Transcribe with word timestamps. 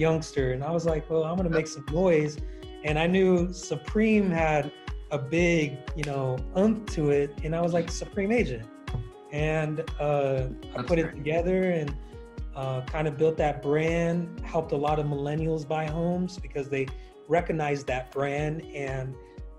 youngster, 0.00 0.52
and 0.52 0.64
I 0.64 0.70
was 0.70 0.86
like, 0.86 1.08
well, 1.10 1.24
I'm 1.24 1.36
gonna 1.36 1.50
make 1.50 1.66
some 1.66 1.84
noise, 1.92 2.38
and 2.84 2.98
I 2.98 3.06
knew 3.06 3.52
Supreme 3.52 4.30
had 4.30 4.72
a 5.10 5.18
big, 5.18 5.76
you 5.94 6.04
know, 6.04 6.38
umph 6.54 6.86
to 6.94 7.10
it, 7.10 7.38
and 7.44 7.54
I 7.54 7.60
was 7.60 7.72
like 7.72 7.90
Supreme 7.90 8.32
Agent, 8.32 8.66
and 9.30 9.84
uh, 10.00 10.46
I 10.76 10.82
put 10.82 10.98
it 10.98 11.10
together 11.10 11.70
and 11.70 11.94
uh, 12.56 12.80
kind 12.82 13.06
of 13.06 13.16
built 13.16 13.36
that 13.36 13.62
brand, 13.62 14.40
helped 14.40 14.72
a 14.72 14.76
lot 14.76 14.98
of 14.98 15.06
millennials 15.06 15.66
buy 15.68 15.84
homes 15.86 16.38
because 16.38 16.68
they 16.68 16.86
recognized 17.28 17.86
that 17.86 18.10
brand 18.10 18.62
and 18.74 19.14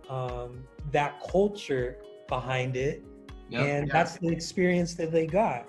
um, 0.10 0.64
that 0.92 1.22
culture 1.32 1.98
behind 2.28 2.76
it, 2.76 3.04
yep, 3.50 3.62
and 3.62 3.88
yeah. 3.88 3.94
that's 3.94 4.18
the 4.18 4.30
experience 4.30 4.96
that 4.96 5.12
they 5.12 5.26
got. 5.28 5.68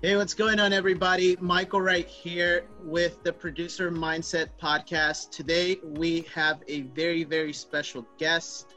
Hey, 0.00 0.14
what's 0.14 0.32
going 0.32 0.60
on, 0.60 0.72
everybody? 0.72 1.36
Michael 1.40 1.80
right 1.80 2.06
here 2.06 2.68
with 2.84 3.20
the 3.24 3.32
Producer 3.32 3.90
Mindset 3.90 4.46
Podcast. 4.62 5.32
Today, 5.32 5.80
we 5.82 6.20
have 6.32 6.62
a 6.68 6.82
very, 6.82 7.24
very 7.24 7.52
special 7.52 8.06
guest. 8.16 8.76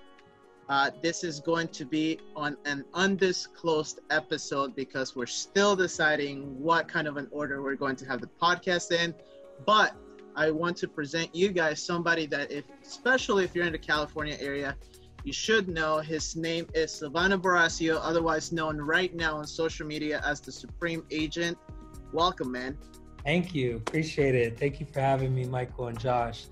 Uh, 0.68 0.90
this 1.04 1.24
is 1.24 1.40
going 1.40 1.68
to 1.68 1.86
be 1.86 2.20
on 2.36 2.58
an 2.66 2.84
undisclosed 2.96 4.00
episode 4.10 4.76
because 4.76 5.16
we're 5.16 5.28
still 5.28 5.76
deciding 5.76 6.60
what 6.60 6.88
kind 6.88 7.08
of 7.08 7.18
an 7.18 7.28
order 7.30 7.62
we're 7.62 7.76
going 7.76 7.96
to 7.98 8.06
have 8.06 8.20
the 8.20 8.30
podcast 8.42 8.92
in. 8.92 9.14
But 9.64 9.96
I 10.36 10.50
want 10.50 10.76
to 10.78 10.88
present 10.88 11.36
you 11.36 11.50
guys 11.50 11.84
somebody 11.84 12.26
that, 12.28 12.52
if 12.52 12.66
especially 12.84 13.44
if 13.44 13.54
you're 13.54 13.66
in 13.66 13.74
the 13.74 13.78
California 13.78 14.38
area, 14.40 14.76
you 15.24 15.34
should 15.34 15.68
know 15.68 16.00
his 16.00 16.36
name 16.36 16.68
is 16.74 16.92
Silvano 16.92 17.40
Barocio, 17.40 18.00
otherwise 18.02 18.52
known 18.52 18.78
right 18.78 19.14
now 19.16 19.38
on 19.38 19.46
social 19.46 19.86
media 19.86 20.22
as 20.26 20.42
the 20.42 20.52
Supreme 20.52 21.04
Agent. 21.12 21.58
Welcome, 22.12 22.52
man. 22.52 22.78
Thank 23.24 23.54
you. 23.54 23.78
Appreciate 23.78 24.36
it. 24.36 24.60
Thank 24.60 24.80
you 24.80 24.88
for 24.92 25.00
having 25.00 25.34
me, 25.34 25.46
Michael 25.46 25.88
and 25.88 26.00
Josh. 26.00 26.46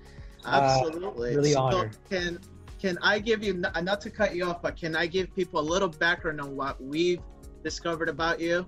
Uh, 0.44 0.78
Absolutely. 0.78 1.32
Uh, 1.32 1.36
really 1.36 1.52
so 1.52 1.60
honored. 1.60 1.96
Can 2.08 2.38
can 2.80 2.96
I 3.02 3.18
give 3.18 3.42
you 3.42 3.54
not 3.54 4.00
to 4.00 4.10
cut 4.10 4.34
you 4.34 4.46
off, 4.46 4.62
but 4.62 4.76
can 4.76 4.96
I 4.96 5.06
give 5.06 5.34
people 5.34 5.60
a 5.60 5.62
little 5.62 5.88
background 5.88 6.40
on 6.40 6.56
what 6.56 6.82
we've 6.82 7.20
discovered 7.62 8.08
about 8.08 8.40
you? 8.40 8.64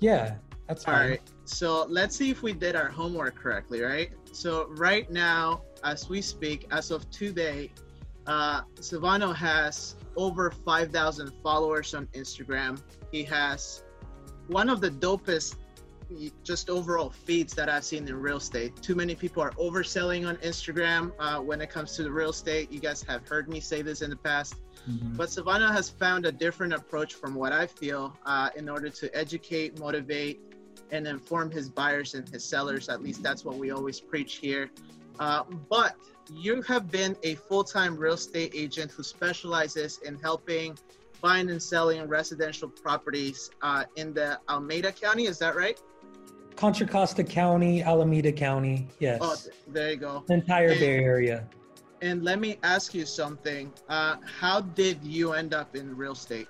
Yeah, 0.00 0.34
that's 0.68 0.84
fine. 0.84 0.94
All 0.94 1.08
right. 1.08 1.20
So 1.46 1.86
let's 1.88 2.14
see 2.14 2.30
if 2.30 2.42
we 2.42 2.52
did 2.52 2.76
our 2.76 2.88
homework 2.88 3.36
correctly, 3.36 3.80
right? 3.80 4.10
So 4.32 4.66
right 4.70 5.10
now, 5.10 5.62
as 5.82 6.10
we 6.10 6.20
speak, 6.20 6.66
as 6.70 6.90
of 6.90 7.08
today, 7.10 7.70
uh, 8.26 8.62
Silvano 8.76 9.34
has 9.34 9.96
over 10.16 10.50
5,000 10.50 11.32
followers 11.42 11.94
on 11.94 12.06
Instagram. 12.08 12.80
He 13.10 13.22
has 13.24 13.82
one 14.48 14.68
of 14.68 14.80
the 14.80 14.90
dopest 14.90 15.56
just 16.42 16.68
overall 16.68 17.10
feeds 17.10 17.54
that 17.54 17.68
I've 17.68 17.84
seen 17.84 18.06
in 18.06 18.14
real 18.14 18.36
estate. 18.36 18.76
Too 18.82 18.94
many 18.94 19.14
people 19.14 19.42
are 19.42 19.52
overselling 19.52 20.28
on 20.28 20.36
Instagram 20.36 21.12
uh, 21.18 21.40
when 21.40 21.60
it 21.60 21.70
comes 21.70 21.96
to 21.96 22.02
the 22.02 22.12
real 22.12 22.30
estate. 22.30 22.70
You 22.70 22.80
guys 22.80 23.02
have 23.04 23.26
heard 23.26 23.48
me 23.48 23.60
say 23.60 23.82
this 23.82 24.02
in 24.02 24.10
the 24.10 24.16
past. 24.16 24.56
Mm-hmm. 24.88 25.14
But 25.16 25.28
Silvano 25.30 25.72
has 25.72 25.88
found 25.88 26.26
a 26.26 26.32
different 26.32 26.74
approach 26.74 27.14
from 27.14 27.34
what 27.34 27.52
I 27.52 27.66
feel 27.66 28.16
uh, 28.26 28.50
in 28.54 28.68
order 28.68 28.90
to 28.90 29.16
educate, 29.16 29.78
motivate, 29.78 30.40
and 30.90 31.06
inform 31.06 31.50
his 31.50 31.68
buyers 31.68 32.14
and 32.14 32.28
his 32.28 32.44
sellers. 32.44 32.88
At 32.88 33.02
least 33.02 33.22
that's 33.22 33.44
what 33.44 33.56
we 33.56 33.70
always 33.70 34.00
preach 34.00 34.36
here. 34.36 34.70
Uh, 35.18 35.44
but 35.70 35.96
you 36.32 36.62
have 36.62 36.90
been 36.90 37.16
a 37.22 37.34
full-time 37.34 37.96
real 37.96 38.14
estate 38.14 38.52
agent 38.54 38.90
who 38.90 39.02
specializes 39.02 39.98
in 40.04 40.18
helping 40.18 40.78
buying 41.20 41.48
and 41.50 41.62
selling 41.62 42.06
residential 42.06 42.68
properties 42.68 43.50
uh, 43.62 43.84
in 43.96 44.12
the 44.12 44.38
Alameda 44.48 44.92
County. 44.92 45.24
Is 45.24 45.38
that 45.38 45.56
right? 45.56 45.80
Contra 46.54 46.86
Costa 46.86 47.24
County, 47.24 47.82
Alameda 47.82 48.30
County. 48.30 48.86
Yes. 48.98 49.18
Oh, 49.22 49.36
there 49.68 49.90
you 49.90 49.96
go. 49.96 50.24
Entire 50.28 50.68
and, 50.68 50.80
Bay 50.80 50.98
Area. 50.98 51.48
And 52.02 52.22
let 52.22 52.38
me 52.40 52.58
ask 52.62 52.94
you 52.94 53.06
something. 53.06 53.72
Uh, 53.88 54.16
how 54.24 54.60
did 54.60 55.02
you 55.02 55.32
end 55.32 55.54
up 55.54 55.74
in 55.74 55.96
real 55.96 56.12
estate? 56.12 56.48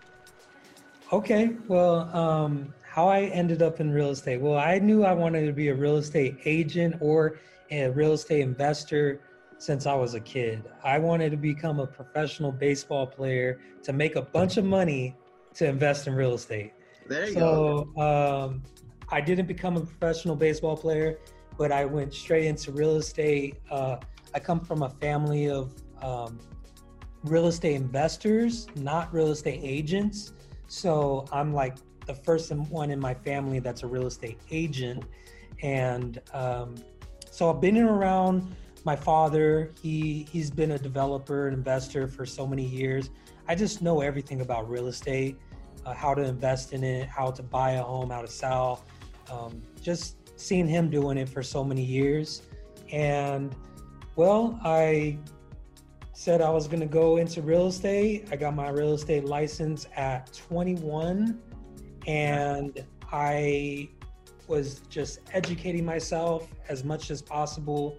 Okay. 1.12 1.52
Well, 1.68 2.14
um, 2.14 2.74
how 2.82 3.08
I 3.08 3.22
ended 3.26 3.62
up 3.62 3.80
in 3.80 3.92
real 3.92 4.10
estate. 4.10 4.40
Well, 4.40 4.58
I 4.58 4.78
knew 4.78 5.04
I 5.04 5.12
wanted 5.12 5.46
to 5.46 5.52
be 5.52 5.68
a 5.68 5.74
real 5.74 5.96
estate 5.98 6.38
agent 6.44 6.96
or 7.00 7.38
a 7.70 7.88
real 7.90 8.12
estate 8.12 8.40
investor 8.40 9.20
since 9.64 9.86
I 9.86 9.94
was 9.94 10.14
a 10.14 10.20
kid. 10.20 10.62
I 10.84 10.98
wanted 10.98 11.30
to 11.30 11.38
become 11.38 11.80
a 11.80 11.86
professional 11.86 12.52
baseball 12.52 13.06
player 13.06 13.60
to 13.82 13.94
make 13.94 14.14
a 14.16 14.20
bunch 14.22 14.58
of 14.58 14.64
money 14.64 15.16
to 15.54 15.66
invest 15.66 16.06
in 16.06 16.14
real 16.14 16.34
estate. 16.34 16.74
There 17.08 17.26
you 17.26 17.32
so, 17.32 17.88
go. 17.96 18.02
Um, 18.02 18.62
I 19.08 19.22
didn't 19.22 19.46
become 19.46 19.76
a 19.78 19.80
professional 19.80 20.36
baseball 20.36 20.76
player, 20.76 21.18
but 21.56 21.72
I 21.72 21.86
went 21.86 22.12
straight 22.12 22.44
into 22.44 22.72
real 22.72 22.96
estate. 22.96 23.56
Uh, 23.70 23.96
I 24.34 24.38
come 24.38 24.60
from 24.60 24.82
a 24.82 24.90
family 24.90 25.48
of 25.48 25.72
um, 26.02 26.38
real 27.22 27.46
estate 27.46 27.76
investors, 27.76 28.66
not 28.76 29.12
real 29.14 29.30
estate 29.30 29.60
agents. 29.62 30.34
So 30.66 31.24
I'm 31.32 31.54
like 31.54 31.76
the 32.04 32.14
first 32.14 32.52
one 32.52 32.90
in 32.90 33.00
my 33.00 33.14
family 33.14 33.60
that's 33.60 33.82
a 33.82 33.86
real 33.86 34.06
estate 34.06 34.40
agent. 34.50 35.04
And 35.62 36.20
um, 36.34 36.74
so 37.30 37.48
I've 37.48 37.62
been 37.62 37.78
around 37.78 38.54
my 38.84 38.94
father. 38.94 39.72
He 39.80 40.26
he's 40.30 40.50
been 40.50 40.72
a 40.72 40.78
developer 40.78 41.48
and 41.48 41.56
investor 41.56 42.06
for 42.06 42.26
so 42.26 42.46
many 42.46 42.64
years. 42.64 43.10
I 43.48 43.54
just 43.54 43.82
know 43.82 44.00
everything 44.00 44.40
about 44.40 44.68
real 44.68 44.86
estate, 44.86 45.36
uh, 45.84 45.94
how 45.94 46.14
to 46.14 46.22
invest 46.22 46.72
in 46.72 46.84
it, 46.84 47.08
how 47.08 47.30
to 47.30 47.42
buy 47.42 47.72
a 47.72 47.82
home, 47.82 48.10
how 48.10 48.22
to 48.22 48.28
sell. 48.28 48.84
Um, 49.30 49.62
just 49.82 50.16
seeing 50.36 50.68
him 50.68 50.90
doing 50.90 51.18
it 51.18 51.28
for 51.28 51.42
so 51.42 51.64
many 51.64 51.82
years, 51.82 52.42
and 52.92 53.54
well, 54.16 54.58
I 54.62 55.18
said 56.12 56.40
I 56.40 56.50
was 56.50 56.68
going 56.68 56.80
to 56.80 56.86
go 56.86 57.16
into 57.16 57.42
real 57.42 57.66
estate. 57.66 58.28
I 58.30 58.36
got 58.36 58.54
my 58.54 58.68
real 58.68 58.94
estate 58.94 59.24
license 59.24 59.86
at 59.96 60.32
21, 60.32 61.40
and 62.06 62.84
I 63.10 63.88
was 64.46 64.80
just 64.90 65.20
educating 65.32 65.84
myself 65.84 66.48
as 66.68 66.84
much 66.84 67.10
as 67.10 67.22
possible 67.22 67.98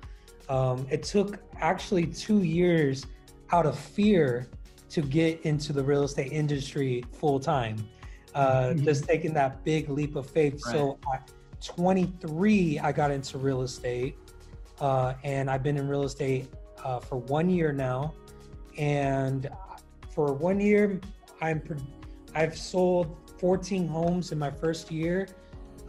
um, 0.50 0.85
it 0.89 1.03
took 1.03 1.39
actually 1.59 2.06
two 2.06 2.44
years 2.44 3.06
out 3.51 3.66
of 3.66 3.78
fear 3.78 4.47
to 4.89 5.01
get 5.01 5.41
into 5.41 5.73
the 5.73 5.83
real 5.83 6.03
estate 6.03 6.31
industry 6.31 7.03
full 7.11 7.39
time. 7.39 7.78
Uh, 8.33 8.69
mm-hmm. 8.69 8.84
Just 8.84 9.05
taking 9.05 9.34
that 9.34 9.63
big 9.63 9.89
leap 9.89 10.16
of 10.16 10.29
faith. 10.29 10.61
Right. 10.66 10.73
So, 10.73 11.00
at 11.13 11.31
23, 11.63 12.79
I 12.79 12.91
got 12.91 13.11
into 13.11 13.38
real 13.38 13.61
estate, 13.61 14.17
uh, 14.79 15.13
and 15.23 15.50
I've 15.50 15.63
been 15.63 15.78
in 15.78 15.88
real 15.88 16.03
estate 16.03 16.50
uh, 16.84 17.00
for 17.00 17.17
one 17.17 17.50
year 17.50 17.72
now. 17.72 18.13
And 18.78 19.50
for 20.13 20.34
one 20.34 20.59
year, 20.59 21.00
I'm 21.41 21.61
I've 22.34 22.57
sold 22.57 23.17
14 23.39 23.88
homes 23.88 24.31
in 24.31 24.39
my 24.39 24.51
first 24.51 24.91
year 24.91 25.28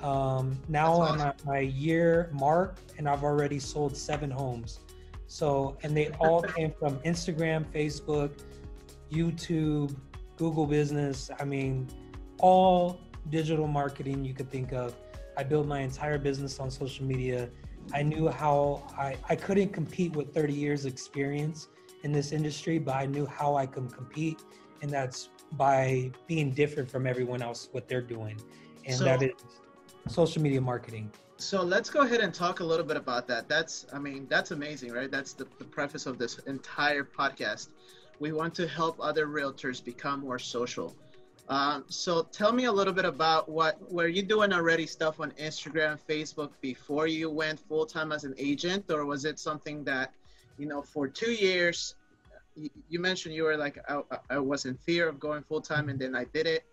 um, 0.03 0.59
now 0.69 0.93
awesome. 0.93 1.21
I'm 1.21 1.27
at 1.27 1.45
my 1.45 1.61
year 1.61 2.31
mark, 2.33 2.79
and 2.99 3.09
I've 3.09 3.25
already 3.25 3.59
sold 3.59 3.97
seven 3.97 4.31
homes. 4.31 4.81
So, 5.27 5.77
and 5.83 5.97
they 5.97 6.11
all 6.21 6.43
came 6.57 6.73
from 6.79 6.99
Instagram, 7.01 7.65
Facebook, 7.73 8.31
YouTube, 9.11 9.97
Google 10.37 10.67
Business. 10.67 11.31
I 11.41 11.45
mean, 11.45 11.89
all 12.39 13.01
digital 13.31 13.67
marketing 13.67 14.25
you 14.25 14.35
could 14.35 14.51
think 14.51 14.73
of. 14.73 14.95
I 15.37 15.43
built 15.43 15.67
my 15.67 15.81
entire 15.81 16.19
business 16.19 16.61
on 16.61 16.71
social 16.71 17.05
media. 17.05 17.49
I 17.93 18.03
knew 18.03 18.29
how 18.29 18.83
I, 18.97 19.17
I 19.29 19.37
couldn't 19.37 19.73
compete 19.73 20.15
with 20.17 20.33
30 20.35 20.53
years 20.53 20.87
experience 20.87 21.69
in 22.03 22.13
this 22.13 22.33
industry, 22.33 22.79
but 22.79 22.97
I 22.97 23.07
knew 23.07 23.27
how 23.27 23.57
I 23.57 23.67
can 23.67 23.89
compete. 23.89 24.41
And 24.83 24.91
that's 24.91 25.31
by 25.53 26.11
being 26.27 26.53
different 26.53 26.91
from 26.91 27.07
everyone 27.07 27.43
else, 27.43 27.69
what 27.73 27.89
they're 27.89 28.03
doing. 28.03 28.41
And 28.85 28.97
so, 28.97 29.05
that 29.05 29.23
is 29.23 29.33
social 30.09 30.43
media 30.43 30.61
marketing. 30.61 31.11
So 31.39 31.63
let's 31.63 31.91
go 31.91 32.01
ahead 32.01 32.21
and 32.21 32.33
talk 32.33 32.61
a 32.61 32.65
little 32.65 32.85
bit 32.85 32.97
about 32.97 33.29
that. 33.29 33.49
That's, 33.49 33.87
I 33.93 33.99
mean, 33.99 34.27
that's 34.29 34.53
amazing, 34.53 34.93
right? 34.93 35.11
That's 35.11 35.35
the, 35.35 35.47
the 35.59 35.65
preface 35.65 36.07
of 36.07 36.19
this 36.19 36.39
entire 36.47 37.05
podcast. 37.05 37.69
We 38.21 38.33
want 38.33 38.55
to 38.55 38.67
help 38.67 38.97
other 39.01 39.27
realtors 39.27 39.85
become 39.85 40.21
more 40.21 40.39
social. 40.39 40.97
Um, 41.49 41.85
so 41.89 42.23
tell 42.23 42.53
me 42.53 42.65
a 42.65 42.73
little 42.73 42.95
bit 42.95 43.05
about 43.05 43.49
what 43.49 43.93
were 43.93 44.09
you 44.09 44.23
doing 44.23 44.53
already 44.53 44.87
stuff 44.87 45.21
on 45.21 45.31
Instagram, 45.33 45.99
Facebook 46.09 46.53
before 46.61 47.07
you 47.07 47.31
went 47.31 47.61
full 47.61 47.87
time 47.87 48.11
as 48.13 48.25
an 48.25 48.35
agent, 48.39 48.91
or 48.91 49.05
was 49.05 49.25
it 49.25 49.39
something 49.39 49.85
that, 49.85 50.13
you 50.59 50.67
know, 50.67 50.83
for 50.83 51.07
two 51.07 51.33
years, 51.33 51.95
you, 52.57 52.71
you 52.89 52.99
mentioned 52.99 53.35
you 53.35 53.45
were 53.45 53.57
like 53.57 53.79
I, 53.89 54.01
I 54.31 54.39
was 54.39 54.65
in 54.65 54.75
fear 54.75 55.09
of 55.09 55.21
going 55.21 55.43
full 55.43 55.61
time, 55.61 55.89
and 55.89 55.99
then 55.99 56.17
I 56.17 56.25
did 56.25 56.47
it 56.47 56.65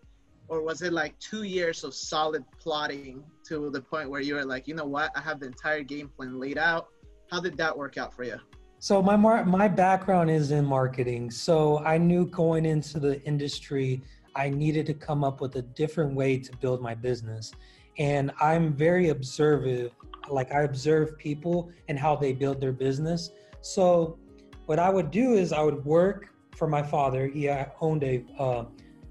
or 0.48 0.62
was 0.62 0.82
it 0.82 0.92
like 0.92 1.18
two 1.18 1.44
years 1.44 1.84
of 1.84 1.94
solid 1.94 2.44
plotting 2.60 3.24
to 3.48 3.70
the 3.70 3.80
point 3.80 4.10
where 4.10 4.20
you 4.20 4.34
were 4.34 4.44
like, 4.44 4.68
you 4.68 4.74
know 4.74 4.84
what, 4.84 5.10
I 5.16 5.20
have 5.20 5.40
the 5.40 5.46
entire 5.46 5.82
game 5.82 6.08
plan 6.08 6.38
laid 6.38 6.58
out? 6.58 6.88
How 7.30 7.40
did 7.40 7.56
that 7.56 7.76
work 7.76 7.96
out 7.96 8.14
for 8.14 8.24
you? 8.24 8.38
So 8.78 9.02
my 9.02 9.16
mar- 9.16 9.46
my 9.46 9.66
background 9.66 10.30
is 10.30 10.50
in 10.50 10.64
marketing, 10.64 11.30
so 11.30 11.78
I 11.78 11.96
knew 11.96 12.26
going 12.26 12.66
into 12.66 13.00
the 13.00 13.22
industry, 13.22 14.02
I 14.36 14.50
needed 14.50 14.84
to 14.86 14.94
come 14.94 15.24
up 15.24 15.40
with 15.40 15.56
a 15.56 15.62
different 15.62 16.14
way 16.14 16.38
to 16.38 16.56
build 16.58 16.82
my 16.82 16.94
business, 16.94 17.52
and 17.98 18.30
I'm 18.40 18.74
very 18.74 19.08
observant 19.08 19.92
like 20.28 20.52
I 20.52 20.62
observe 20.62 21.16
people 21.18 21.70
and 21.88 21.98
how 21.98 22.16
they 22.16 22.32
build 22.32 22.60
their 22.60 22.72
business. 22.72 23.30
So 23.62 24.18
what 24.66 24.78
I 24.78 24.90
would 24.90 25.10
do 25.10 25.34
is 25.34 25.52
I 25.52 25.62
would 25.62 25.84
work 25.84 26.28
for 26.56 26.66
my 26.66 26.82
father. 26.82 27.26
He 27.26 27.48
uh, 27.48 27.66
owned 27.80 28.02
a 28.04 28.24
uh, 28.38 28.64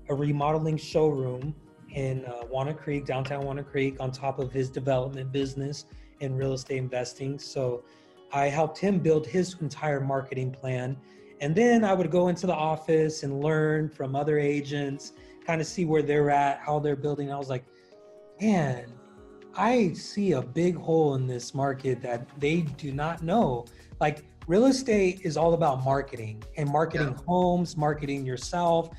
a 0.09 0.15
remodeling 0.15 0.77
showroom 0.77 1.55
in 1.93 2.25
uh, 2.25 2.41
Walnut 2.49 2.77
Creek, 2.77 3.05
downtown 3.05 3.45
Walnut 3.45 3.69
Creek, 3.69 3.97
on 3.99 4.11
top 4.11 4.39
of 4.39 4.51
his 4.51 4.69
development 4.69 5.31
business 5.31 5.85
and 6.21 6.37
real 6.37 6.53
estate 6.53 6.77
investing. 6.77 7.37
So 7.37 7.83
I 8.31 8.47
helped 8.47 8.77
him 8.77 8.99
build 8.99 9.27
his 9.27 9.55
entire 9.61 9.99
marketing 9.99 10.51
plan. 10.51 10.97
And 11.39 11.55
then 11.55 11.83
I 11.83 11.93
would 11.93 12.09
go 12.09 12.29
into 12.29 12.47
the 12.47 12.53
office 12.53 13.23
and 13.23 13.41
learn 13.41 13.89
from 13.89 14.15
other 14.15 14.39
agents, 14.39 15.13
kind 15.45 15.61
of 15.61 15.67
see 15.67 15.85
where 15.85 16.01
they're 16.01 16.31
at, 16.31 16.59
how 16.59 16.79
they're 16.79 16.95
building. 16.95 17.31
I 17.31 17.37
was 17.37 17.49
like, 17.49 17.65
man, 18.41 18.85
I 19.55 19.93
see 19.93 20.31
a 20.31 20.41
big 20.41 20.75
hole 20.75 21.15
in 21.15 21.27
this 21.27 21.53
market 21.53 22.01
that 22.01 22.27
they 22.39 22.61
do 22.61 22.91
not 22.91 23.21
know. 23.21 23.65
Like 23.99 24.25
real 24.47 24.65
estate 24.65 25.21
is 25.23 25.37
all 25.37 25.53
about 25.53 25.83
marketing 25.83 26.43
and 26.57 26.69
marketing 26.69 27.09
yeah. 27.09 27.23
homes, 27.27 27.77
marketing 27.77 28.25
yourself. 28.25 28.89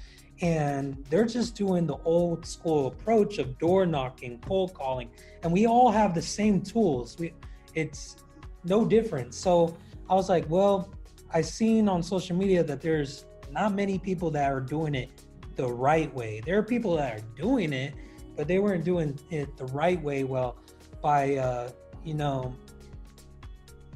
And 0.45 1.03
they're 1.09 1.25
just 1.25 1.55
doing 1.55 1.87
the 1.87 1.97
old 2.05 2.45
school 2.45 2.89
approach 2.89 3.39
of 3.39 3.59
door 3.59 3.87
knocking, 3.87 4.39
cold 4.47 4.75
calling. 4.75 5.09
And 5.43 5.51
we 5.51 5.67
all 5.67 5.91
have 5.91 6.15
the 6.15 6.21
same 6.21 6.61
tools. 6.61 7.17
We, 7.19 7.33
it's 7.75 8.17
no 8.63 8.85
different. 8.85 9.33
So 9.33 9.75
I 10.11 10.15
was 10.15 10.29
like, 10.29 10.45
well, 10.51 10.93
I 11.33 11.41
seen 11.41 11.89
on 11.89 12.03
social 12.03 12.37
media 12.37 12.63
that 12.63 12.83
there's 12.83 13.25
not 13.51 13.73
many 13.73 13.99
people 13.99 14.31
that 14.33 14.53
are 14.53 14.61
doing 14.61 14.95
it 14.95 15.09
the 15.57 15.67
right 15.67 16.15
way. 16.15 16.43
There 16.45 16.59
are 16.59 16.63
people 16.63 16.95
that 16.97 17.19
are 17.19 17.25
doing 17.37 17.73
it, 17.73 17.95
but 18.37 18.47
they 18.47 18.59
weren't 18.59 18.85
doing 18.85 19.19
it 19.31 19.57
the 19.57 19.67
right 19.67 20.03
way. 20.03 20.25
Well, 20.25 20.59
by 21.01 21.37
uh, 21.37 21.71
you 22.05 22.13
know 22.13 22.55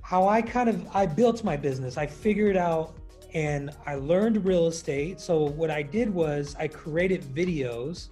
how 0.00 0.26
I 0.26 0.40
kind 0.40 0.70
of 0.70 0.86
I 0.96 1.04
built 1.04 1.44
my 1.44 1.58
business. 1.58 1.98
I 1.98 2.06
figured 2.06 2.56
out 2.56 2.96
and 3.34 3.70
I 3.86 3.96
learned 3.96 4.44
real 4.44 4.66
estate. 4.66 5.20
So 5.20 5.44
what 5.44 5.70
I 5.70 5.82
did 5.82 6.12
was 6.12 6.56
I 6.58 6.68
created 6.68 7.22
videos. 7.22 8.08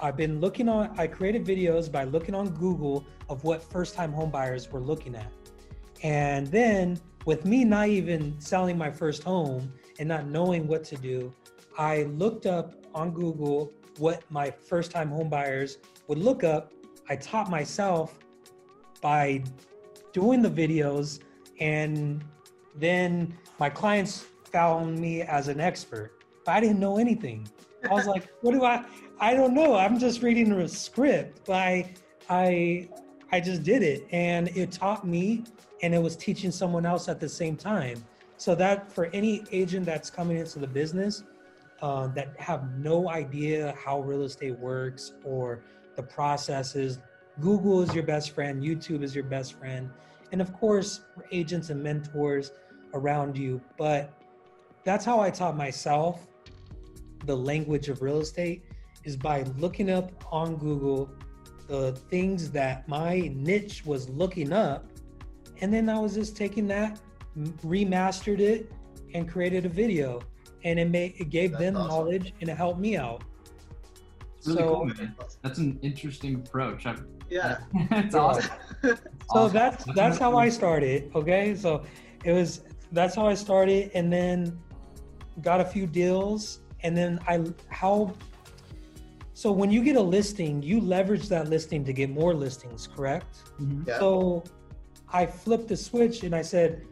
I've 0.00 0.16
been 0.16 0.40
looking 0.40 0.68
on 0.68 0.94
I 0.98 1.06
created 1.06 1.44
videos 1.44 1.90
by 1.90 2.04
looking 2.04 2.34
on 2.34 2.50
Google 2.50 3.06
of 3.28 3.44
what 3.44 3.62
first-time 3.62 4.12
homebuyers 4.12 4.70
were 4.70 4.80
looking 4.80 5.14
at. 5.14 5.30
And 6.02 6.46
then 6.48 6.98
with 7.24 7.44
me 7.44 7.64
not 7.64 7.88
even 7.88 8.40
selling 8.40 8.76
my 8.76 8.90
first 8.90 9.22
home 9.22 9.72
and 10.00 10.08
not 10.08 10.26
knowing 10.26 10.66
what 10.66 10.82
to 10.84 10.96
do, 10.96 11.32
I 11.78 12.02
looked 12.04 12.46
up 12.46 12.74
on 12.94 13.12
Google 13.12 13.72
what 13.98 14.24
my 14.30 14.50
first 14.50 14.90
time 14.90 15.10
home 15.10 15.28
buyers 15.28 15.78
would 16.08 16.18
look 16.18 16.42
up. 16.42 16.72
I 17.08 17.16
taught 17.16 17.48
myself 17.48 18.18
by 19.00 19.44
doing 20.12 20.42
the 20.42 20.50
videos 20.50 21.20
and 21.60 22.24
then 22.74 23.36
my 23.62 23.70
clients 23.70 24.26
found 24.50 24.98
me 24.98 25.22
as 25.22 25.46
an 25.46 25.60
expert. 25.60 26.10
But 26.44 26.56
I 26.56 26.58
didn't 26.58 26.80
know 26.80 26.98
anything. 26.98 27.46
I 27.88 27.94
was 27.94 28.08
like, 28.08 28.28
what 28.40 28.54
do 28.54 28.64
I 28.64 28.84
I 29.20 29.34
don't 29.34 29.54
know. 29.54 29.76
I'm 29.76 30.00
just 30.00 30.20
reading 30.20 30.50
a 30.50 30.66
script, 30.66 31.48
I 31.48 31.94
I 32.28 32.88
I 33.30 33.38
just 33.38 33.62
did 33.62 33.84
it 33.84 34.00
and 34.10 34.48
it 34.56 34.72
taught 34.72 35.06
me 35.06 35.44
and 35.80 35.94
it 35.94 36.02
was 36.08 36.16
teaching 36.16 36.50
someone 36.50 36.84
else 36.84 37.08
at 37.08 37.20
the 37.20 37.28
same 37.28 37.56
time. 37.56 38.04
So 38.36 38.56
that 38.56 38.92
for 38.92 39.04
any 39.20 39.44
agent 39.52 39.86
that's 39.86 40.10
coming 40.10 40.38
into 40.38 40.58
the 40.58 40.66
business, 40.80 41.22
uh, 41.82 42.08
that 42.16 42.34
have 42.40 42.62
no 42.78 43.10
idea 43.10 43.76
how 43.84 44.00
real 44.00 44.24
estate 44.24 44.58
works 44.58 45.12
or 45.22 45.62
the 45.94 46.02
processes. 46.02 46.98
Google 47.40 47.80
is 47.82 47.94
your 47.94 48.06
best 48.14 48.32
friend, 48.34 48.60
YouTube 48.60 49.04
is 49.04 49.14
your 49.14 49.28
best 49.36 49.52
friend, 49.54 49.88
and 50.32 50.40
of 50.40 50.52
course, 50.52 51.02
for 51.14 51.24
agents 51.30 51.70
and 51.70 51.80
mentors 51.80 52.50
around 52.94 53.36
you. 53.36 53.60
But 53.78 54.12
that's 54.84 55.04
how 55.04 55.20
I 55.20 55.30
taught 55.30 55.56
myself 55.56 56.26
the 57.24 57.36
language 57.36 57.88
of 57.88 58.02
real 58.02 58.20
estate 58.20 58.64
is 59.04 59.16
by 59.16 59.42
looking 59.58 59.90
up 59.90 60.10
on 60.32 60.56
Google 60.56 61.10
the 61.68 61.92
things 62.10 62.50
that 62.50 62.88
my 62.88 63.32
niche 63.34 63.84
was 63.86 64.08
looking 64.10 64.52
up. 64.52 64.84
And 65.60 65.72
then 65.72 65.88
I 65.88 65.98
was 65.98 66.14
just 66.14 66.36
taking 66.36 66.66
that, 66.68 67.00
remastered 67.64 68.40
it, 68.40 68.72
and 69.14 69.28
created 69.28 69.66
a 69.66 69.68
video 69.68 70.20
and 70.64 70.78
it 70.78 70.88
made 70.88 71.14
it 71.18 71.30
gave 71.30 71.52
That's 71.52 71.64
them 71.64 71.76
awesome. 71.76 71.88
knowledge 71.88 72.34
and 72.40 72.48
it 72.48 72.56
helped 72.56 72.80
me 72.80 72.96
out. 72.96 73.22
Really 74.44 74.58
so, 74.58 74.74
cool, 74.74 74.84
man. 74.86 75.14
That's 75.42 75.58
an 75.58 75.78
interesting 75.82 76.36
approach. 76.36 76.86
i 76.86 76.96
yeah, 77.30 77.58
that's 77.90 78.14
awesome. 78.14 78.50
so 78.82 78.96
awesome. 79.30 79.52
that's 79.52 79.84
that's 79.94 80.18
how 80.18 80.36
I 80.36 80.48
started. 80.48 81.10
Okay, 81.14 81.54
so 81.54 81.84
it 82.24 82.32
was 82.32 82.62
that's 82.92 83.14
how 83.14 83.26
I 83.26 83.34
started, 83.34 83.90
and 83.94 84.12
then 84.12 84.58
got 85.40 85.60
a 85.60 85.64
few 85.64 85.86
deals, 85.86 86.60
and 86.82 86.96
then 86.96 87.18
I 87.26 87.44
how. 87.68 88.14
So 89.34 89.50
when 89.50 89.70
you 89.70 89.82
get 89.82 89.96
a 89.96 90.00
listing, 90.00 90.62
you 90.62 90.80
leverage 90.80 91.28
that 91.28 91.48
listing 91.48 91.84
to 91.86 91.92
get 91.92 92.10
more 92.10 92.34
listings, 92.34 92.86
correct? 92.86 93.38
Mm-hmm. 93.60 93.88
Yeah. 93.88 93.98
So 93.98 94.44
I 95.08 95.26
flipped 95.26 95.68
the 95.68 95.76
switch 95.76 96.22
and 96.22 96.34
I 96.34 96.42
said, 96.42 96.82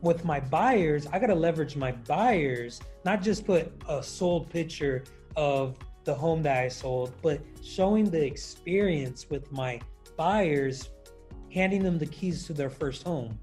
with 0.00 0.24
my 0.24 0.40
buyers, 0.40 1.06
I 1.12 1.18
got 1.20 1.28
to 1.28 1.34
leverage 1.34 1.76
my 1.76 1.92
buyers, 1.92 2.80
not 3.04 3.22
just 3.22 3.46
put 3.46 3.72
a 3.88 4.02
sold 4.02 4.50
picture 4.50 5.04
of 5.36 5.76
the 6.04 6.14
home 6.14 6.42
that 6.42 6.64
I 6.64 6.68
sold, 6.68 7.14
but 7.22 7.40
showing 7.62 8.10
the 8.10 8.24
experience 8.24 9.30
with 9.30 9.52
my 9.52 9.80
buyers, 10.16 10.90
handing 11.52 11.84
them 11.84 11.98
the 11.98 12.06
keys 12.06 12.46
to 12.46 12.52
their 12.52 12.70
first 12.70 13.04
home. 13.04 13.38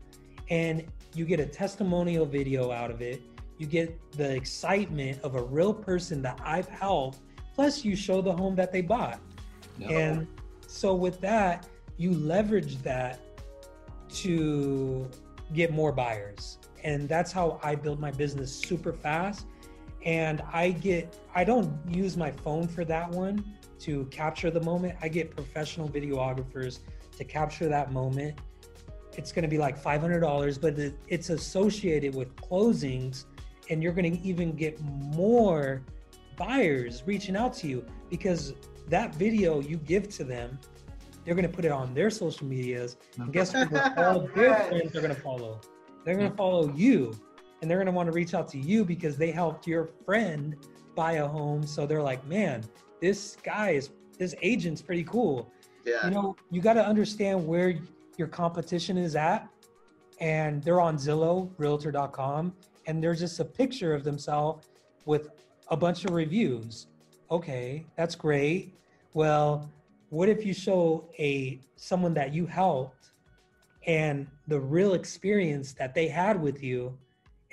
And 0.49 0.85
you 1.13 1.25
get 1.25 1.39
a 1.39 1.45
testimonial 1.45 2.25
video 2.25 2.71
out 2.71 2.91
of 2.91 3.01
it. 3.01 3.21
You 3.57 3.67
get 3.67 4.11
the 4.11 4.33
excitement 4.33 5.21
of 5.21 5.35
a 5.35 5.41
real 5.41 5.73
person 5.73 6.21
that 6.21 6.39
I've 6.43 6.67
helped. 6.67 7.19
Plus, 7.55 7.83
you 7.83 7.95
show 7.95 8.21
the 8.21 8.31
home 8.31 8.55
that 8.55 8.71
they 8.71 8.81
bought. 8.81 9.19
No. 9.77 9.87
And 9.87 10.27
so, 10.65 10.95
with 10.95 11.19
that, 11.21 11.67
you 11.97 12.13
leverage 12.13 12.77
that 12.83 13.19
to 14.09 15.09
get 15.53 15.73
more 15.73 15.91
buyers. 15.91 16.57
And 16.83 17.09
that's 17.09 17.31
how 17.31 17.59
I 17.61 17.75
build 17.75 17.99
my 17.99 18.11
business 18.11 18.53
super 18.53 18.93
fast. 18.93 19.45
And 20.05 20.41
I 20.53 20.71
get, 20.71 21.13
I 21.35 21.43
don't 21.43 21.73
use 21.89 22.15
my 22.15 22.31
phone 22.31 22.67
for 22.67 22.85
that 22.85 23.09
one 23.09 23.43
to 23.79 24.05
capture 24.05 24.49
the 24.49 24.61
moment. 24.61 24.97
I 25.01 25.09
get 25.09 25.35
professional 25.35 25.89
videographers 25.89 26.79
to 27.17 27.25
capture 27.25 27.67
that 27.67 27.91
moment. 27.91 28.39
It's 29.19 29.33
going 29.33 29.43
to 29.43 29.49
be 29.49 29.57
like 29.57 29.77
$500, 29.77 30.61
but 30.61 30.75
it's 31.09 31.29
associated 31.29 32.15
with 32.15 32.33
closings, 32.37 33.25
and 33.69 33.83
you're 33.83 33.91
going 33.91 34.15
to 34.15 34.21
even 34.25 34.53
get 34.53 34.79
more 34.79 35.83
buyers 36.37 37.03
reaching 37.05 37.35
out 37.35 37.53
to 37.55 37.67
you 37.67 37.85
because 38.09 38.53
that 38.87 39.13
video 39.15 39.59
you 39.59 39.75
give 39.75 40.07
to 40.15 40.23
them, 40.23 40.57
they're 41.25 41.35
going 41.35 41.45
to 41.45 41.53
put 41.53 41.65
it 41.65 41.71
on 41.73 41.93
their 41.93 42.09
social 42.09 42.47
medias. 42.47 42.95
And 43.17 43.33
guess 43.33 43.53
what? 43.53 43.97
All 43.97 44.21
their 44.35 44.55
friends 44.55 44.95
are 44.95 45.01
going 45.01 45.13
to 45.13 45.21
follow. 45.21 45.59
They're 46.05 46.15
going 46.15 46.31
to 46.31 46.37
follow 46.37 46.73
you 46.73 47.13
and 47.61 47.69
they're 47.69 47.77
going 47.77 47.87
to 47.87 47.91
want 47.91 48.07
to 48.07 48.13
reach 48.13 48.33
out 48.33 48.47
to 48.51 48.57
you 48.57 48.85
because 48.85 49.17
they 49.17 49.31
helped 49.31 49.67
your 49.67 49.89
friend 50.05 50.55
buy 50.95 51.13
a 51.13 51.27
home. 51.27 51.67
So 51.67 51.85
they're 51.85 52.01
like, 52.01 52.25
man, 52.25 52.63
this 53.01 53.35
guy 53.43 53.71
is, 53.71 53.89
this 54.17 54.33
agent's 54.41 54.81
pretty 54.81 55.03
cool. 55.03 55.51
Yeah. 55.85 56.05
You 56.05 56.11
know, 56.11 56.35
you 56.51 56.61
got 56.61 56.73
to 56.75 56.85
understand 56.85 57.45
where 57.45 57.75
your 58.19 58.27
competition 58.27 58.97
is 58.97 59.15
at. 59.15 59.47
And 60.19 60.61
they're 60.61 60.81
on 60.81 60.97
Zillow, 60.97 61.49
realtor.com, 61.57 62.53
and 62.85 63.01
there's 63.01 63.19
just 63.19 63.39
a 63.39 63.45
picture 63.45 63.93
of 63.93 64.03
themselves 64.03 64.67
with 65.05 65.29
a 65.69 65.77
bunch 65.77 66.03
of 66.03 66.11
reviews. 66.11 66.87
Okay, 67.31 67.85
that's 67.95 68.15
great. 68.15 68.75
Well, 69.13 69.71
what 70.09 70.27
if 70.27 70.45
you 70.45 70.53
show 70.53 71.09
a 71.17 71.61
someone 71.77 72.13
that 72.15 72.33
you 72.33 72.45
helped 72.45 73.11
and 73.87 74.27
the 74.47 74.59
real 74.59 74.93
experience 74.93 75.73
that 75.73 75.95
they 75.95 76.07
had 76.07 76.41
with 76.41 76.61
you 76.61 76.97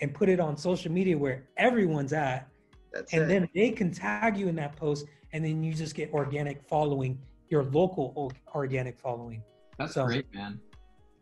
and 0.00 0.12
put 0.12 0.28
it 0.28 0.40
on 0.40 0.56
social 0.56 0.92
media 0.92 1.16
where 1.16 1.44
everyone's 1.56 2.12
at. 2.12 2.48
That's 2.92 3.12
and 3.12 3.22
it. 3.22 3.28
then 3.28 3.48
they 3.54 3.70
can 3.70 3.90
tag 3.90 4.36
you 4.36 4.48
in 4.48 4.56
that 4.56 4.76
post 4.76 5.06
and 5.32 5.44
then 5.44 5.62
you 5.62 5.72
just 5.72 5.94
get 5.94 6.12
organic 6.12 6.62
following, 6.68 7.18
your 7.48 7.64
local 7.64 8.32
organic 8.54 8.98
following. 8.98 9.42
That's 9.78 9.94
so, 9.94 10.06
great, 10.06 10.32
man. 10.34 10.60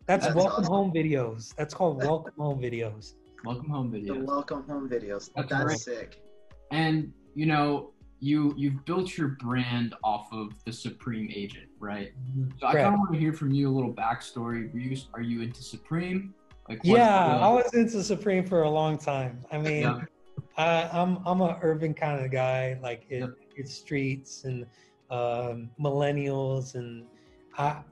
That's, 0.06 0.26
that's 0.26 0.36
welcome 0.36 0.64
awesome. 0.64 0.72
home 0.72 0.92
videos. 0.92 1.54
That's 1.56 1.74
called 1.74 2.04
welcome 2.04 2.34
home 2.38 2.60
videos. 2.60 3.14
Welcome 3.44 3.68
home 3.68 3.92
videos. 3.92 4.18
The 4.18 4.24
welcome 4.24 4.64
home 4.68 4.88
videos. 4.88 5.30
That's, 5.34 5.48
that's 5.48 5.82
sick. 5.82 6.22
And 6.70 7.12
you 7.34 7.46
know, 7.46 7.90
you 8.20 8.54
you've 8.56 8.84
built 8.84 9.16
your 9.16 9.28
brand 9.28 9.94
off 10.04 10.32
of 10.32 10.52
the 10.64 10.72
Supreme 10.72 11.30
Agent, 11.34 11.68
right? 11.78 12.12
Mm-hmm. 12.30 12.50
So 12.60 12.66
I 12.66 12.74
kind 12.74 12.94
of 12.94 13.00
want 13.00 13.12
to 13.12 13.18
hear 13.18 13.32
from 13.32 13.52
you 13.52 13.68
a 13.68 13.74
little 13.74 13.92
backstory. 13.92 14.72
Were 14.72 14.78
you 14.78 14.96
are 15.14 15.22
you 15.22 15.42
into 15.42 15.62
Supreme? 15.62 16.34
Like 16.68 16.80
yeah, 16.84 17.38
I 17.38 17.48
was 17.48 17.74
into 17.74 18.02
Supreme 18.02 18.46
for 18.46 18.62
a 18.62 18.70
long 18.70 18.98
time. 18.98 19.40
I 19.52 19.58
mean, 19.58 19.82
yeah. 19.82 20.00
I, 20.56 20.88
I'm 20.92 21.18
I'm 21.26 21.40
a 21.40 21.58
urban 21.60 21.92
kind 21.92 22.24
of 22.24 22.30
guy. 22.30 22.78
Like 22.82 23.04
it, 23.10 23.28
it's 23.56 23.74
streets 23.74 24.44
and 24.44 24.64
um, 25.10 25.70
millennials, 25.78 26.76
and 26.76 27.04
I 27.58 27.82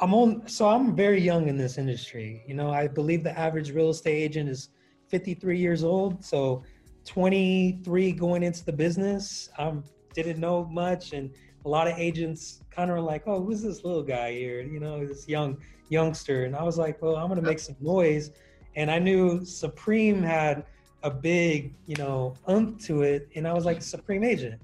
I'm 0.00 0.12
on, 0.12 0.48
so 0.48 0.68
I'm 0.68 0.96
very 0.96 1.20
young 1.20 1.48
in 1.48 1.56
this 1.56 1.78
industry. 1.78 2.42
You 2.46 2.54
know, 2.54 2.70
I 2.70 2.88
believe 2.88 3.22
the 3.22 3.38
average 3.38 3.70
real 3.70 3.90
estate 3.90 4.16
agent 4.16 4.48
is 4.48 4.70
53 5.08 5.58
years 5.58 5.84
old. 5.84 6.24
So 6.24 6.64
23 7.04 8.12
going 8.12 8.42
into 8.42 8.64
the 8.64 8.72
business, 8.72 9.50
um, 9.58 9.84
didn't 10.14 10.40
know 10.40 10.64
much. 10.64 11.12
And 11.12 11.30
a 11.64 11.68
lot 11.68 11.86
of 11.86 11.96
agents 11.96 12.62
kind 12.70 12.90
of 12.90 12.96
were 12.96 13.02
like, 13.02 13.22
oh, 13.26 13.42
who's 13.42 13.62
this 13.62 13.84
little 13.84 14.02
guy 14.02 14.32
here? 14.32 14.60
You 14.62 14.80
know, 14.80 15.06
this 15.06 15.28
young 15.28 15.58
youngster. 15.90 16.44
And 16.44 16.56
I 16.56 16.62
was 16.62 16.78
like, 16.78 17.00
well, 17.00 17.16
I'm 17.16 17.28
going 17.28 17.40
to 17.40 17.46
make 17.46 17.58
some 17.58 17.76
noise. 17.80 18.30
And 18.76 18.90
I 18.90 18.98
knew 18.98 19.44
Supreme 19.44 20.22
had 20.22 20.64
a 21.02 21.10
big, 21.10 21.74
you 21.86 21.96
know, 21.96 22.34
umph 22.46 22.84
to 22.86 23.02
it. 23.02 23.28
And 23.36 23.46
I 23.46 23.52
was 23.52 23.64
like, 23.64 23.82
Supreme 23.82 24.24
agent. 24.24 24.60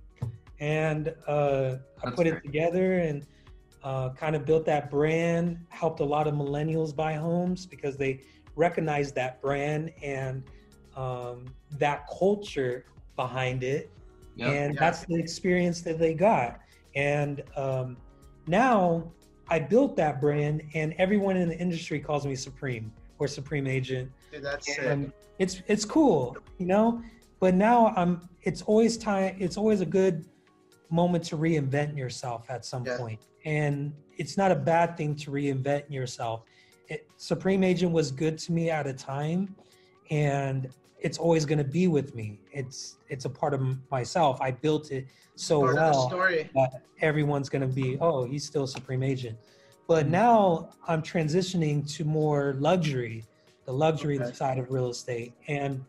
And 0.58 1.14
uh, 1.26 1.76
I 2.04 2.10
put 2.10 2.16
great. 2.16 2.34
it 2.34 2.42
together 2.42 2.99
and 2.99 3.26
uh, 3.82 4.10
kind 4.10 4.37
of 4.37 4.44
built 4.44 4.64
that 4.66 4.90
brand, 4.90 5.58
helped 5.68 6.00
a 6.00 6.04
lot 6.04 6.26
of 6.26 6.34
millennials 6.34 6.94
buy 6.94 7.14
homes 7.14 7.66
because 7.66 7.96
they 7.96 8.20
recognized 8.56 9.14
that 9.14 9.40
brand 9.40 9.92
and 10.02 10.42
um, 10.96 11.46
that 11.78 12.06
culture 12.18 12.84
behind 13.16 13.62
it. 13.62 13.90
Yep, 14.37 14.49
and 14.49 14.75
yeah. 14.75 14.80
that's 14.80 15.04
the 15.06 15.16
experience 15.16 15.80
that 15.82 15.99
they 15.99 16.14
got. 16.14 16.60
And 16.94 17.42
um, 17.56 17.96
now 18.46 19.10
I 19.49 19.58
built 19.58 19.96
that 19.96 20.20
brand, 20.20 20.62
and 20.75 20.94
everyone 20.99 21.37
in 21.37 21.49
the 21.49 21.58
industry 21.58 22.00
calls 22.00 22.26
me 22.26 22.34
Supreme 22.34 22.92
or 23.18 23.28
Supreme 23.28 23.66
Agent. 23.66 24.10
Dude, 24.32 24.42
that's 24.42 24.78
and 24.78 25.06
sick. 25.06 25.14
It's 25.38 25.62
it's 25.66 25.84
cool, 25.84 26.37
you 26.58 26.66
know. 26.66 27.02
But 27.38 27.54
now 27.54 27.94
I'm. 27.96 28.28
It's 28.42 28.62
always 28.62 28.96
time. 28.99 29.37
It's 29.38 29.56
always 29.56 29.80
a 29.80 29.87
good 29.87 30.26
moment 30.90 31.25
to 31.25 31.37
reinvent 31.37 31.96
yourself 31.96 32.50
at 32.50 32.64
some 32.64 32.84
yeah. 32.84 32.99
point 32.99 33.20
and 33.44 33.92
it's 34.16 34.37
not 34.37 34.52
a 34.52 34.56
bad 34.56 34.97
thing 34.97 35.14
to 35.16 35.30
reinvent 35.30 35.90
yourself. 35.90 36.42
It, 36.88 37.09
Supreme 37.16 37.64
Agent 37.64 37.92
was 37.92 38.11
good 38.11 38.38
to 38.38 38.52
me 38.52 38.70
at 38.70 38.87
a 38.87 38.92
time, 38.92 39.54
and 40.11 40.68
it's 40.99 41.18
always 41.18 41.47
going 41.47 41.59
to 41.59 41.64
be 41.64 41.88
with 41.88 42.14
me. 42.14 42.40
It's 42.52 42.97
it's 43.09 43.25
a 43.25 43.30
part 43.30 43.54
of 43.54 43.62
myself. 43.90 44.40
I 44.40 44.50
built 44.50 44.90
it 44.90 45.06
so 45.37 45.62
part 45.62 45.76
well 45.76 46.09
that 46.54 46.82
everyone's 47.00 47.49
going 47.49 47.62
to 47.62 47.75
be, 47.75 47.97
oh, 48.00 48.25
he's 48.25 48.44
still 48.44 48.66
Supreme 48.66 49.02
Agent. 49.02 49.38
But 49.88 50.06
now 50.09 50.70
I'm 50.87 51.02
transitioning 51.02 51.90
to 51.97 52.04
more 52.04 52.54
luxury, 52.59 53.25
the 53.64 53.73
luxury 53.73 54.20
okay. 54.20 54.32
side 54.32 54.59
of 54.59 54.70
real 54.70 54.90
estate, 54.90 55.32
and 55.49 55.82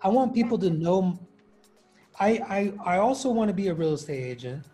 I 0.00 0.08
want 0.08 0.34
people 0.34 0.58
to 0.58 0.70
know. 0.70 1.18
I 2.18 2.72
I, 2.86 2.94
I 2.94 2.98
also 2.98 3.30
want 3.30 3.48
to 3.48 3.54
be 3.54 3.68
a 3.68 3.74
real 3.74 3.94
estate 3.94 4.22
agent 4.22 4.64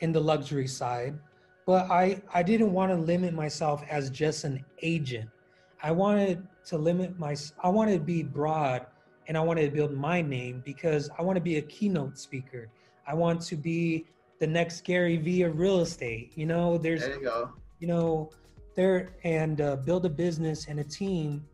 in 0.00 0.12
the 0.12 0.20
luxury 0.20 0.66
side, 0.66 1.18
but 1.66 1.90
I, 1.90 2.20
I 2.34 2.42
didn't 2.42 2.72
want 2.72 2.90
to 2.92 2.96
limit 2.96 3.34
myself 3.34 3.84
as 3.88 4.10
just 4.10 4.44
an 4.44 4.64
agent. 4.82 5.28
I 5.82 5.92
wanted 5.92 6.46
to 6.66 6.78
limit 6.78 7.18
my, 7.18 7.36
I 7.62 7.68
wanted 7.68 7.94
to 7.94 8.04
be 8.04 8.22
broad 8.22 8.86
and 9.28 9.36
I 9.36 9.40
wanted 9.40 9.66
to 9.66 9.70
build 9.70 9.92
my 9.92 10.20
name 10.20 10.62
because 10.64 11.08
I 11.18 11.22
want 11.22 11.36
to 11.36 11.40
be 11.40 11.58
a 11.58 11.62
keynote 11.62 12.18
speaker. 12.18 12.68
I 13.06 13.14
want 13.14 13.40
to 13.42 13.56
be 13.56 14.06
the 14.40 14.46
next 14.46 14.84
Gary 14.84 15.16
Vee 15.16 15.42
of 15.42 15.58
real 15.58 15.80
estate. 15.80 16.32
You 16.34 16.46
know, 16.46 16.78
there's, 16.78 17.02
there 17.02 17.14
you 17.14 17.22
go. 17.22 17.52
You 17.78 17.88
know, 17.88 18.30
there 18.74 19.10
and 19.24 19.60
uh, 19.60 19.76
build 19.76 20.06
a 20.06 20.10
business 20.10 20.66
and 20.68 20.80
a 20.80 20.84
team, 20.84 21.44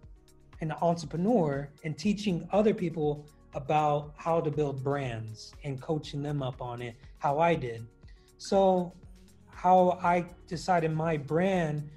and 0.61 0.71
an 0.71 0.79
entrepreneur, 0.81 1.69
and 1.85 1.99
teaching 1.99 2.49
other 2.53 2.73
people 2.73 3.27
about 3.55 4.13
how 4.17 4.41
to 4.41 4.51
build 4.51 4.83
brands 4.83 5.55
and 5.65 5.81
coaching 5.81 6.23
them 6.23 6.43
up 6.43 6.63
on 6.63 6.81
it, 6.83 6.95
how 7.19 7.39
I 7.39 7.55
did. 7.55 7.87
So, 8.39 8.93
how 9.51 9.99
I 10.03 10.27
decided 10.47 10.93
my 10.93 11.17
brand 11.17 11.89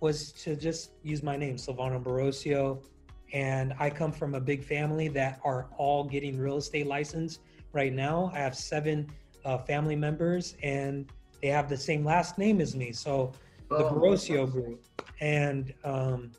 was 0.00 0.32
to 0.32 0.56
just 0.56 0.92
use 1.02 1.22
my 1.22 1.36
name, 1.36 1.56
Silvano 1.56 2.02
Barocio. 2.02 2.82
And 3.32 3.74
I 3.78 3.88
come 3.90 4.12
from 4.12 4.34
a 4.34 4.40
big 4.40 4.64
family 4.64 5.08
that 5.08 5.40
are 5.44 5.68
all 5.76 6.04
getting 6.04 6.38
real 6.38 6.56
estate 6.56 6.86
license 6.86 7.38
right 7.72 7.92
now. 7.92 8.30
I 8.34 8.38
have 8.38 8.56
seven 8.56 9.10
uh, 9.44 9.58
family 9.58 9.96
members, 9.96 10.56
and 10.62 11.10
they 11.40 11.48
have 11.48 11.68
the 11.68 11.76
same 11.76 12.04
last 12.04 12.38
name 12.38 12.60
as 12.60 12.74
me. 12.74 12.92
So, 12.92 13.32
the 13.68 13.76
oh, 13.76 13.92
Barocio 13.92 14.50
group. 14.50 14.84
And 15.20 15.72
um, 15.84 16.32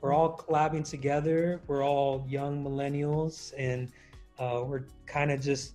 we're 0.00 0.12
all 0.12 0.36
collabing 0.36 0.88
together. 0.88 1.60
We're 1.66 1.84
all 1.84 2.24
young 2.28 2.64
millennials, 2.64 3.52
and 3.56 3.90
uh, 4.38 4.62
we're 4.64 4.84
kind 5.06 5.30
of 5.30 5.40
just 5.40 5.74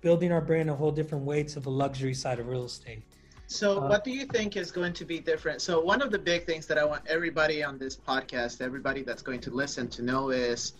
building 0.00 0.32
our 0.32 0.40
brand 0.40 0.70
a 0.70 0.74
whole 0.74 0.92
different 0.92 1.24
way 1.24 1.42
to 1.44 1.60
the 1.60 1.70
luxury 1.70 2.14
side 2.14 2.38
of 2.38 2.48
real 2.48 2.64
estate. 2.64 3.02
So, 3.46 3.78
uh, 3.78 3.88
what 3.88 4.04
do 4.04 4.10
you 4.10 4.26
think 4.26 4.56
is 4.56 4.70
going 4.70 4.92
to 4.94 5.04
be 5.04 5.18
different? 5.18 5.60
So, 5.60 5.80
one 5.80 6.00
of 6.02 6.10
the 6.10 6.18
big 6.18 6.46
things 6.46 6.66
that 6.66 6.78
I 6.78 6.84
want 6.84 7.02
everybody 7.06 7.62
on 7.64 7.78
this 7.78 7.96
podcast, 7.96 8.60
everybody 8.60 9.02
that's 9.02 9.22
going 9.22 9.40
to 9.40 9.50
listen 9.50 9.88
to 9.88 10.02
know 10.02 10.30
is 10.30 10.74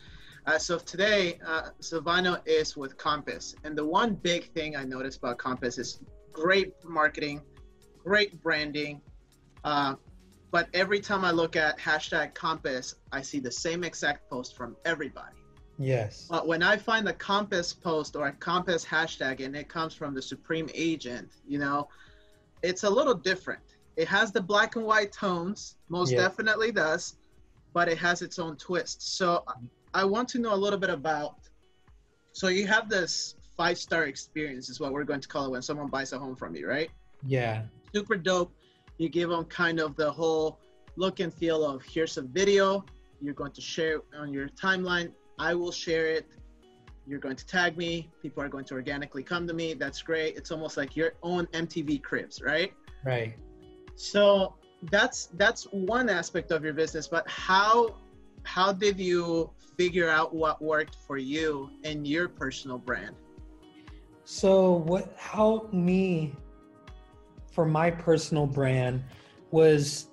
uh, 0.47 0.59
so 0.59 0.79
today, 0.79 1.39
uh, 1.47 1.71
Silvano 1.81 2.41
is 2.47 2.77
with 2.77 2.97
Compass. 2.97 3.55
And 3.65 3.77
the 3.77 3.85
one 3.85 4.15
big 4.15 4.53
thing 4.53 4.75
I 4.75 4.85
noticed 4.85 5.19
about 5.19 5.39
Compass 5.39 5.79
is 5.79 6.01
great 6.33 6.73
marketing, 6.85 7.43
great 8.03 8.43
branding. 8.43 9.01
Uh, 9.65 9.97
but 10.51 10.69
every 10.73 11.01
time 11.01 11.25
I 11.25 11.31
look 11.31 11.57
at 11.57 11.79
hashtag 11.79 12.35
Compass, 12.35 12.97
I 13.13 13.21
see 13.23 13.39
the 13.39 13.53
same 13.53 13.85
exact 13.85 14.29
post 14.31 14.57
from 14.57 14.77
everybody. 14.85 15.37
Yes. 15.81 16.27
But 16.31 16.47
when 16.47 16.63
I 16.63 16.77
find 16.77 17.09
a 17.09 17.13
Compass 17.15 17.73
post 17.73 18.15
or 18.15 18.27
a 18.27 18.33
Compass 18.33 18.85
hashtag 18.85 19.43
and 19.43 19.57
it 19.57 19.69
comes 19.69 19.95
from 19.95 20.15
the 20.15 20.21
Supreme 20.21 20.69
Agent, 20.75 21.31
you 21.49 21.59
know, 21.59 21.89
it's 22.63 22.85
a 22.85 22.91
little 22.91 23.15
different. 23.15 23.63
It 23.97 24.07
has 24.07 24.31
the 24.31 24.43
black 24.43 24.77
and 24.77 24.85
white 24.85 25.11
tones, 25.11 25.77
most 25.89 26.11
definitely 26.11 26.71
does, 26.71 27.17
but 27.73 27.89
it 27.89 27.97
has 27.97 28.21
its 28.21 28.39
own 28.39 28.57
twist. 28.57 29.17
So 29.17 29.43
I 29.95 30.05
want 30.05 30.29
to 30.31 30.39
know 30.39 30.53
a 30.53 30.61
little 30.65 30.79
bit 30.79 30.91
about. 30.91 31.37
So 32.33 32.49
you 32.49 32.67
have 32.67 32.91
this 32.91 33.37
five 33.57 33.79
star 33.79 34.05
experience, 34.05 34.69
is 34.69 34.81
what 34.81 34.93
we're 34.93 35.05
going 35.05 35.23
to 35.23 35.29
call 35.29 35.47
it 35.47 35.51
when 35.51 35.63
someone 35.63 35.89
buys 35.89 36.13
a 36.13 36.19
home 36.19 36.37
from 36.37 36.55
you, 36.55 36.69
right? 36.69 36.91
Yeah. 37.27 37.63
Super 37.95 38.17
dope. 38.17 38.53
You 38.99 39.09
give 39.09 39.31
them 39.31 39.47
kind 39.47 39.81
of 39.81 39.97
the 39.97 40.13
whole 40.13 40.61
look 40.97 41.21
and 41.21 41.33
feel 41.33 41.65
of 41.65 41.83
here's 41.83 42.19
a 42.19 42.23
video 42.23 42.85
you're 43.23 43.35
going 43.35 43.53
to 43.53 43.61
share 43.61 44.01
on 44.19 44.33
your 44.33 44.49
timeline 44.49 45.13
I 45.41 45.55
will 45.55 45.73
share 45.73 46.07
it. 46.07 46.27
You're 47.07 47.19
going 47.19 47.35
to 47.35 47.47
tag 47.47 47.79
me. 47.79 48.11
People 48.21 48.43
are 48.43 48.49
going 48.49 48.67
to 48.67 48.75
organically 48.75 49.23
come 49.23 49.47
to 49.49 49.55
me. 49.55 49.73
That's 49.73 50.03
great. 50.03 50.37
It's 50.37 50.51
almost 50.51 50.77
like 50.77 50.95
your 50.95 51.15
own 51.23 51.47
MTV 51.47 52.03
Cribs, 52.03 52.43
right? 52.43 52.73
Right. 53.05 53.35
So 53.97 54.55
that's 54.91 55.31
that's 55.35 55.65
one 55.73 56.11
aspect 56.11 56.53
of 56.53 56.63
your 56.63 56.75
business. 56.75 57.09
But 57.09 57.27
how 57.29 57.97
how 58.45 58.73
did 58.73 59.01
you 59.01 59.51
figure 59.79 60.11
out 60.11 60.35
what 60.35 60.61
worked 60.61 60.97
for 61.07 61.17
you 61.17 61.71
and 61.85 62.07
your 62.07 62.29
personal 62.29 62.77
brand? 62.79 63.17
So 64.25 64.73
what 64.73 65.15
helped 65.17 65.73
me 65.73 66.35
for 67.51 67.65
my 67.65 67.91
personal 67.91 68.47
brand 68.47 69.03
was 69.51 70.10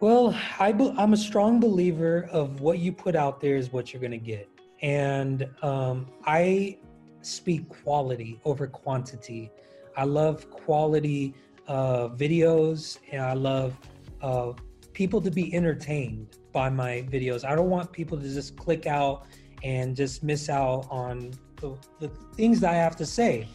well, 0.00 0.34
I 0.58 0.72
be, 0.72 0.92
I'm 0.96 1.12
a 1.12 1.16
strong 1.16 1.60
believer 1.60 2.28
of 2.32 2.60
what 2.60 2.78
you 2.78 2.90
put 2.92 3.14
out 3.14 3.40
there 3.40 3.56
is 3.56 3.72
what 3.72 3.92
you're 3.92 4.00
going 4.00 4.10
to 4.12 4.18
get. 4.18 4.48
And 4.80 5.46
um, 5.62 6.08
I 6.24 6.78
speak 7.20 7.68
quality 7.68 8.40
over 8.46 8.66
quantity. 8.66 9.50
I 9.96 10.04
love 10.04 10.50
quality 10.50 11.34
uh, 11.68 12.08
videos 12.08 12.98
and 13.12 13.22
I 13.22 13.34
love 13.34 13.76
uh, 14.22 14.52
people 14.94 15.20
to 15.20 15.30
be 15.30 15.54
entertained 15.54 16.38
by 16.52 16.70
my 16.70 17.04
videos. 17.10 17.44
I 17.44 17.54
don't 17.54 17.68
want 17.68 17.92
people 17.92 18.18
to 18.18 18.24
just 18.24 18.56
click 18.56 18.86
out 18.86 19.26
and 19.62 19.94
just 19.94 20.22
miss 20.22 20.48
out 20.48 20.86
on 20.90 21.32
the, 21.56 21.76
the 21.98 22.08
things 22.34 22.60
that 22.60 22.72
I 22.72 22.76
have 22.76 22.96
to 22.96 23.06
say. 23.06 23.46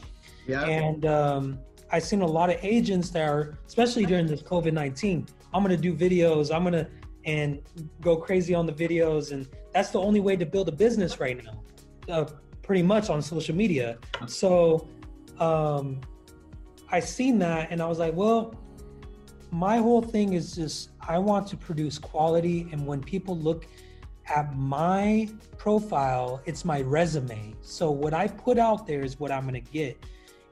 Yeah. 0.48 0.64
And 0.66 1.08
um, 1.08 1.60
I've 1.92 2.04
seen 2.04 2.22
a 2.22 2.28
lot 2.28 2.52
of 2.52 2.58
agents 2.64 3.10
that 3.12 3.28
are, 3.28 3.58
especially 3.66 4.06
during 4.06 4.28
this 4.28 4.44
COVID 4.44 4.74
19, 4.74 5.28
I'm 5.56 5.64
gonna 5.64 5.78
do 5.78 5.94
videos. 5.94 6.54
I'm 6.54 6.66
gonna 6.66 6.90
and 7.24 7.62
go 8.02 8.18
crazy 8.18 8.54
on 8.54 8.66
the 8.66 8.74
videos, 8.74 9.32
and 9.32 9.48
that's 9.74 9.90
the 9.90 10.00
only 10.00 10.20
way 10.20 10.36
to 10.36 10.46
build 10.46 10.68
a 10.68 10.72
business 10.72 11.20
right 11.20 11.42
now, 11.44 11.64
uh, 12.14 12.26
pretty 12.62 12.84
much 12.84 13.10
on 13.10 13.22
social 13.22 13.56
media. 13.56 13.98
So 14.28 14.88
um, 15.40 16.02
I 16.92 17.00
seen 17.00 17.40
that, 17.40 17.72
and 17.72 17.82
I 17.82 17.88
was 17.88 18.00
like, 18.00 18.14
well, 18.14 18.54
my 19.50 19.78
whole 19.78 20.02
thing 20.02 20.34
is 20.34 20.56
just 20.56 20.90
I 21.00 21.18
want 21.20 21.48
to 21.48 21.58
produce 21.58 21.98
quality, 21.98 22.68
and 22.74 22.86
when 22.86 23.02
people 23.02 23.38
look 23.38 23.66
at 24.28 24.54
my 24.58 25.30
profile, 25.58 26.42
it's 26.46 26.66
my 26.66 26.82
resume. 26.82 27.56
So 27.62 27.92
what 27.92 28.14
I 28.14 28.28
put 28.28 28.60
out 28.60 28.86
there 28.86 29.04
is 29.04 29.20
what 29.22 29.32
I'm 29.32 29.46
gonna 29.46 29.62
get. 29.62 30.04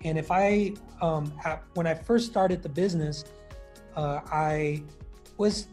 And 0.05 0.17
if 0.17 0.31
I, 0.31 0.73
um, 1.01 1.33
when 1.73 1.87
I 1.87 1.93
first 1.93 2.29
started 2.29 2.61
the 2.61 2.69
business, 2.69 3.25
uh, 3.95 4.21
I 4.31 4.83
was 5.37 5.67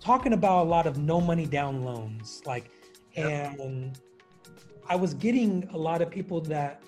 talking 0.00 0.32
about 0.32 0.66
a 0.66 0.68
lot 0.68 0.86
of 0.86 0.98
no 0.98 1.20
money 1.20 1.46
down 1.46 1.82
loans, 1.82 2.42
like, 2.46 2.70
yep. 3.16 3.58
and 3.58 3.98
I 4.88 4.96
was 4.96 5.14
getting 5.14 5.68
a 5.72 5.78
lot 5.78 6.02
of 6.02 6.10
people 6.10 6.40
that 6.42 6.82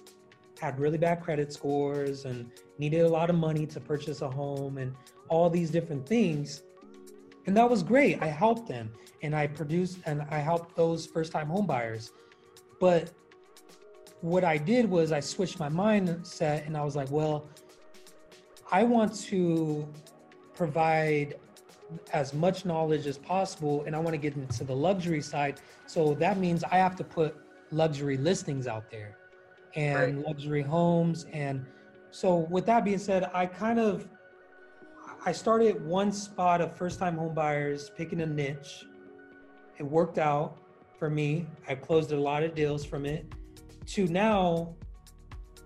had 0.60 0.78
really 0.78 0.98
bad 0.98 1.20
credit 1.20 1.52
scores 1.52 2.24
and 2.24 2.50
needed 2.78 3.02
a 3.02 3.08
lot 3.08 3.30
of 3.30 3.36
money 3.36 3.66
to 3.66 3.80
purchase 3.80 4.22
a 4.22 4.30
home 4.30 4.78
and 4.78 4.94
all 5.28 5.50
these 5.50 5.70
different 5.70 6.06
things. 6.06 6.62
And 7.46 7.56
that 7.56 7.68
was 7.68 7.82
great. 7.82 8.22
I 8.22 8.26
helped 8.26 8.68
them 8.68 8.90
and 9.22 9.34
I 9.34 9.46
produced 9.46 9.98
and 10.06 10.22
I 10.30 10.38
helped 10.38 10.76
those 10.76 11.06
first 11.06 11.32
time 11.32 11.48
home 11.48 11.66
buyers. 11.66 12.12
But 12.80 13.10
what 14.20 14.44
I 14.44 14.56
did 14.56 14.88
was 14.88 15.12
I 15.12 15.20
switched 15.20 15.58
my 15.58 15.68
mindset 15.68 16.66
and 16.66 16.76
I 16.76 16.84
was 16.84 16.96
like, 16.96 17.10
well, 17.10 17.46
I 18.72 18.84
want 18.84 19.14
to 19.26 19.86
provide 20.54 21.34
as 22.12 22.32
much 22.32 22.64
knowledge 22.64 23.06
as 23.06 23.18
possible 23.18 23.84
and 23.86 23.94
I 23.94 23.98
want 23.98 24.14
to 24.14 24.18
get 24.18 24.34
into 24.34 24.64
the 24.64 24.74
luxury 24.74 25.20
side. 25.20 25.60
So 25.86 26.14
that 26.14 26.38
means 26.38 26.64
I 26.64 26.76
have 26.76 26.96
to 26.96 27.04
put 27.04 27.36
luxury 27.70 28.16
listings 28.16 28.66
out 28.66 28.90
there 28.90 29.16
and 29.74 30.16
right. 30.16 30.26
luxury 30.26 30.62
homes. 30.62 31.26
And 31.32 31.64
so 32.10 32.36
with 32.36 32.66
that 32.66 32.84
being 32.84 32.98
said, 32.98 33.30
I 33.34 33.46
kind 33.46 33.78
of 33.78 34.08
I 35.26 35.32
started 35.32 35.84
one 35.84 36.12
spot 36.12 36.60
of 36.60 36.76
first 36.76 36.98
time 36.98 37.16
home 37.16 37.34
buyers 37.34 37.90
picking 37.96 38.20
a 38.20 38.26
niche. 38.26 38.84
It 39.78 39.82
worked 39.82 40.18
out 40.18 40.58
for 40.98 41.08
me. 41.08 41.46
I 41.66 41.74
closed 41.74 42.12
a 42.12 42.20
lot 42.20 42.42
of 42.42 42.54
deals 42.54 42.84
from 42.84 43.06
it 43.06 43.26
to 43.86 44.06
now 44.06 44.74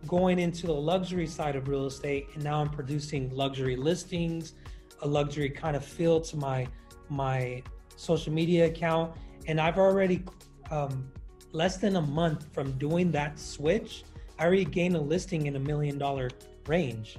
going 0.06 0.38
into 0.38 0.66
the 0.66 0.72
luxury 0.72 1.26
side 1.26 1.56
of 1.56 1.66
real 1.68 1.86
estate 1.86 2.28
and 2.34 2.44
now 2.44 2.60
I'm 2.60 2.70
producing 2.70 3.34
luxury 3.34 3.76
listings, 3.76 4.54
a 5.02 5.08
luxury 5.08 5.50
kind 5.50 5.76
of 5.76 5.84
feel 5.84 6.20
to 6.20 6.36
my 6.36 6.66
my 7.08 7.62
social 7.96 8.32
media 8.32 8.66
account 8.66 9.14
and 9.46 9.60
I've 9.60 9.78
already 9.78 10.22
um, 10.70 11.10
less 11.52 11.78
than 11.78 11.96
a 11.96 12.02
month 12.02 12.52
from 12.52 12.72
doing 12.72 13.10
that 13.12 13.38
switch, 13.38 14.04
I 14.38 14.44
already 14.44 14.64
gained 14.64 14.96
a 14.96 15.00
listing 15.00 15.46
in 15.46 15.56
a 15.56 15.58
million 15.58 15.98
dollar 15.98 16.30
range. 16.66 17.18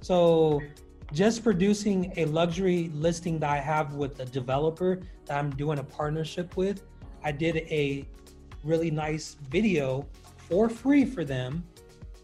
So 0.00 0.62
just 1.12 1.42
producing 1.42 2.12
a 2.16 2.26
luxury 2.26 2.90
listing 2.94 3.38
that 3.40 3.50
I 3.50 3.58
have 3.58 3.94
with 3.94 4.20
a 4.20 4.24
developer 4.24 5.00
that 5.26 5.38
I'm 5.38 5.50
doing 5.50 5.78
a 5.78 5.84
partnership 5.84 6.56
with, 6.56 6.82
I 7.22 7.32
did 7.32 7.56
a 7.56 8.08
really 8.62 8.90
nice 8.90 9.36
video 9.50 10.06
for 10.36 10.68
free 10.68 11.04
for 11.04 11.24
them 11.24 11.64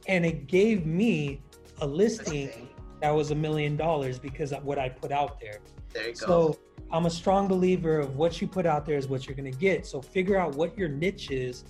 and 0.07 0.25
it 0.25 0.47
gave 0.47 0.87
me 0.87 1.43
a 1.81 1.87
listing 1.87 2.69
that 3.01 3.11
was 3.11 3.31
a 3.31 3.35
million 3.35 3.77
dollars 3.77 4.19
because 4.19 4.53
of 4.53 4.65
what 4.65 4.79
I 4.79 4.89
put 4.89 5.13
out 5.13 5.41
there. 5.41 5.61
There 5.93 6.09
you 6.09 6.15
so 6.15 6.27
go. 6.27 6.59
I'm 6.93 7.07
a 7.07 7.11
strong 7.11 7.49
believer 7.49 7.99
of 7.99 8.17
what 8.17 8.41
you 8.41 8.47
put 8.47 8.67
out 8.67 8.85
there 8.85 8.97
is 8.97 9.09
what 9.09 9.27
you're 9.27 9.37
going 9.37 9.51
to 9.51 9.59
get. 9.59 9.87
So 9.87 10.01
figure 10.03 10.37
out 10.37 10.55
what 10.55 10.77
your 10.77 10.89
niche 10.89 11.31
is 11.31 11.65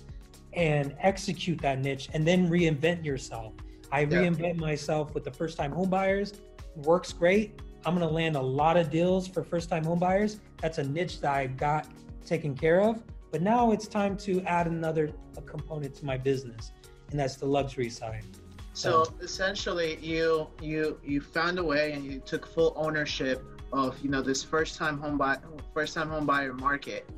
and 0.53 0.95
execute 0.99 1.61
that 1.61 1.79
niche 1.79 2.09
and 2.13 2.27
then 2.27 2.49
reinvent 2.49 3.05
yourself. 3.05 3.53
I 3.91 4.01
yeah. 4.01 4.07
reinvent 4.07 4.57
myself 4.57 5.13
with 5.13 5.23
the 5.23 5.31
first 5.31 5.57
time 5.57 5.73
homebuyers. 5.73 6.39
Works 6.75 7.13
great. 7.13 7.61
I'm 7.85 7.95
going 7.95 8.07
to 8.07 8.13
land 8.13 8.35
a 8.35 8.41
lot 8.41 8.77
of 8.77 8.89
deals 8.89 9.27
for 9.27 9.43
first 9.43 9.69
time 9.69 9.83
homebuyers. 9.83 10.39
That's 10.61 10.77
a 10.77 10.83
niche 10.83 11.21
that 11.21 11.33
I 11.33 11.47
got 11.47 11.87
taken 12.25 12.55
care 12.55 12.81
of. 12.81 13.03
But 13.31 13.41
now 13.41 13.71
it's 13.71 13.87
time 13.87 14.17
to 14.17 14.41
add 14.43 14.67
another 14.67 15.11
component 15.45 15.95
to 15.95 16.05
my 16.05 16.17
business, 16.17 16.71
and 17.09 17.19
that's 17.19 17.35
the 17.35 17.45
luxury 17.45 17.89
side. 17.89 18.25
So 18.73 19.05
essentially, 19.21 19.97
you 20.01 20.47
you 20.61 20.99
you 21.03 21.19
found 21.21 21.59
a 21.59 21.63
way 21.63 21.91
and 21.91 22.05
you 22.05 22.19
took 22.19 22.47
full 22.47 22.73
ownership 22.75 23.43
of 23.73 23.99
you 24.01 24.09
know 24.09 24.21
this 24.21 24.43
first 24.43 24.77
time 24.77 24.97
home 24.97 25.17
buy 25.17 25.37
first 25.73 25.93
time 25.93 26.09
home 26.09 26.25
buyer 26.25 26.53
market. 26.53 27.09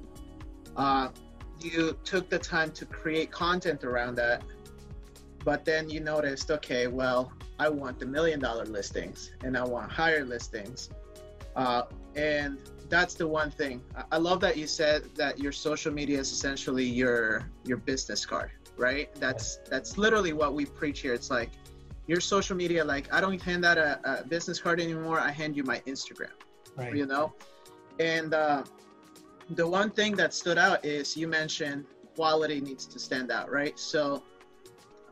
Uh, 0.75 1.09
you 1.61 1.97
took 2.03 2.29
the 2.29 2.39
time 2.39 2.71
to 2.71 2.85
create 2.85 3.31
content 3.31 3.83
around 3.83 4.15
that, 4.15 4.43
but 5.45 5.63
then 5.63 5.89
you 5.89 5.99
noticed, 5.99 6.51
okay, 6.51 6.87
well, 6.87 7.31
I 7.59 7.69
want 7.69 7.99
the 7.99 8.05
million 8.05 8.39
dollar 8.39 8.65
listings 8.65 9.31
and 9.43 9.55
I 9.55 9.63
want 9.63 9.91
higher 9.91 10.25
listings, 10.25 10.89
uh, 11.55 11.83
and 12.15 12.57
that's 12.89 13.13
the 13.13 13.27
one 13.27 13.51
thing. 13.51 13.81
I 14.11 14.17
love 14.17 14.39
that 14.41 14.57
you 14.57 14.67
said 14.67 15.03
that 15.15 15.39
your 15.39 15.51
social 15.51 15.93
media 15.93 16.19
is 16.19 16.31
essentially 16.31 16.83
your 16.83 17.49
your 17.63 17.77
business 17.77 18.25
card, 18.25 18.51
right? 18.77 19.13
That's 19.15 19.59
that's 19.69 19.97
literally 19.97 20.33
what 20.33 20.53
we 20.53 20.65
preach 20.65 21.01
here. 21.01 21.13
It's 21.13 21.29
like 21.29 21.51
your 22.07 22.19
social 22.19 22.55
media. 22.55 22.83
Like 22.83 23.13
I 23.13 23.21
don't 23.21 23.41
hand 23.41 23.65
out 23.65 23.77
a, 23.77 23.99
a 24.03 24.23
business 24.25 24.59
card 24.59 24.79
anymore. 24.79 25.19
I 25.19 25.31
hand 25.31 25.55
you 25.55 25.63
my 25.63 25.79
Instagram. 25.87 26.31
Right. 26.75 26.95
You 26.95 27.05
know, 27.05 27.33
and 27.99 28.33
uh, 28.33 28.63
the 29.51 29.67
one 29.67 29.89
thing 29.91 30.15
that 30.15 30.33
stood 30.33 30.57
out 30.57 30.83
is 30.83 31.15
you 31.15 31.27
mentioned 31.27 31.85
quality 32.15 32.61
needs 32.61 32.85
to 32.85 32.99
stand 32.99 33.31
out, 33.31 33.51
right? 33.51 33.77
So 33.77 34.23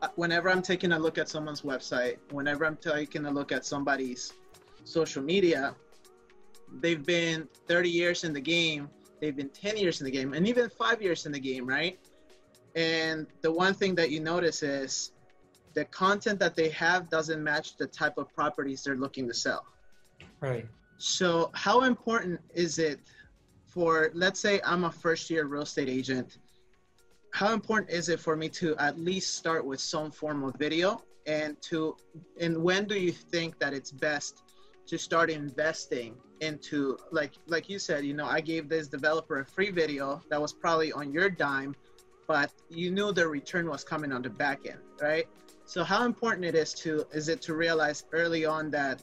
uh, 0.02 0.08
whenever 0.16 0.50
I'm 0.50 0.62
taking 0.62 0.92
a 0.92 0.98
look 0.98 1.18
at 1.18 1.28
someone's 1.28 1.62
website, 1.62 2.16
whenever 2.30 2.64
I'm 2.64 2.76
taking 2.76 3.26
a 3.26 3.30
look 3.30 3.52
at 3.52 3.64
somebody's 3.64 4.32
social 4.84 5.22
media, 5.22 5.74
they've 6.80 7.04
been 7.04 7.48
30 7.68 7.90
years 7.90 8.24
in 8.24 8.32
the 8.32 8.40
game, 8.40 8.88
they've 9.20 9.36
been 9.36 9.50
10 9.50 9.76
years 9.76 10.00
in 10.00 10.04
the 10.04 10.10
game, 10.10 10.32
and 10.32 10.46
even 10.46 10.68
five 10.68 11.02
years 11.02 11.26
in 11.26 11.32
the 11.32 11.40
game, 11.40 11.66
right? 11.66 11.98
And 12.74 13.26
the 13.42 13.52
one 13.52 13.74
thing 13.74 13.94
that 13.96 14.10
you 14.10 14.20
notice 14.20 14.62
is 14.62 15.12
the 15.74 15.84
content 15.86 16.38
that 16.40 16.54
they 16.54 16.68
have 16.70 17.08
doesn't 17.10 17.42
match 17.42 17.76
the 17.76 17.86
type 17.86 18.18
of 18.18 18.32
properties 18.34 18.82
they're 18.82 18.96
looking 18.96 19.26
to 19.28 19.34
sell. 19.34 19.64
Right. 20.40 20.66
So, 20.98 21.50
how 21.54 21.82
important 21.82 22.40
is 22.54 22.78
it 22.78 23.00
for, 23.66 24.10
let's 24.14 24.40
say, 24.40 24.60
I'm 24.64 24.84
a 24.84 24.90
first 24.90 25.30
year 25.30 25.46
real 25.46 25.62
estate 25.62 25.88
agent? 25.88 26.38
How 27.32 27.52
important 27.52 27.90
is 27.90 28.08
it 28.08 28.20
for 28.20 28.36
me 28.36 28.48
to 28.50 28.76
at 28.76 28.98
least 28.98 29.34
start 29.34 29.64
with 29.64 29.80
some 29.80 30.10
form 30.10 30.44
of 30.44 30.54
video? 30.58 31.02
And 31.26 31.60
to, 31.62 31.96
and 32.38 32.62
when 32.62 32.86
do 32.86 32.98
you 32.98 33.12
think 33.12 33.58
that 33.58 33.72
it's 33.72 33.90
best 33.90 34.42
to 34.86 34.98
start 34.98 35.30
investing 35.30 36.14
into 36.40 36.98
like 37.12 37.32
like 37.46 37.68
you 37.68 37.78
said 37.78 38.04
you 38.04 38.14
know 38.14 38.26
i 38.26 38.40
gave 38.40 38.68
this 38.68 38.88
developer 38.88 39.38
a 39.38 39.44
free 39.44 39.70
video 39.70 40.20
that 40.28 40.40
was 40.40 40.52
probably 40.52 40.92
on 40.92 41.12
your 41.12 41.30
dime 41.30 41.74
but 42.26 42.50
you 42.68 42.90
knew 42.90 43.12
the 43.12 43.26
return 43.26 43.68
was 43.68 43.84
coming 43.84 44.12
on 44.12 44.22
the 44.22 44.30
back 44.30 44.66
end 44.66 44.78
right? 45.02 45.26
So 45.64 45.84
how 45.84 46.04
important 46.04 46.44
it 46.46 46.54
is 46.54 46.72
to 46.74 47.04
is 47.12 47.28
it 47.28 47.42
to 47.42 47.54
realize 47.54 48.04
early 48.12 48.44
on 48.44 48.70
that 48.70 49.02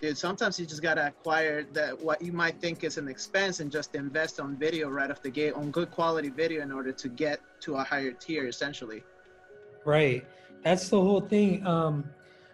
dude 0.00 0.16
sometimes 0.16 0.58
you 0.58 0.66
just 0.66 0.82
gotta 0.82 1.06
acquire 1.06 1.64
that 1.72 2.00
what 2.00 2.22
you 2.22 2.32
might 2.32 2.60
think 2.60 2.84
is 2.84 2.98
an 2.98 3.08
expense 3.08 3.60
and 3.60 3.70
just 3.70 3.94
invest 3.94 4.38
on 4.40 4.56
video 4.56 4.88
right 4.88 5.10
off 5.10 5.22
the 5.22 5.30
gate 5.30 5.54
on 5.54 5.70
good 5.70 5.90
quality 5.90 6.30
video 6.30 6.62
in 6.62 6.72
order 6.72 6.92
to 6.92 7.08
get 7.08 7.40
to 7.60 7.74
a 7.76 7.82
higher 7.82 8.12
tier 8.12 8.46
essentially. 8.46 9.02
Right. 9.84 10.24
That's 10.64 10.88
the 10.88 11.00
whole 11.00 11.20
thing. 11.20 11.66
Um 11.66 12.04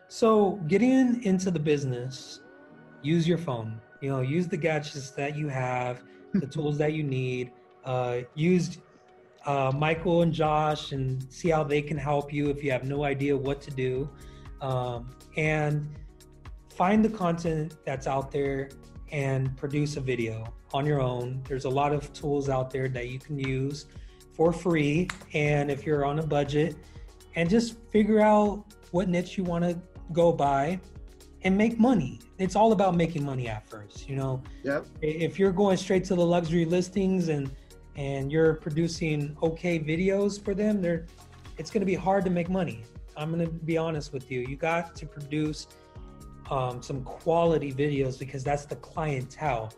so 0.09 0.53
getting 0.69 1.23
into 1.25 1.51
the 1.51 1.61
business 1.61 2.41
use 3.03 3.29
your 3.29 3.39
phone. 3.39 3.81
You 4.01 4.11
know 4.11 4.21
use 4.21 4.49
the 4.49 4.57
gadgets 4.57 5.11
that 5.11 5.37
you 5.37 5.49
have 5.49 6.03
the 6.35 6.47
tools 6.47 6.79
that 6.79 6.93
you 6.93 7.03
need. 7.03 7.53
Uh, 7.85 8.21
use 8.35 8.79
uh, 9.47 9.73
michael 9.75 10.23
and 10.23 10.33
josh 10.33 10.93
and 10.93 11.25
see 11.33 11.51
how 11.51 11.63
they 11.63 11.83
can 11.83 11.97
help 11.97 12.33
you 12.33 12.49
if 12.49 12.63
you 12.63 12.71
have 12.71 12.85
no 12.85 13.05
idea 13.05 13.37
what 13.37 13.61
to 13.61 13.71
do 13.71 14.09
um, 14.61 15.15
and 15.37 15.89
find 16.75 17.05
the 17.05 17.09
content 17.09 17.77
that's 17.85 18.07
out 18.07 18.31
there 18.31 18.69
and 19.13 19.57
produce 19.57 19.97
a 19.97 20.01
video 20.01 20.53
on 20.73 20.85
your 20.85 21.01
own 21.01 21.43
there's 21.47 21.65
a 21.65 21.71
lot 21.71 21.93
of 21.93 22.13
tools 22.13 22.49
out 22.49 22.71
there 22.71 22.89
that 22.89 23.09
you 23.09 23.19
can 23.19 23.39
use 23.39 23.87
for 24.33 24.53
free 24.53 25.09
and 25.35 25.71
if 25.71 25.87
you're 25.87 26.05
on 26.05 26.19
a 26.19 26.27
budget 26.27 26.77
and 27.37 27.49
just 27.49 27.77
figure 27.91 28.21
out 28.21 28.65
what 28.91 29.09
niche 29.09 29.37
you 29.37 29.45
want 29.45 29.63
to 29.63 29.79
go 30.13 30.33
by 30.33 30.79
and 31.45 31.57
make 31.57 31.79
money. 31.79 32.21
It's 32.39 32.57
all 32.57 32.73
about 32.73 32.97
making 32.97 33.25
money 33.25 33.49
at 33.49 33.69
first, 33.69 34.09
you 34.09 34.17
know. 34.17 34.43
Yep. 34.63 34.87
If 35.03 35.39
you're 35.39 35.53
going 35.53 35.77
straight 35.77 36.05
to 36.05 36.15
the 36.15 36.25
luxury 36.25 36.65
listings 36.65 37.29
and 37.29 37.51
and 37.97 38.31
you're 38.31 38.55
producing 38.55 39.37
okay 39.43 39.79
videos 39.79 40.43
for 40.43 40.55
them, 40.55 40.83
they're 40.83 41.07
it's 41.57 41.71
going 41.71 41.81
to 41.81 41.87
be 41.87 41.95
hard 41.95 42.25
to 42.25 42.31
make 42.31 42.49
money. 42.51 42.85
I'm 43.17 43.33
going 43.33 43.47
to 43.47 43.53
be 43.53 43.79
honest 43.79 44.13
with 44.13 44.31
you. 44.31 44.41
You 44.41 44.57
got 44.57 44.97
to 44.97 45.07
produce 45.07 45.69
um, 46.51 46.83
some 46.83 47.03
quality 47.05 47.73
videos 47.73 48.19
because 48.19 48.43
that's 48.43 48.65
the 48.65 48.77
clientele. 48.77 49.73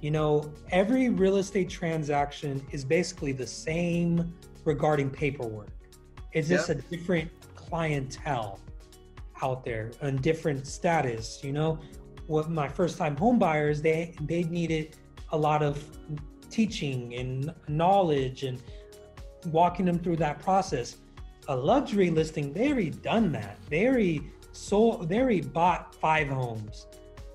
You 0.00 0.10
know, 0.12 0.52
every 0.70 1.08
real 1.08 1.38
estate 1.38 1.68
transaction 1.68 2.64
is 2.70 2.84
basically 2.84 3.32
the 3.32 3.46
same 3.46 4.34
regarding 4.64 5.10
paperwork. 5.10 5.70
It's 6.32 6.48
just 6.48 6.68
yep. 6.68 6.78
a 6.78 6.82
different 6.82 7.30
clientele 7.54 8.60
out 9.42 9.64
there 9.64 9.90
and 10.00 10.22
different 10.22 10.66
status. 10.66 11.40
You 11.42 11.52
know, 11.52 11.80
what 12.26 12.50
my 12.50 12.68
first 12.68 12.98
time 12.98 13.16
home 13.16 13.38
buyers, 13.38 13.82
they 13.82 14.14
they 14.22 14.44
needed 14.44 14.96
a 15.32 15.36
lot 15.36 15.62
of 15.62 15.82
teaching 16.56 17.14
and 17.14 17.52
knowledge 17.68 18.42
and 18.42 18.62
walking 19.48 19.84
them 19.84 19.98
through 19.98 20.16
that 20.16 20.38
process. 20.38 20.96
A 21.48 21.54
luxury 21.54 22.10
listing, 22.10 22.52
they 22.54 22.68
already 22.68 22.90
done 22.90 23.30
that. 23.32 23.58
They 23.68 23.86
already 23.86 24.30
sold, 24.52 25.08
they 25.08 25.18
already 25.20 25.42
bought 25.42 25.94
five 25.94 26.28
homes. 26.28 26.86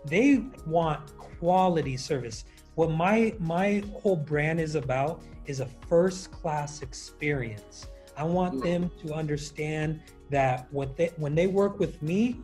They 0.05 0.43
want 0.65 1.15
quality 1.17 1.95
service. 1.95 2.45
What 2.73 2.89
my 2.89 3.36
my 3.39 3.84
whole 4.01 4.15
brand 4.15 4.60
is 4.60 4.73
about 4.73 5.21
is 5.45 5.60
a 5.60 5.67
first 5.88 6.31
class 6.31 6.81
experience. 6.81 7.88
I 8.17 8.23
want 8.23 8.55
mm. 8.55 8.63
them 8.63 8.91
to 9.05 9.13
understand 9.13 10.01
that 10.31 10.67
when 10.71 10.89
they 10.97 11.12
when 11.17 11.36
they 11.36 11.45
work 11.45 11.79
with 11.79 12.01
me, 12.01 12.39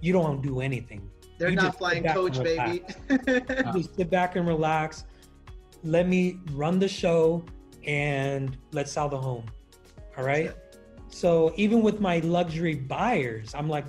you 0.00 0.12
don't 0.12 0.42
do 0.42 0.60
anything. 0.60 1.08
They're 1.38 1.50
You 1.50 1.56
not 1.56 1.78
flying 1.78 2.04
coach, 2.04 2.42
baby. 2.42 2.82
You 3.08 3.72
just 3.74 3.94
sit 3.94 4.10
back 4.10 4.36
and 4.36 4.46
relax. 4.48 5.04
Let 5.84 6.08
me 6.08 6.38
run 6.52 6.78
the 6.78 6.88
show 6.88 7.44
and 7.86 8.56
let's 8.72 8.92
sell 8.92 9.08
the 9.08 9.18
home. 9.18 9.46
All 10.16 10.24
right. 10.24 10.54
So 11.08 11.52
even 11.56 11.82
with 11.82 12.00
my 12.00 12.18
luxury 12.20 12.74
buyers, 12.74 13.54
I'm 13.54 13.68
like, 13.68 13.86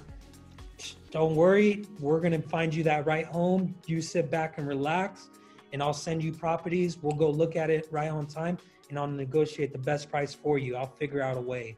don't 1.10 1.36
worry, 1.36 1.86
we're 2.00 2.20
gonna 2.20 2.42
find 2.42 2.74
you 2.74 2.84
that 2.84 3.06
right 3.06 3.26
home. 3.26 3.74
You 3.86 4.02
sit 4.02 4.30
back 4.30 4.58
and 4.58 4.68
relax, 4.68 5.30
and 5.74 5.82
I'll 5.82 5.94
send 5.94 6.24
you 6.24 6.32
properties. 6.32 7.02
We'll 7.02 7.16
go 7.16 7.30
look 7.30 7.56
at 7.56 7.70
it 7.70 7.88
right 7.92 8.10
on 8.10 8.28
time, 8.28 8.58
and 8.90 9.00
I'll 9.00 9.08
negotiate 9.08 9.72
the 9.72 9.80
best 9.80 10.10
price 10.12 10.34
for 10.34 10.58
you. 10.58 10.76
I'll 10.76 10.86
figure 10.86 11.22
out 11.22 11.38
a 11.38 11.42
way, 11.42 11.78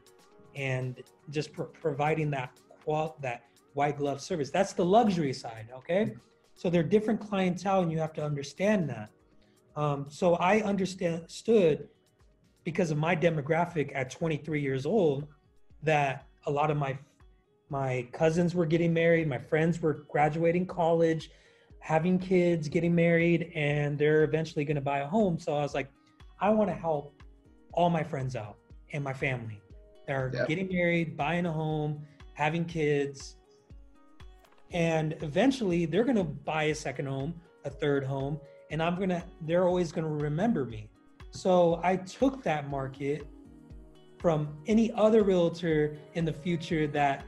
and 0.56 1.00
just 1.30 1.52
pro- 1.52 1.66
providing 1.66 2.30
that 2.32 2.58
qual 2.84 3.16
that 3.20 3.44
white 3.74 3.96
glove 3.96 4.20
service. 4.20 4.50
That's 4.50 4.72
the 4.72 4.84
luxury 4.84 5.32
side. 5.32 5.68
Okay, 5.74 6.14
so 6.54 6.68
they're 6.68 6.82
different 6.82 7.20
clientele, 7.20 7.82
and 7.82 7.92
you 7.92 7.98
have 7.98 8.12
to 8.14 8.24
understand 8.24 8.90
that. 8.90 9.10
Um, 9.80 10.04
so 10.10 10.34
I 10.34 10.60
understood 10.60 11.88
because 12.64 12.90
of 12.90 12.98
my 12.98 13.16
demographic 13.16 13.90
at 13.94 14.10
23 14.10 14.60
years 14.60 14.84
old 14.84 15.26
that 15.82 16.26
a 16.46 16.50
lot 16.50 16.70
of 16.70 16.76
my 16.76 16.98
my 17.70 18.06
cousins 18.12 18.54
were 18.54 18.66
getting 18.66 18.92
married 18.92 19.26
my 19.26 19.38
friends 19.38 19.80
were 19.80 20.04
graduating 20.10 20.66
college 20.66 21.30
having 21.78 22.18
kids 22.18 22.68
getting 22.68 22.94
married 22.94 23.50
and 23.54 23.96
they're 23.98 24.24
eventually 24.24 24.64
going 24.66 24.74
to 24.74 24.80
buy 24.82 24.98
a 24.98 25.06
home 25.06 25.38
so 25.38 25.54
i 25.54 25.62
was 25.62 25.72
like 25.72 25.88
i 26.40 26.50
want 26.50 26.68
to 26.68 26.74
help 26.74 27.22
all 27.72 27.88
my 27.88 28.02
friends 28.02 28.34
out 28.36 28.56
and 28.92 29.02
my 29.02 29.12
family 29.14 29.58
they're 30.06 30.30
Yep. 30.34 30.48
getting 30.48 30.68
married 30.68 31.16
buying 31.16 31.46
a 31.46 31.52
home 31.52 32.02
having 32.34 32.64
kids 32.66 33.36
and 34.72 35.16
eventually 35.22 35.86
they're 35.86 36.04
going 36.04 36.16
to 36.16 36.24
buy 36.52 36.64
a 36.64 36.74
second 36.74 37.06
home 37.06 37.32
a 37.64 37.70
third 37.70 38.04
home 38.04 38.38
and 38.70 38.82
i'm 38.82 38.96
to 39.08 39.22
they're 39.42 39.66
always 39.66 39.92
to 40.04 40.10
remember 40.10 40.64
me 40.64 40.90
so 41.30 41.80
I 41.82 41.96
took 41.96 42.42
that 42.42 42.68
market 42.68 43.26
from 44.18 44.48
any 44.66 44.92
other 44.92 45.22
realtor 45.22 45.96
in 46.14 46.24
the 46.24 46.32
future 46.32 46.86
that, 46.88 47.24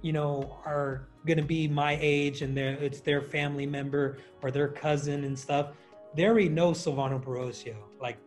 you 0.00 0.12
know, 0.12 0.58
are 0.64 1.08
going 1.26 1.38
to 1.38 1.44
be 1.44 1.68
my 1.68 1.98
age 2.00 2.42
and 2.42 2.56
their, 2.56 2.72
it's 2.74 3.00
their 3.00 3.22
family 3.22 3.66
member 3.66 4.18
or 4.42 4.50
their 4.50 4.68
cousin 4.68 5.24
and 5.24 5.38
stuff. 5.38 5.68
They 6.16 6.24
already 6.26 6.48
know 6.48 6.72
Silvano 6.72 7.22
Barocio. 7.22 7.76
Like 8.00 8.18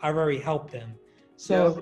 I've 0.00 0.16
already 0.16 0.38
helped 0.38 0.72
them. 0.72 0.94
So 1.36 1.74
Yeah. 1.74 1.80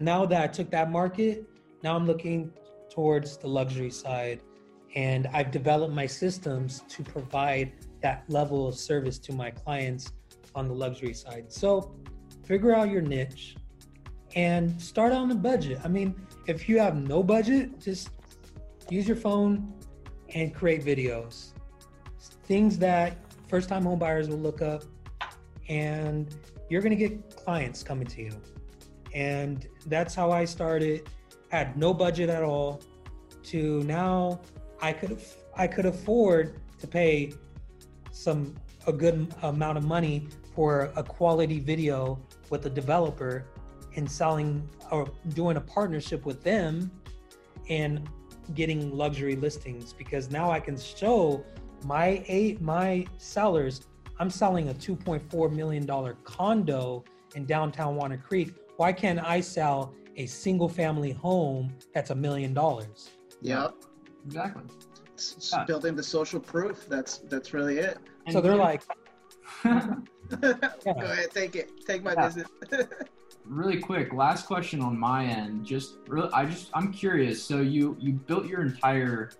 now 0.00 0.26
that 0.26 0.42
I 0.42 0.46
took 0.48 0.70
that 0.70 0.90
market, 0.90 1.44
now 1.82 1.94
I'm 1.94 2.06
looking 2.06 2.52
towards 2.90 3.36
the 3.36 3.46
luxury 3.46 3.90
side 3.90 4.40
and 4.96 5.28
I've 5.28 5.50
developed 5.50 5.94
my 5.94 6.06
systems 6.06 6.82
to 6.88 7.02
provide 7.04 7.72
that 8.06 8.22
level 8.28 8.68
of 8.68 8.76
service 8.76 9.18
to 9.18 9.32
my 9.32 9.50
clients 9.50 10.12
on 10.54 10.68
the 10.68 10.74
luxury 10.74 11.12
side. 11.12 11.46
So 11.48 11.68
figure 12.44 12.72
out 12.72 12.88
your 12.88 13.02
niche 13.02 13.56
and 14.36 14.80
start 14.80 15.12
on 15.12 15.28
a 15.32 15.34
budget. 15.34 15.80
I 15.82 15.88
mean, 15.88 16.14
if 16.46 16.68
you 16.68 16.78
have 16.78 16.94
no 16.96 17.20
budget, 17.24 17.80
just 17.80 18.10
use 18.90 19.08
your 19.08 19.16
phone 19.16 19.74
and 20.36 20.54
create 20.54 20.84
videos. 20.84 21.50
Things 22.44 22.78
that 22.78 23.16
first 23.48 23.68
time 23.68 23.82
home 23.82 23.98
buyers 23.98 24.28
will 24.28 24.38
look 24.38 24.62
up 24.62 24.84
and 25.68 26.32
you're 26.70 26.82
going 26.82 26.96
to 26.96 27.02
get 27.08 27.34
clients 27.34 27.82
coming 27.82 28.06
to 28.06 28.22
you. 28.22 28.40
And 29.14 29.66
that's 29.86 30.14
how 30.14 30.30
I 30.30 30.44
started. 30.44 31.08
Had 31.50 31.76
no 31.76 31.92
budget 31.92 32.30
at 32.30 32.44
all 32.44 32.80
to 33.50 33.82
now 33.82 34.40
I 34.80 34.92
could 34.92 35.20
I 35.56 35.66
could 35.66 35.86
afford 35.86 36.60
to 36.78 36.86
pay 36.86 37.32
some 38.16 38.54
a 38.86 38.92
good 38.92 39.34
amount 39.42 39.76
of 39.76 39.84
money 39.84 40.26
for 40.54 40.92
a 40.96 41.02
quality 41.02 41.60
video 41.60 42.18
with 42.50 42.64
a 42.66 42.70
developer 42.70 43.44
and 43.96 44.10
selling 44.10 44.68
or 44.90 45.10
doing 45.34 45.56
a 45.56 45.60
partnership 45.60 46.24
with 46.24 46.42
them 46.42 46.90
and 47.68 48.08
getting 48.54 48.96
luxury 48.96 49.36
listings 49.36 49.92
because 49.92 50.30
now 50.30 50.50
I 50.50 50.60
can 50.60 50.78
show 50.78 51.44
my 51.84 52.24
eight 52.26 52.60
my 52.60 53.06
sellers 53.18 53.86
I'm 54.18 54.30
selling 54.30 54.70
a 54.70 54.74
2.4 54.74 55.52
million 55.52 55.84
dollar 55.84 56.16
condo 56.24 57.04
in 57.34 57.44
downtown 57.44 57.96
Walnut 57.96 58.22
Creek. 58.22 58.54
Why 58.78 58.92
can't 58.92 59.18
I 59.22 59.40
sell 59.40 59.94
a 60.16 60.24
single 60.24 60.70
family 60.70 61.12
home 61.12 61.74
that's 61.92 62.10
a 62.10 62.14
million 62.14 62.54
dollars? 62.54 63.10
Yep. 63.42 63.74
Exactly. 64.24 64.62
It's 65.16 65.32
just 65.34 65.52
Yeah. 65.54 65.64
building 65.64 65.96
the 65.96 66.02
social 66.02 66.38
proof. 66.38 66.86
That's 66.90 67.18
that's 67.30 67.54
really 67.54 67.78
it. 67.78 67.96
So 68.30 68.42
they're 68.42 68.54
like, 68.54 68.82
Go 69.64 69.70
ahead, 70.84 71.30
take 71.32 71.56
it. 71.56 71.70
Take 71.86 72.02
my 72.02 72.12
Yeah. 72.12 72.26
business. 72.26 72.48
really 73.46 73.78
quick 73.80 74.12
last 74.12 74.44
question 74.46 74.80
on 74.82 74.98
my 74.98 75.24
end 75.24 75.64
just 75.64 75.98
really 76.08 76.28
i 76.32 76.44
just 76.44 76.68
i'm 76.74 76.92
curious 76.92 77.40
so 77.40 77.60
you 77.60 77.96
you 78.00 78.12
built 78.12 78.44
your 78.46 78.60
entire 78.60 79.30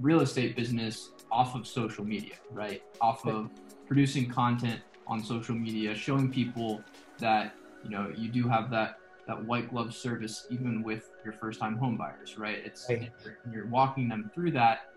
real 0.00 0.20
estate 0.20 0.54
business 0.54 1.10
off 1.32 1.56
of 1.56 1.66
social 1.66 2.04
media 2.04 2.34
right 2.52 2.82
off 3.00 3.26
of 3.26 3.50
producing 3.88 4.30
content 4.30 4.80
on 5.08 5.20
social 5.20 5.56
media 5.56 5.92
showing 5.96 6.30
people 6.30 6.84
that 7.18 7.56
you 7.82 7.90
know 7.90 8.08
you 8.16 8.28
do 8.30 8.46
have 8.46 8.70
that 8.70 9.00
that 9.26 9.44
white 9.44 9.68
glove 9.68 9.92
service 9.92 10.46
even 10.48 10.80
with 10.84 11.10
your 11.24 11.32
first 11.32 11.58
time 11.58 11.76
home 11.76 11.96
buyers 11.96 12.38
right 12.38 12.58
it's 12.64 12.86
Right. 12.88 13.10
you're, 13.24 13.38
you're 13.52 13.66
walking 13.66 14.08
them 14.08 14.30
through 14.32 14.52
that 14.52 14.93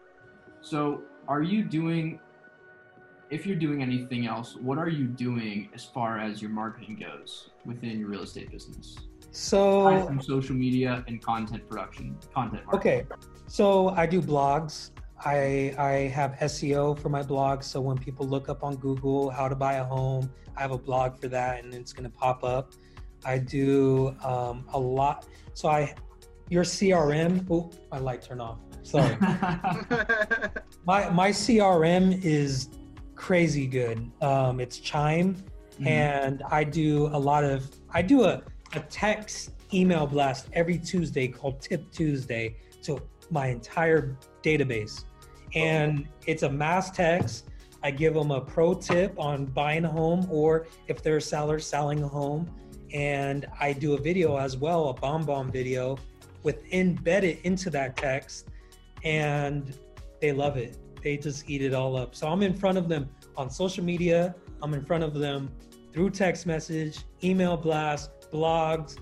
so 0.62 1.02
are 1.28 1.42
you 1.42 1.64
doing 1.64 2.20
if 3.30 3.46
you're 3.46 3.58
doing 3.58 3.82
anything 3.82 4.26
else, 4.26 4.56
what 4.56 4.78
are 4.78 4.88
you 4.88 5.06
doing 5.06 5.70
as 5.74 5.84
far 5.84 6.18
as 6.18 6.42
your 6.42 6.52
marketing 6.52 6.96
goes 6.96 7.50
within 7.66 8.00
your 8.00 8.08
real 8.08 8.24
estate 8.24 8.50
business? 8.50 8.96
So 9.32 10.06
from 10.06 10.22
social 10.22 10.56
media 10.56 11.04
and 11.08 11.22
content 11.22 11.68
production, 11.70 12.18
content 12.34 12.66
marketing. 12.66 13.06
Okay, 13.06 13.08
so 13.48 13.90
I 13.90 14.06
do 14.06 14.22
blogs. 14.22 14.92
I 15.24 15.76
I 15.78 15.92
have 16.14 16.34
SEO 16.36 16.98
for 16.98 17.10
my 17.10 17.22
blog, 17.22 17.64
so 17.64 17.82
when 17.82 17.98
people 17.98 18.26
look 18.28 18.50
up 18.50 18.64
on 18.64 18.78
Google 18.78 19.30
how 19.30 19.48
to 19.50 19.56
buy 19.56 19.74
a 19.74 19.84
home, 19.84 20.32
I 20.56 20.62
have 20.62 20.72
a 20.72 20.78
blog 20.78 21.20
for 21.20 21.28
that, 21.28 21.64
and 21.64 21.74
it's 21.74 21.92
going 21.92 22.10
to 22.10 22.18
pop 22.18 22.44
up. 22.44 22.74
I 23.26 23.38
do 23.40 24.16
um, 24.24 24.66
a 24.74 24.80
lot. 24.80 25.26
So 25.54 25.70
I, 25.70 25.94
your 26.50 26.64
CRM. 26.64 27.46
Oh, 27.50 27.72
my 27.92 27.98
light 27.98 28.22
turned 28.22 28.42
off. 28.42 28.60
Sorry. 28.88 29.18
my 30.86 31.10
my 31.10 31.30
CRM 31.30 32.24
is 32.24 32.70
crazy 33.16 33.68
good. 33.68 34.10
Um, 34.22 34.60
it's 34.62 34.80
Chime, 34.80 35.36
Mhm. 35.80 35.88
and 35.88 36.44
I 36.50 36.64
do 36.64 37.08
a 37.08 37.20
lot 37.20 37.44
of 37.44 37.70
I 37.94 38.02
do 38.02 38.24
a, 38.24 38.42
a 38.74 38.80
text 38.90 39.52
email 39.74 40.08
blast 40.08 40.48
every 40.54 40.78
Tuesday 40.78 41.28
called 41.28 41.60
Tip 41.60 41.92
Tuesday 41.92 42.56
to 42.84 43.02
my 43.30 43.48
entire 43.48 44.16
database, 44.42 45.04
and 45.54 46.08
it's 46.26 46.44
a 46.44 46.50
mass 46.50 46.90
text. 46.92 47.50
I 47.84 47.92
give 47.92 48.14
them 48.14 48.32
a 48.32 48.40
pro 48.42 48.74
tip 48.74 49.14
on 49.20 49.46
buying 49.48 49.84
a 49.84 49.90
home, 49.90 50.26
or 50.32 50.66
if 50.88 51.04
they're 51.04 51.18
a 51.18 51.22
seller 51.22 51.60
selling 51.60 52.04
a 52.04 52.08
home, 52.08 52.50
and 52.94 53.46
I 53.60 53.74
do 53.74 53.94
a 53.96 53.98
video 54.02 54.38
as 54.38 54.56
well, 54.56 54.90
a 54.90 54.94
BombBomb 54.94 55.52
video, 55.52 55.98
with 56.44 56.64
embedded 56.74 57.40
into 57.44 57.70
that 57.72 57.96
text, 57.98 58.48
and 59.04 59.74
they 60.22 60.32
love 60.32 60.58
it. 60.58 60.78
They 61.04 61.18
just 61.18 61.50
eat 61.50 61.62
it 61.62 61.74
all 61.74 61.96
up. 61.96 62.16
So 62.16 62.28
I'm 62.28 62.42
in 62.42 62.54
front 62.54 62.78
of 62.78 62.90
them 62.90 63.10
on 63.36 63.50
social 63.50 63.84
media. 63.84 64.36
I'm 64.62 64.74
in 64.74 64.84
front 64.84 65.04
of 65.04 65.14
them 65.14 65.50
through 65.94 66.10
text 66.12 66.46
message, 66.46 67.00
email 67.24 67.58
blast, 67.58 68.12
blogs. 68.32 68.98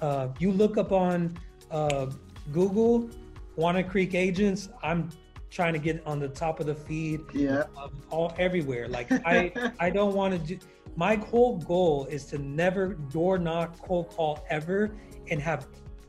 Uh, 0.00 0.28
you 0.38 0.52
look 0.52 0.76
up 0.76 0.92
on 0.92 1.36
uh, 1.70 2.06
Google, 2.52 3.10
Walnut 3.56 3.88
Creek 3.88 4.14
agents. 4.14 4.68
I'm 4.82 5.10
trying 5.50 5.72
to 5.72 5.78
get 5.78 6.06
on 6.06 6.18
the 6.18 6.28
top 6.28 6.60
of 6.60 6.66
the 6.66 6.74
feed 6.74 7.20
yeah. 7.32 7.64
of 7.76 7.92
all 8.10 8.34
everywhere. 8.38 8.88
Like 8.88 9.10
I, 9.26 9.52
I 9.78 9.90
don't 9.90 10.14
want 10.14 10.32
to 10.34 10.56
do. 10.56 10.58
My 10.96 11.16
whole 11.16 11.58
goal 11.58 12.06
is 12.06 12.24
to 12.26 12.38
never 12.38 12.94
door 12.94 13.38
knock, 13.38 13.78
cold 13.86 14.10
call 14.10 14.44
ever, 14.48 14.96
and 15.30 15.40
have 15.40 15.66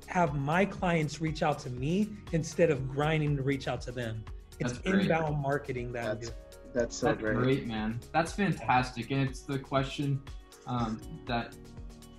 have 0.08 0.36
my 0.36 0.65
clients 0.65 1.22
reach 1.22 1.43
out 1.43 1.60
to 1.60 1.70
me 1.70 2.10
instead 2.32 2.72
of 2.72 2.89
grinding 2.89 3.36
to 3.38 3.43
reach 3.43 3.67
out 3.67 3.82
to 3.82 3.91
them. 3.91 4.24
It's 4.60 4.72
That's 4.74 4.78
great. 4.84 5.02
inbound 5.02 5.39
marketing 5.41 5.91
that 5.93 6.06
I 6.06 6.13
do. 6.15 6.26
That's 6.28 6.34
that's 6.74 6.96
so 6.96 7.08
That's 7.08 7.22
great. 7.22 7.36
great. 7.38 7.67
man. 7.67 8.00
That's 8.13 8.32
fantastic. 8.32 9.12
And 9.12 9.22
it's 9.28 9.41
the 9.41 9.60
question 9.60 10.22
um, 10.65 11.00
that 11.28 11.56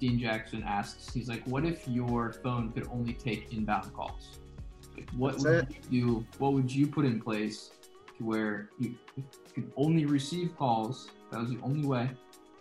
Dean 0.01 0.19
Jackson 0.19 0.63
asks. 0.65 1.13
He's 1.13 1.29
like, 1.29 1.45
what 1.47 1.65
if 1.65 1.87
your 1.89 2.33
phone 2.33 2.71
could 2.73 2.87
only 2.91 3.13
take 3.15 3.53
inbound 3.53 3.93
calls? 3.95 4.39
Like, 4.97 5.11
what 5.11 5.33
That's 5.33 5.45
would 5.45 5.77
you 5.91 6.01
do? 6.07 6.27
What 6.39 6.53
would 6.55 6.73
you 6.73 6.87
put 6.87 7.05
in 7.05 7.21
place 7.21 7.71
to 8.19 8.25
where 8.25 8.71
you 8.79 8.95
could 9.55 9.73
only 9.77 10.07
receive 10.07 10.57
calls? 10.57 11.11
That 11.31 11.41
was 11.41 11.51
the 11.51 11.59
only 11.63 11.87
way. 11.87 12.11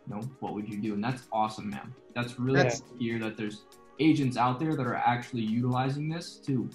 You 0.08 0.16
know, 0.16 0.22
what 0.40 0.54
would 0.54 0.70
you 0.70 0.78
do? 0.80 0.94
And 0.94 1.04
that's 1.04 1.24
awesome, 1.32 1.70
man. 1.70 1.94
That's 2.16 2.40
really 2.40 2.58
That's- 2.58 2.82
good 3.00 3.22
that 3.22 3.38
there's 3.38 3.64
agents 4.00 4.38
out 4.38 4.60
there 4.60 4.76
that 4.76 4.86
are 4.86 4.96
actually 4.96 5.42
utilizing 5.44 6.10
this 6.10 6.36
to 6.46 6.70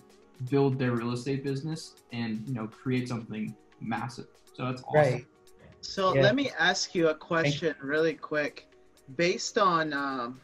build 0.50 0.78
their 0.78 0.92
real 0.92 1.12
estate 1.12 1.44
business 1.44 1.94
and 2.12 2.42
you 2.46 2.54
know 2.54 2.66
create 2.66 3.08
something 3.08 3.54
massive. 3.80 4.26
So 4.54 4.64
that's 4.64 4.82
awesome. 4.82 5.14
Right. 5.14 5.26
So 5.80 6.14
Yeah. 6.14 6.22
let 6.22 6.36
me 6.36 6.50
ask 6.58 6.94
you 6.94 7.08
a 7.08 7.14
question 7.14 7.74
really 7.80 8.14
quick, 8.14 8.68
based 9.16 9.58
on 9.58 9.92
um, 9.92 10.40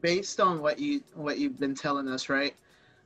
based 0.00 0.40
on 0.40 0.60
what 0.60 0.78
you 0.78 1.02
what 1.14 1.38
you've 1.38 1.58
been 1.58 1.74
telling 1.74 2.08
us, 2.08 2.28
right? 2.28 2.54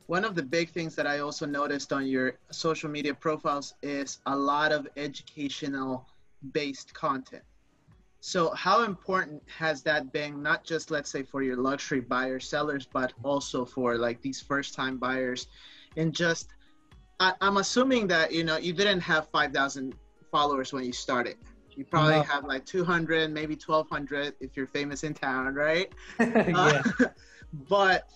One 0.06 0.24
of 0.24 0.34
the 0.34 0.42
big 0.42 0.70
things 0.70 0.94
that 0.94 1.06
I 1.06 1.18
also 1.18 1.46
noticed 1.46 1.92
on 1.92 2.06
your 2.06 2.38
social 2.50 2.88
media 2.88 3.12
profiles 3.12 3.74
is 3.82 4.18
a 4.26 4.36
lot 4.36 4.70
of 4.70 4.86
educational 4.96 6.06
based 6.52 6.94
content. 6.94 7.42
So 8.26 8.52
how 8.54 8.82
important 8.82 9.40
has 9.46 9.84
that 9.84 10.12
been 10.12 10.42
not 10.42 10.64
just 10.64 10.90
let's 10.90 11.08
say 11.08 11.22
for 11.22 11.44
your 11.44 11.56
luxury 11.56 12.00
buyers 12.00 12.50
sellers 12.50 12.84
but 12.92 13.12
also 13.22 13.64
for 13.64 13.96
like 13.96 14.20
these 14.20 14.40
first 14.40 14.74
time 14.74 14.96
buyers 14.96 15.46
and 15.96 16.12
just 16.12 16.48
I, 17.20 17.34
I'm 17.40 17.58
assuming 17.58 18.08
that 18.08 18.32
you 18.32 18.42
know 18.42 18.56
you 18.56 18.72
didn't 18.72 18.98
have 19.02 19.28
5,000 19.28 19.94
followers 20.32 20.72
when 20.72 20.82
you 20.82 20.92
started. 20.92 21.36
You 21.76 21.84
probably 21.84 22.16
No. 22.16 22.22
have 22.24 22.42
like 22.44 22.66
200, 22.66 23.30
maybe 23.30 23.54
1,200 23.54 24.34
if 24.40 24.56
you're 24.56 24.66
famous 24.66 25.04
in 25.04 25.14
town, 25.14 25.54
right? 25.54 25.94
yeah. 26.18 26.82
Uh, 27.00 27.06
but 27.68 28.10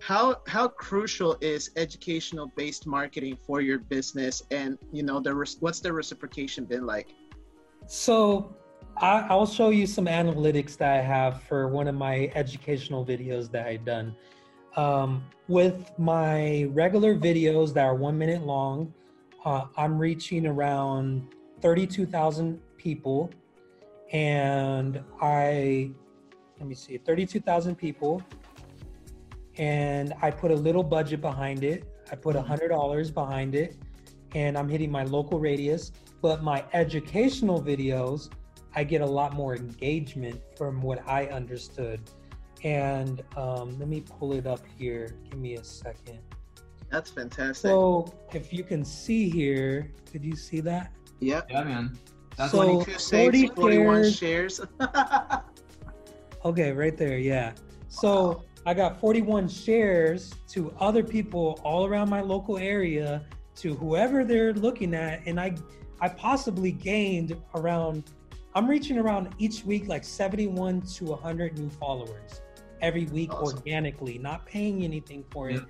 how 0.00 0.42
how 0.46 0.68
crucial 0.68 1.36
is 1.40 1.70
educational 1.74 2.52
based 2.54 2.86
marketing 2.86 3.36
for 3.44 3.60
your 3.60 3.80
business, 3.80 4.44
and 4.52 4.78
you 4.92 5.02
know 5.02 5.18
the 5.18 5.32
what's 5.58 5.80
the 5.80 5.92
reciprocation 5.92 6.66
been 6.66 6.86
like? 6.86 7.08
So 7.88 8.54
I'll 8.98 9.46
show 9.46 9.70
you 9.70 9.86
some 9.86 10.06
analytics 10.06 10.76
that 10.78 10.94
I 10.94 11.02
have 11.02 11.42
for 11.42 11.68
one 11.68 11.86
of 11.86 11.94
my 11.94 12.30
educational 12.34 13.04
videos 13.04 13.50
that 13.50 13.66
I've 13.66 13.84
done. 13.84 14.16
Um, 14.76 15.24
with 15.48 15.92
my 15.98 16.64
regular 16.70 17.14
videos 17.14 17.74
that 17.74 17.84
are 17.84 17.94
one 17.94 18.16
minute 18.16 18.42
long, 18.42 18.92
uh, 19.44 19.66
I'm 19.76 19.98
reaching 19.98 20.46
around 20.46 21.34
32,000 21.60 22.60
people. 22.78 23.30
And 24.12 25.02
I, 25.20 25.90
let 26.58 26.68
me 26.68 26.74
see, 26.74 26.96
32,000 26.98 27.76
people. 27.76 28.22
And 29.58 30.14
I 30.22 30.30
put 30.30 30.50
a 30.50 30.54
little 30.54 30.82
budget 30.82 31.20
behind 31.20 31.64
it. 31.64 31.84
I 32.10 32.16
put 32.16 32.36
a 32.36 32.42
$100 32.42 33.12
behind 33.12 33.54
it. 33.54 33.76
And 34.34 34.56
I'm 34.56 34.68
hitting 34.68 34.90
my 34.90 35.04
local 35.04 35.38
radius 35.38 35.92
but 36.22 36.42
my 36.42 36.64
educational 36.72 37.62
videos 37.62 38.30
i 38.76 38.84
get 38.84 39.00
a 39.00 39.06
lot 39.06 39.32
more 39.34 39.56
engagement 39.56 40.40
from 40.56 40.80
what 40.80 41.06
i 41.08 41.26
understood 41.26 42.00
and 42.64 43.22
um, 43.36 43.78
let 43.78 43.88
me 43.88 44.00
pull 44.00 44.32
it 44.32 44.46
up 44.46 44.60
here 44.78 45.16
give 45.28 45.38
me 45.38 45.54
a 45.54 45.64
second 45.64 46.18
That's 46.90 47.10
fantastic. 47.10 47.68
so 47.70 48.06
if 48.32 48.52
you 48.52 48.62
can 48.64 48.84
see 48.84 49.28
here 49.28 49.92
could 50.10 50.24
you 50.24 50.36
see 50.36 50.60
that 50.60 50.92
yep. 51.20 51.46
Yeah, 51.50 51.64
man. 51.64 51.98
That's 52.36 52.52
So- 52.52 52.62
22 52.82 52.98
saves, 52.98 53.04
40 53.04 53.46
41 53.48 54.10
shares. 54.10 54.56
shares. 54.56 54.60
okay 56.44 56.72
right 56.72 56.96
there 56.96 57.18
yeah 57.18 57.52
so 57.88 58.42
i 58.66 58.74
got 58.74 59.00
41 59.00 59.48
shares 59.48 60.34
to 60.48 60.72
other 60.78 61.02
people 61.02 61.58
all 61.64 61.86
around 61.86 62.08
my 62.08 62.20
local 62.20 62.56
area 62.58 63.22
to 63.56 63.74
whoever 63.74 64.22
they're 64.24 64.52
looking 64.52 64.94
at 64.94 65.22
and 65.26 65.40
i 65.40 65.54
i 66.00 66.08
possibly 66.08 66.70
gained 66.72 67.36
around 67.54 68.04
i'm 68.56 68.66
reaching 68.66 68.98
around 68.98 69.28
each 69.38 69.64
week 69.64 69.86
like 69.86 70.02
71 70.02 70.80
to 70.80 71.04
100 71.04 71.58
new 71.58 71.68
followers 71.68 72.40
every 72.80 73.04
week 73.06 73.32
Awesome. 73.32 73.58
organically 73.58 74.16
not 74.18 74.46
paying 74.46 74.82
anything 74.82 75.24
for 75.30 75.50
it 75.50 75.62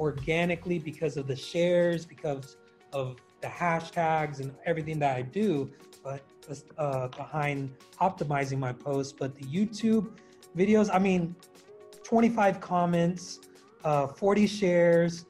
organically 0.00 0.80
because 0.80 1.16
of 1.16 1.28
the 1.28 1.36
shares 1.36 2.04
because 2.04 2.56
of 2.92 3.16
the 3.40 3.46
hashtags 3.46 4.40
and 4.40 4.52
everything 4.66 4.98
that 4.98 5.16
i 5.16 5.22
do 5.22 5.70
but 6.02 6.22
uh, 6.78 7.06
behind 7.06 7.72
optimizing 8.00 8.58
my 8.58 8.72
posts. 8.72 9.12
But 9.16 9.36
the 9.36 9.44
youtube 9.44 10.10
videos 10.56 10.90
i 10.92 10.98
mean 10.98 11.36
25 12.02 12.60
comments 12.60 13.38
uh, 13.84 14.08
40 14.08 14.46
shares 14.48 15.26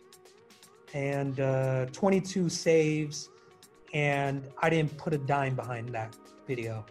and 0.95 1.39
uh, 1.41 1.87
22 1.93 2.49
saves 2.49 3.29
and 3.93 4.49
i 4.63 4.71
didn't 4.71 4.97
put 4.97 5.13
a 5.13 5.19
dime 5.19 5.55
behind 5.55 5.91
that 5.91 6.17
video 6.47 6.85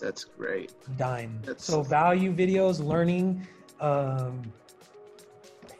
That's 0.00 0.24
great. 0.24 0.72
dime 0.96 1.40
That's- 1.42 1.64
so 1.64 1.82
value 1.82 2.32
videos 2.34 2.82
learning 2.84 3.46
um, 3.80 4.42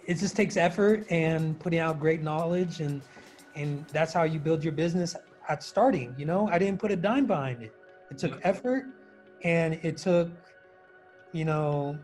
it 0.07 0.15
just 0.15 0.37
takes 0.37 0.57
effort 0.57 1.05
and 1.11 1.59
putting 1.59 1.79
out 1.81 1.99
great 2.01 2.23
knowledge 2.23 2.81
and 2.81 3.03
and 3.55 3.85
that's 3.89 4.13
how 4.13 4.23
you 4.23 4.39
build 4.39 4.63
your 4.63 4.73
business 4.73 5.17
at 5.49 5.63
starting 5.63 6.15
you 6.19 6.25
know 6.27 6.49
i 6.49 6.59
didn't 6.59 6.79
put 6.79 6.91
a 6.93 6.97
dime 6.97 7.27
behind 7.27 7.63
it 7.63 7.75
it 8.11 8.19
took 8.19 8.33
Yeah. 8.33 8.51
effort 8.53 8.85
and 9.45 9.75
it 9.83 9.97
took 9.97 10.29
you 11.33 11.45
know 11.45 11.99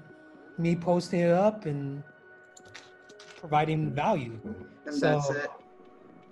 me 0.59 0.75
posting 0.77 1.21
it 1.21 1.31
up 1.33 1.67
and 1.67 2.03
providing 3.37 3.93
value 3.93 4.39
and 4.87 4.95
So- 4.95 5.07
that's 5.11 5.31
it. 5.31 5.51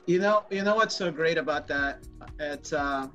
You 0.07 0.19
know, 0.19 0.43
you 0.51 0.63
know 0.65 0.75
what's 0.75 0.97
so 0.97 1.13
great 1.13 1.39
about 1.39 1.69
that? 1.69 2.01
It's 2.41 2.73
uh, 2.73 3.07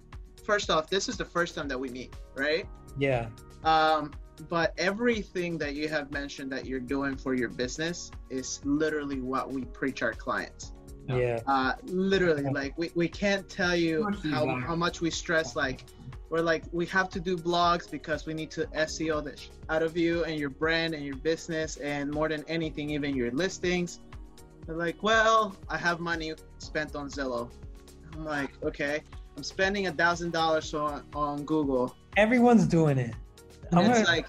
first 0.48 0.70
off, 0.70 0.90
this 0.90 1.06
is 1.12 1.16
the 1.18 1.26
first 1.36 1.52
time 1.56 1.68
that 1.68 1.80
we 1.86 1.90
meet, 2.00 2.12
right? 2.46 2.66
yeah 2.98 3.24
Um, 3.64 4.04
but 4.50 4.68
everything 4.90 5.52
that 5.64 5.74
you 5.80 5.86
have 5.96 6.08
mentioned 6.22 6.50
that 6.56 6.64
you're 6.70 6.88
doing 6.96 7.14
for 7.24 7.34
your 7.42 7.50
business 7.64 7.98
is 8.30 8.48
literally 8.82 9.20
what 9.34 9.46
we 9.56 9.62
preach 9.80 10.00
our 10.08 10.14
clients. 10.26 10.64
Yeah. 11.08 11.18
yeah 11.18 11.40
Uh, 11.54 11.74
literally, 11.86 12.44
Yeah. 12.44 12.62
like 12.62 12.74
we, 12.82 12.88
we 13.02 13.08
can't 13.24 13.46
tell 13.62 13.76
you 13.76 13.96
how, 14.32 14.44
how 14.70 14.76
much 14.86 14.96
we 15.06 15.10
stress. 15.24 15.56
Like 15.56 15.80
we're 16.30 16.42
like 16.54 16.64
we 16.80 16.86
have 16.98 17.10
to 17.16 17.20
do 17.30 17.34
blogs 17.50 17.86
because 17.98 18.26
we 18.30 18.34
need 18.40 18.52
to 18.58 18.64
SEO 18.90 19.24
this 19.28 19.42
out 19.74 19.84
of 19.88 19.92
you 20.04 20.14
and 20.28 20.36
your 20.44 20.50
brand 20.64 20.94
and 20.96 21.04
your 21.10 21.20
business, 21.32 21.78
and 21.78 22.04
more 22.18 22.28
than 22.34 22.44
anything, 22.58 22.86
even 22.98 23.16
your 23.22 23.32
listings. 23.44 23.90
They're 24.66 24.76
like, 24.88 25.02
well, 25.10 25.56
I 25.70 25.78
have 25.88 25.98
money 26.12 26.30
spent 26.60 26.92
on 27.00 27.06
Zillow. 27.16 27.46
I'm 28.14 28.26
like, 28.26 28.52
okay, 28.70 28.96
I'm 29.38 29.44
spending 29.44 29.86
a 29.86 29.92
thousand 29.92 30.32
dollars 30.34 30.74
on 30.74 31.06
on 31.14 31.46
Google. 31.46 31.96
everyone's 32.18 32.66
doing 32.66 32.98
it 32.98 33.14
And 33.70 33.80
I'm 33.80 33.86
it's 33.92 34.00
gonna- 34.00 34.18
like 34.18 34.28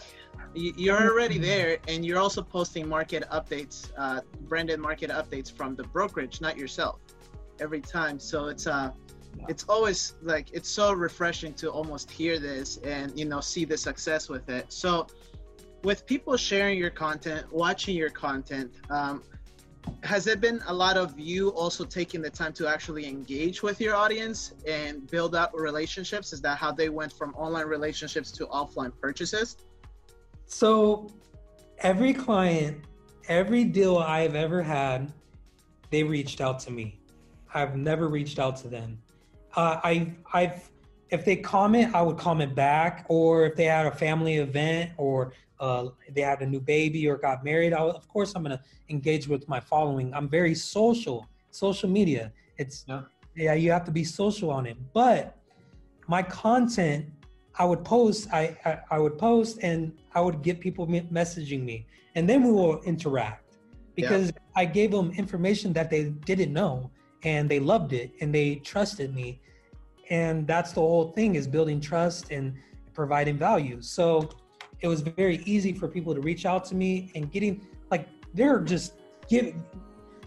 you're 0.54 1.00
already 1.12 1.38
there, 1.38 1.78
and 1.88 2.04
you're 2.04 2.18
also 2.18 2.42
posting 2.42 2.88
market 2.88 3.22
updates, 3.30 3.92
uh, 3.96 4.22
branded 4.48 4.80
market 4.80 5.10
updates 5.10 5.52
from 5.52 5.76
the 5.76 5.84
brokerage, 5.84 6.40
not 6.40 6.56
yourself, 6.56 6.98
every 7.60 7.80
time. 7.80 8.18
So 8.18 8.46
it's 8.46 8.66
uh, 8.66 8.90
it's 9.48 9.64
always 9.68 10.14
like 10.22 10.50
it's 10.52 10.68
so 10.68 10.92
refreshing 10.92 11.52
to 11.54 11.70
almost 11.70 12.10
hear 12.10 12.38
this 12.38 12.78
and 12.78 13.16
you 13.18 13.24
know 13.26 13.40
see 13.40 13.64
the 13.64 13.76
success 13.76 14.28
with 14.28 14.48
it. 14.48 14.66
So 14.72 15.06
with 15.84 16.04
people 16.06 16.36
sharing 16.36 16.76
your 16.78 16.90
content, 16.90 17.50
watching 17.52 17.94
your 17.96 18.10
content. 18.10 18.72
Um, 18.90 19.22
has 20.02 20.26
it 20.26 20.40
been 20.40 20.60
a 20.66 20.72
lot 20.74 20.96
of 20.96 21.18
you 21.18 21.50
also 21.50 21.84
taking 21.84 22.22
the 22.22 22.30
time 22.30 22.52
to 22.54 22.66
actually 22.66 23.06
engage 23.06 23.62
with 23.62 23.80
your 23.80 23.94
audience 23.94 24.52
and 24.66 25.08
build 25.10 25.34
up 25.34 25.52
relationships? 25.54 26.32
Is 26.32 26.40
that 26.42 26.58
how 26.58 26.72
they 26.72 26.88
went 26.88 27.12
from 27.12 27.34
online 27.34 27.66
relationships 27.66 28.30
to 28.32 28.46
offline 28.46 28.92
purchases? 29.00 29.56
So 30.46 31.10
every 31.78 32.14
client, 32.14 32.84
every 33.28 33.64
deal 33.64 33.98
I've 33.98 34.34
ever 34.34 34.62
had, 34.62 35.12
they 35.90 36.02
reached 36.02 36.40
out 36.40 36.58
to 36.60 36.70
me. 36.70 37.00
I've 37.52 37.76
never 37.76 38.08
reached 38.08 38.38
out 38.38 38.56
to 38.58 38.68
them. 38.68 38.98
Uh, 39.54 39.80
I, 39.82 40.14
I've, 40.32 40.70
if 41.10 41.24
they 41.24 41.36
comment, 41.36 41.94
I 41.94 42.02
would 42.02 42.18
comment 42.18 42.54
back. 42.54 43.06
Or 43.08 43.46
if 43.46 43.56
they 43.56 43.64
had 43.64 43.86
a 43.86 43.90
family 43.90 44.36
event, 44.36 44.92
or 44.96 45.32
uh, 45.60 45.88
they 46.10 46.20
had 46.22 46.40
a 46.42 46.46
new 46.46 46.60
baby, 46.60 47.08
or 47.08 47.16
got 47.16 47.44
married, 47.44 47.72
I, 47.72 47.80
of 47.80 48.08
course 48.08 48.32
I'm 48.34 48.42
gonna 48.42 48.62
engage 48.88 49.28
with 49.28 49.48
my 49.48 49.60
following. 49.60 50.12
I'm 50.14 50.28
very 50.28 50.54
social. 50.54 51.28
Social 51.50 51.88
media. 51.88 52.32
It's 52.58 52.84
Yeah. 52.86 53.02
yeah, 53.34 53.54
you 53.54 53.70
have 53.70 53.84
to 53.84 53.90
be 53.90 54.04
social 54.04 54.50
on 54.50 54.66
it. 54.66 54.76
But 54.92 55.36
my 56.06 56.22
content 56.22 57.06
I 57.58 57.64
would 57.64 57.84
post, 57.84 58.28
I, 58.32 58.56
I, 58.64 58.78
I 58.92 58.98
would 59.00 59.18
post 59.18 59.58
and 59.62 59.92
I 60.14 60.20
would 60.20 60.42
get 60.42 60.60
people 60.60 60.86
messaging 60.86 61.64
me 61.64 61.86
and 62.14 62.28
then 62.28 62.44
we 62.44 62.52
will 62.52 62.80
interact 62.82 63.56
because 63.96 64.32
I 64.54 64.64
gave 64.64 64.92
them 64.92 65.10
information 65.12 65.72
that 65.72 65.90
they 65.90 66.10
didn't 66.30 66.52
know 66.52 66.90
and 67.24 67.50
they 67.50 67.58
loved 67.58 67.92
it 67.92 68.12
and 68.20 68.32
they 68.32 68.56
trusted 68.56 69.12
me. 69.12 69.40
And 70.08 70.46
that's 70.46 70.72
the 70.72 70.80
whole 70.80 71.10
thing 71.12 71.34
is 71.34 71.48
building 71.48 71.80
trust 71.80 72.30
and 72.30 72.54
providing 72.94 73.36
value. 73.36 73.82
So 73.82 74.30
it 74.80 74.88
was 74.88 75.00
very 75.00 75.42
easy 75.44 75.72
for 75.72 75.88
people 75.88 76.14
to 76.14 76.20
reach 76.20 76.46
out 76.46 76.64
to 76.66 76.74
me 76.74 77.10
and 77.14 77.30
getting 77.32 77.66
like, 77.90 78.08
they're 78.34 78.60
just 78.60 78.94
giving, 79.28 79.64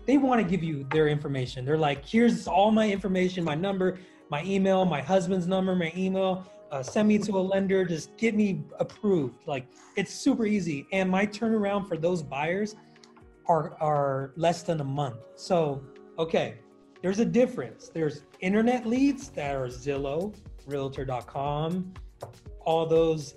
they 0.06 0.18
want 0.18 0.42
to 0.42 0.48
give 0.48 0.64
you 0.64 0.86
their 0.92 1.08
information. 1.08 1.64
They're 1.66 1.78
like, 1.78 2.06
here's 2.06 2.48
all 2.48 2.72
my 2.72 2.90
information, 2.90 3.44
my 3.44 3.56
number, 3.56 4.00
my 4.30 4.44
email, 4.44 4.86
my 4.86 5.02
husband's 5.02 5.48
number, 5.48 5.76
my 5.76 5.94
email. 5.96 6.46
Uh, 6.72 6.82
send 6.82 7.08
me 7.08 7.18
to 7.18 7.38
a 7.38 7.42
lender. 7.42 7.84
Just 7.84 8.16
get 8.18 8.34
me 8.34 8.64
approved. 8.80 9.46
Like 9.46 9.68
it's 9.98 10.14
super 10.14 10.46
easy. 10.46 10.88
And 10.94 11.10
my 11.10 11.26
turnaround 11.26 11.88
for 11.88 11.98
those 11.98 12.24
buyers 12.24 12.76
are 13.48 13.76
are 13.82 14.32
less 14.38 14.64
than 14.64 14.80
a 14.80 14.84
month. 14.84 15.18
So 15.36 15.84
okay, 16.18 16.60
there's 17.02 17.20
a 17.20 17.26
difference. 17.26 17.90
There's 17.94 18.24
internet 18.40 18.86
leads 18.86 19.30
that 19.30 19.54
are 19.54 19.68
Zillow, 19.68 20.34
Realtor.com, 20.66 21.94
all 22.64 22.86
those 22.86 23.36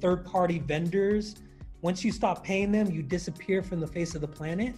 third-party 0.00 0.60
vendors. 0.60 1.36
Once 1.82 2.04
you 2.04 2.12
stop 2.12 2.42
paying 2.44 2.72
them, 2.72 2.90
you 2.90 3.02
disappear 3.02 3.62
from 3.62 3.80
the 3.80 3.86
face 3.86 4.14
of 4.14 4.20
the 4.20 4.28
planet. 4.28 4.74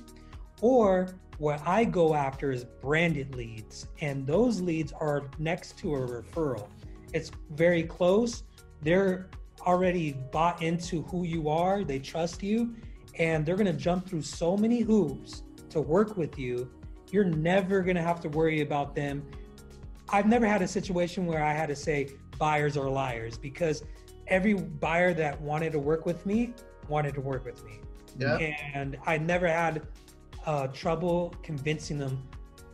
Or 0.61 1.09
what 1.38 1.62
I 1.64 1.85
go 1.85 2.14
after 2.14 2.50
is 2.50 2.64
branded 2.64 3.35
leads, 3.35 3.87
and 4.00 4.26
those 4.26 4.61
leads 4.61 4.92
are 4.92 5.31
next 5.38 5.78
to 5.78 5.94
a 5.94 5.98
referral. 6.00 6.68
It's 7.12 7.31
very 7.50 7.85
close. 7.85 8.42
They're 8.83 9.31
already 9.62 10.12
bought 10.33 10.62
into 10.62 11.02
who 11.04 11.24
you 11.24 11.48
are, 11.48 11.85
they 11.85 11.98
trust 11.98 12.42
you, 12.42 12.74
and 13.18 13.46
they're 13.46 13.57
gonna 13.57 13.72
jump 13.72 14.09
through 14.09 14.22
so 14.22 14.57
many 14.57 14.81
hoops 14.81 15.42
to 15.70 15.81
work 15.81 16.16
with 16.16 16.38
you. 16.38 16.70
You're 17.11 17.24
never 17.24 17.83
gonna 17.83 18.02
have 18.02 18.20
to 18.20 18.28
worry 18.28 18.61
about 18.61 18.94
them. 18.94 19.22
I've 20.09 20.26
never 20.26 20.46
had 20.46 20.62
a 20.62 20.68
situation 20.68 21.26
where 21.26 21.42
I 21.42 21.52
had 21.52 21.68
to 21.68 21.76
say 21.76 22.11
buyers 22.38 22.76
are 22.76 22.88
liars 22.88 23.37
because 23.37 23.83
every 24.28 24.54
buyer 24.54 25.12
that 25.14 25.40
wanted 25.40 25.72
to 25.72 25.78
work 25.78 26.06
with 26.06 26.24
me 26.26 26.54
wanted 26.88 27.14
to 27.14 27.20
work 27.20 27.44
with 27.44 27.64
me. 27.64 27.80
Yeah. 28.18 28.36
And 28.74 28.98
I 29.06 29.18
never 29.18 29.46
had 29.46 29.86
uh, 30.46 30.68
trouble 30.68 31.34
convincing 31.42 31.98
them 31.98 32.22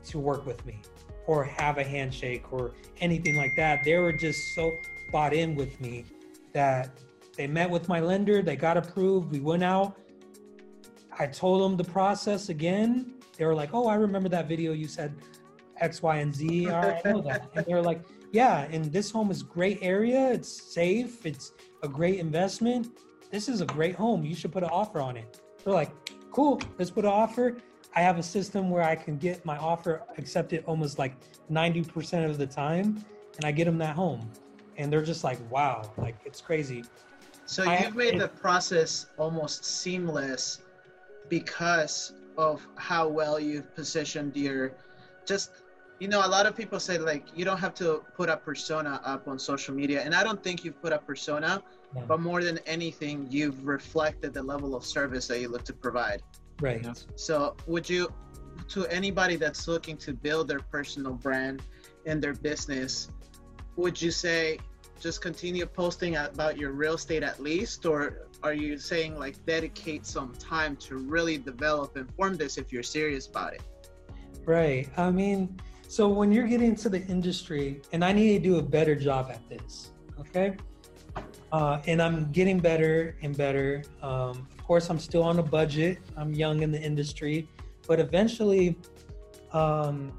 to 0.07 0.19
work 0.19 0.47
with 0.47 0.65
me 0.65 0.81
or 1.27 1.45
have 1.45 1.79
a 1.79 1.85
handshake 1.85 2.53
or 2.53 2.73
anything 3.01 3.37
like 3.37 3.53
that. 3.57 3.85
They 3.85 3.97
were 3.97 4.13
just 4.13 4.55
so 4.55 4.71
bought 5.11 5.33
in 5.33 5.55
with 5.55 5.81
me 5.81 6.05
that 6.53 6.91
they 7.37 7.47
met 7.47 7.69
with 7.69 7.89
my 7.89 8.01
lender, 8.01 8.43
they 8.43 8.57
got 8.57 8.77
approved, 8.77 9.33
we 9.33 9.41
went 9.41 9.65
out. 9.65 9.99
I 11.19 11.27
told 11.27 11.63
them 11.63 11.77
the 11.77 11.91
process 11.91 12.49
again. 12.49 13.15
They 13.37 13.45
were 13.45 13.55
like, 13.55 13.71
"Oh, 13.73 13.87
I 13.89 13.95
remember 13.95 14.29
that 14.31 14.49
video 14.49 14.73
you 14.73 14.87
said 14.87 15.15
X, 15.81 16.03
Y, 16.03 16.17
and 16.19 16.35
Z. 16.35 16.69
are. 16.69 16.95
I 17.05 17.11
know 17.11 17.21
that." 17.23 17.51
And 17.55 17.65
they're 17.67 17.83
like, 17.83 18.03
"Yeah, 18.33 18.69
and 18.71 18.85
this 18.93 19.11
home 19.11 19.31
is 19.31 19.43
great 19.43 19.79
area. 19.83 20.33
It's 20.33 20.49
safe. 20.49 21.25
It's 21.27 21.53
a 21.83 21.89
great 21.89 22.19
investment. 22.19 22.89
This 23.31 23.49
is 23.49 23.61
a 23.61 23.67
great 23.67 23.95
home. 23.95 24.25
You 24.25 24.35
should 24.35 24.53
put 24.53 24.63
an 24.63 24.71
offer 24.71 25.01
on 25.01 25.17
it." 25.17 25.41
They're 25.65 25.75
like, 25.75 25.91
"Cool, 26.31 26.61
let's 26.79 26.91
put 26.91 27.05
an 27.05 27.11
offer." 27.11 27.57
I 27.97 28.01
have 28.01 28.19
a 28.19 28.23
system 28.25 28.71
where 28.71 28.83
I 28.83 28.97
can 28.97 29.19
get 29.19 29.45
my 29.45 29.57
offer 29.57 30.03
accepted 30.19 30.65
almost 30.67 30.99
like 30.99 31.15
90% 31.49 32.29
of 32.29 32.39
the 32.39 32.47
time, 32.47 33.05
and 33.37 33.45
I 33.45 33.53
get 33.53 33.67
them 33.67 33.79
that 33.79 33.95
home. 33.95 34.29
And 34.77 34.93
they're 34.93 35.05
just 35.05 35.23
like, 35.23 35.39
wow, 35.49 35.93
like 35.97 36.17
it's 36.25 36.41
crazy. 36.41 36.83
So 37.47 37.63
I- 37.63 37.85
you've 37.85 37.95
made 37.95 38.15
it- 38.15 38.19
the 38.19 38.27
process 38.29 39.07
almost 39.17 39.65
seamless 39.65 40.63
because 41.29 42.15
of 42.37 42.67
how 42.77 43.07
well 43.09 43.39
you've 43.39 43.73
positioned 43.77 44.37
your 44.37 44.73
just 45.25 45.53
you 46.01 46.09
know 46.09 46.27
a 46.27 46.29
lot 46.29 46.47
of 46.47 46.57
people 46.57 46.81
say 46.81 46.99
like 46.99 47.25
you 47.37 47.45
don't 47.45 47.59
have 47.59 47.75
to 47.75 48.03
put 48.17 48.29
a 48.29 48.37
persona 48.37 49.01
up 49.05 49.29
on 49.29 49.39
social 49.39 49.75
media 49.75 50.03
and 50.03 50.15
i 50.15 50.23
don't 50.25 50.43
think 50.43 50.65
you've 50.65 50.81
put 50.83 50.93
a 50.93 50.99
persona 50.99 51.63
No. 51.95 52.03
but 52.07 52.21
more 52.21 52.43
than 52.43 52.59
anything 52.67 53.27
you've 53.31 53.65
reflected 53.65 54.35
the 54.35 54.43
level 54.43 54.75
of 54.75 54.85
service 54.85 55.27
that 55.29 55.41
you 55.41 55.49
look 55.49 55.65
to 55.65 55.73
provide 55.73 56.23
Right. 56.61 56.83
Yeah. 56.85 56.93
so 57.17 57.57
would 57.67 57.89
you 57.89 58.13
to 58.69 58.87
anybody 58.87 59.37
that's 59.37 59.67
looking 59.69 59.97
to 59.99 60.13
build 60.13 60.49
their 60.49 60.61
personal 60.61 61.13
brand 61.15 61.63
in 62.07 62.21
their 62.21 62.35
business 62.35 63.09
would 63.77 64.01
you 64.01 64.11
say 64.11 64.59
just 65.01 65.21
continue 65.21 65.67
posting 65.67 66.17
about 66.17 66.57
your 66.57 66.73
real 66.73 66.95
estate 66.95 67.23
at 67.23 67.41
least 67.41 67.85
or 67.87 68.29
are 68.43 68.55
you 68.55 68.79
saying 68.79 69.19
like 69.19 69.35
dedicate 69.47 70.07
some 70.07 70.33
time 70.39 70.77
to 70.77 70.97
really 70.97 71.37
develop 71.39 71.97
and 71.97 72.13
form 72.15 72.37
this 72.37 72.59
if 72.59 72.73
you're 72.73 72.83
serious 72.83 73.27
about 73.27 73.55
it 73.55 73.63
Right. 74.47 74.89
I 74.99 75.11
mean, 75.11 75.59
so 75.95 76.09
when 76.09 76.33
you're 76.33 76.49
getting 76.49 76.71
into 76.71 76.89
the 76.89 77.03
industry, 77.07 77.81
and 77.93 78.05
I 78.05 78.11
need 78.11 78.31
to 78.37 78.41
do 78.41 78.59
a 78.59 78.63
better 78.63 78.97
job 78.97 79.31
at 79.31 79.49
this, 79.49 79.93
okay? 80.19 80.57
Uh, 81.53 81.81
and 81.87 82.03
I'm 82.03 82.33
getting 82.33 82.59
better 82.59 83.17
and 83.23 83.37
better. 83.37 83.85
Um, 84.03 84.49
of 84.59 84.65
course, 84.65 84.91
I'm 84.91 84.99
still 84.99 85.23
on 85.23 85.39
a 85.39 85.43
budget. 85.43 85.99
I'm 86.17 86.35
young 86.35 86.63
in 86.63 86.73
the 86.73 86.81
industry, 86.81 87.49
but 87.87 88.01
eventually, 88.01 88.77
um, 89.53 90.13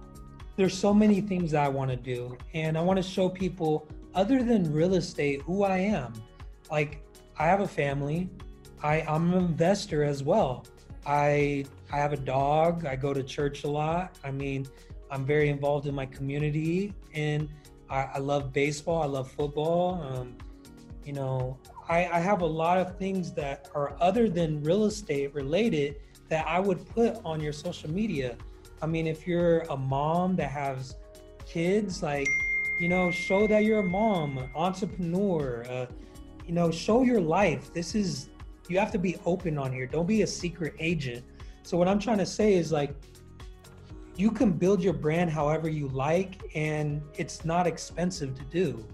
there's 0.56 0.78
so 0.78 0.94
many 0.94 1.20
things 1.20 1.52
that 1.52 1.66
I 1.66 1.68
want 1.68 1.92
to 1.92 1.98
do, 1.98 2.38
and 2.54 2.78
I 2.78 2.82
want 2.82 2.96
to 2.96 3.04
show 3.04 3.28
people, 3.28 3.86
other 4.14 4.44
than 4.44 4.72
real 4.72 4.94
estate, 4.94 5.42
who 5.42 5.64
I 5.64 5.80
am. 5.80 6.14
Like, 6.72 7.04
I 7.38 7.48
have 7.48 7.60
a 7.60 7.68
family. 7.68 8.30
I, 8.82 9.02
I'm 9.02 9.34
an 9.34 9.40
investor 9.40 10.06
as 10.06 10.24
well. 10.24 10.66
I 11.06 11.66
I 11.92 11.98
have 11.98 12.14
a 12.14 12.18
dog. 12.18 12.86
I 12.86 12.96
go 12.96 13.14
to 13.14 13.22
church 13.22 13.66
a 13.66 13.68
lot. 13.68 14.18
I 14.24 14.32
mean, 14.32 14.66
I'm 15.12 15.26
very 15.26 15.50
involved 15.50 15.88
in 15.88 15.96
my 15.96 16.06
community, 16.06 16.94
and 17.14 17.50
I, 17.90 18.10
I 18.16 18.18
love 18.20 18.52
baseball. 18.52 19.02
I 19.02 19.06
love 19.06 19.32
football. 19.32 20.02
Um, 20.02 20.36
you 21.04 21.14
know, 21.14 21.58
I, 21.88 22.08
I 22.08 22.20
have 22.20 22.42
a 22.42 22.46
lot 22.46 22.80
of 22.80 22.98
things 22.98 23.32
that 23.34 23.70
are 23.76 23.96
other 24.02 24.28
than 24.28 24.64
real 24.64 24.86
estate 24.86 25.34
related 25.34 25.98
that 26.30 26.48
I 26.48 26.60
would 26.60 26.88
put 26.90 27.18
on 27.24 27.40
your 27.40 27.54
social 27.54 27.90
media. 27.90 28.36
I 28.82 28.88
mean, 28.88 29.06
if 29.06 29.28
you're 29.28 29.60
a 29.70 29.78
mom 29.78 30.36
that 30.38 30.50
has 30.50 30.96
kids, 31.46 32.02
like, 32.02 32.28
you 32.80 32.90
know, 32.90 33.12
show 33.12 33.48
that 33.48 33.64
you're 33.64 33.80
a 33.80 33.84
mom, 33.84 34.50
entrepreneur. 34.56 35.66
Uh, 35.70 35.86
you 36.46 36.54
know, 36.54 36.72
show 36.72 37.04
your 37.04 37.22
life. 37.22 37.74
This 37.74 37.96
is 37.96 38.30
you 38.68 38.80
have 38.80 38.92
to 38.92 39.00
be 39.00 39.18
open 39.26 39.58
on 39.58 39.72
here. 39.72 39.86
Don't 39.86 40.08
be 40.08 40.22
a 40.24 40.28
secret 40.28 40.74
agent. 40.80 41.24
So 41.64 41.78
what 41.78 41.88
I'm 41.88 42.00
trying 42.00 42.18
to 42.20 42.26
say 42.26 42.54
is 42.54 42.72
like 42.72 42.96
you 44.18 44.32
can 44.32 44.52
build 44.52 44.82
your 44.82 44.94
brand 44.94 45.30
however 45.30 45.68
you 45.68 45.88
like 45.90 46.42
and 46.56 47.02
it's 47.18 47.44
not 47.44 47.68
expensive 47.68 48.36
to 48.36 48.44
do. 48.46 48.86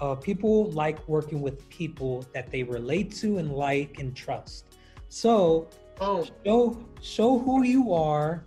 Uh, 0.00 0.14
people 0.14 0.70
like 0.70 1.06
working 1.08 1.40
with 1.40 1.68
people 1.68 2.24
that 2.32 2.50
they 2.50 2.62
relate 2.62 3.14
to 3.14 3.38
and 3.38 3.52
like 3.52 3.98
and 3.98 4.16
trust. 4.16 4.74
So 5.08 5.68
oh 6.00 6.26
show 6.44 6.78
show 7.00 7.38
who 7.38 7.64
you 7.64 7.92
are 7.92 8.42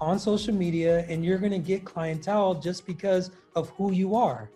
on 0.00 0.18
social 0.18 0.54
media 0.54 1.06
and 1.08 1.24
you're 1.24 1.38
going 1.38 1.52
to 1.52 1.58
get 1.58 1.84
clientele 1.84 2.54
just 2.54 2.86
because 2.86 3.30
of 3.56 3.70
who 3.70 3.92
you 3.92 4.14
are. 4.14 4.50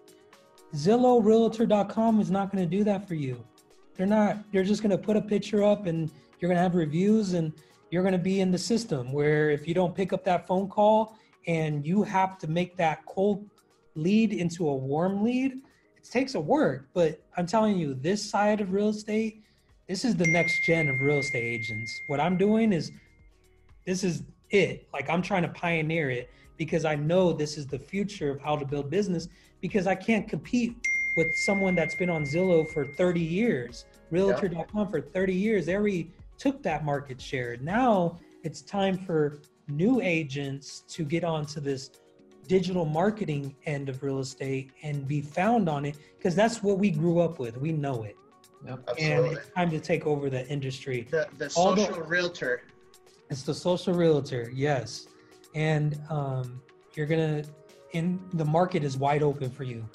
Zillow 0.74 1.24
realtor.com 1.24 2.20
is 2.20 2.30
not 2.30 2.52
going 2.52 2.62
to 2.62 2.76
do 2.76 2.84
that 2.84 3.08
for 3.08 3.14
you. 3.14 3.42
They're 3.94 4.06
not 4.06 4.38
they're 4.52 4.64
just 4.64 4.82
going 4.82 4.90
to 4.90 4.98
put 4.98 5.16
a 5.16 5.22
picture 5.22 5.64
up 5.64 5.86
and 5.86 6.10
you're 6.38 6.48
going 6.48 6.56
to 6.56 6.62
have 6.62 6.74
reviews 6.74 7.32
and 7.32 7.52
you're 7.90 8.02
going 8.02 8.12
to 8.12 8.18
be 8.18 8.40
in 8.40 8.50
the 8.50 8.58
system 8.58 9.12
where 9.12 9.50
if 9.50 9.66
you 9.66 9.74
don't 9.74 9.94
pick 9.94 10.12
up 10.12 10.24
that 10.24 10.46
phone 10.46 10.68
call 10.68 11.16
and 11.46 11.86
you 11.86 12.02
have 12.02 12.38
to 12.38 12.46
make 12.46 12.76
that 12.76 13.04
cold 13.06 13.48
lead 13.94 14.32
into 14.32 14.68
a 14.68 14.74
warm 14.74 15.24
lead, 15.24 15.52
it 15.96 16.10
takes 16.10 16.34
a 16.34 16.40
work, 16.40 16.88
but 16.94 17.20
I'm 17.36 17.46
telling 17.46 17.78
you 17.78 17.94
this 17.94 18.28
side 18.28 18.60
of 18.60 18.72
real 18.72 18.88
estate 18.88 19.42
this 19.88 20.04
is 20.04 20.16
the 20.16 20.26
next 20.26 20.66
gen 20.66 20.88
of 20.88 21.00
real 21.00 21.18
estate 21.18 21.42
agents. 21.42 22.02
What 22.08 22.20
I'm 22.20 22.36
doing 22.36 22.74
is 22.74 22.92
this 23.86 24.04
is 24.04 24.22
it. 24.50 24.86
Like 24.92 25.08
I'm 25.08 25.22
trying 25.22 25.42
to 25.42 25.48
pioneer 25.48 26.10
it 26.10 26.30
because 26.58 26.84
I 26.84 26.94
know 26.94 27.32
this 27.32 27.56
is 27.56 27.66
the 27.66 27.78
future 27.78 28.30
of 28.30 28.38
how 28.38 28.54
to 28.56 28.66
build 28.66 28.90
business 28.90 29.28
because 29.62 29.86
I 29.86 29.94
can't 29.94 30.28
compete 30.28 30.76
with 31.16 31.34
someone 31.46 31.74
that's 31.74 31.94
been 31.94 32.10
on 32.10 32.24
Zillow 32.24 32.68
for 32.68 32.84
30 32.84 33.20
years, 33.20 33.86
realtor.com 34.10 34.90
for 34.90 35.00
30 35.00 35.34
years. 35.34 35.70
Already 35.70 36.12
took 36.38 36.62
that 36.62 36.84
market 36.84 37.20
share. 37.20 37.56
Now 37.60 38.18
it's 38.44 38.62
time 38.62 38.96
for 38.96 39.40
new 39.68 40.00
agents 40.00 40.80
to 40.88 41.04
get 41.04 41.24
onto 41.24 41.60
this 41.60 41.90
digital 42.46 42.86
marketing 42.86 43.54
end 43.66 43.88
of 43.88 44.02
real 44.02 44.20
estate 44.20 44.70
and 44.82 45.06
be 45.06 45.20
found 45.20 45.68
on 45.68 45.84
it 45.84 45.96
because 46.16 46.34
that's 46.34 46.62
what 46.62 46.78
we 46.78 46.90
grew 46.90 47.20
up 47.20 47.38
with. 47.38 47.58
We 47.58 47.72
know 47.72 48.04
it. 48.04 48.16
Yep. 48.66 48.88
And 48.98 49.26
it's 49.26 49.50
time 49.50 49.70
to 49.70 49.78
take 49.78 50.06
over 50.06 50.30
the 50.30 50.46
industry. 50.48 51.06
the, 51.10 51.28
the 51.36 51.52
All 51.56 51.74
the- 51.74 51.86
social 51.86 52.02
realtor 52.02 52.62
It's 53.30 53.42
the 53.42 53.54
social 53.54 53.94
realtor, 53.94 54.50
yes. 54.54 55.06
And 55.54 56.00
um, 56.08 56.60
you're 56.94 57.06
gonna, 57.06 57.44
in 57.92 58.20
the 58.34 58.44
market 58.44 58.82
is 58.82 58.96
wide 58.96 59.22
open 59.22 59.50
for 59.50 59.64
you. 59.64 59.88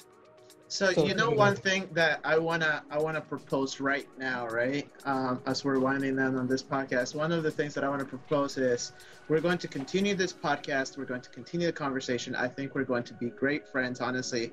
So, 0.68 0.90
you 0.90 1.14
know 1.14 1.30
you 1.30 1.36
one 1.36 1.54
thing 1.54 1.88
that 1.92 2.20
I 2.24 2.38
wanna 2.38 2.82
I 2.90 2.98
wanna 2.98 3.20
propose 3.20 3.80
right 3.80 4.08
now, 4.18 4.48
right? 4.48 4.90
Um, 5.04 5.40
as 5.46 5.64
we're 5.64 5.78
winding 5.78 6.16
down 6.16 6.36
on 6.36 6.48
this 6.48 6.62
podcast, 6.62 7.14
one 7.14 7.32
of 7.32 7.42
the 7.42 7.50
things 7.50 7.74
that 7.74 7.84
I 7.84 7.88
want 7.88 8.00
to 8.00 8.06
propose 8.06 8.56
is 8.56 8.92
we're 9.28 9.40
going 9.40 9.58
to 9.58 9.68
continue 9.68 10.14
this 10.14 10.32
podcast. 10.32 10.96
We're 10.96 11.04
going 11.04 11.20
to 11.20 11.30
continue 11.30 11.66
the 11.66 11.72
conversation. 11.72 12.34
I 12.34 12.48
think 12.48 12.74
we're 12.74 12.84
going 12.84 13.04
to 13.04 13.14
be 13.14 13.30
great 13.30 13.68
friends. 13.68 14.00
Honestly, 14.00 14.52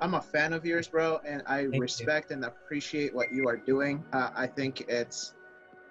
I'm 0.00 0.14
a 0.14 0.20
fan 0.20 0.52
of 0.52 0.66
yours, 0.66 0.88
bro, 0.88 1.20
and 1.24 1.42
I 1.46 1.60
you. 1.60 1.70
respect 1.78 2.32
and 2.32 2.44
appreciate 2.44 3.14
what 3.14 3.32
you 3.32 3.46
are 3.48 3.56
doing. 3.56 4.04
Uh, 4.12 4.30
I 4.34 4.48
think 4.48 4.82
it's 4.88 5.34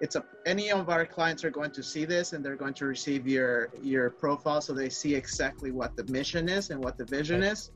it's 0.00 0.16
a 0.16 0.24
any 0.44 0.70
of 0.70 0.90
our 0.90 1.06
clients 1.06 1.44
are 1.44 1.50
going 1.50 1.70
to 1.70 1.82
see 1.82 2.04
this 2.04 2.32
and 2.34 2.44
they're 2.44 2.56
going 2.56 2.74
to 2.74 2.84
receive 2.86 3.26
your 3.26 3.70
your 3.82 4.10
profile 4.10 4.60
so 4.60 4.72
they 4.74 4.88
see 4.90 5.14
exactly 5.14 5.70
what 5.70 5.96
the 5.96 6.04
mission 6.04 6.48
is 6.48 6.70
and 6.70 6.82
what 6.82 6.98
the 6.98 7.04
vision 7.04 7.40
Right. 7.40 7.52
is 7.52 7.70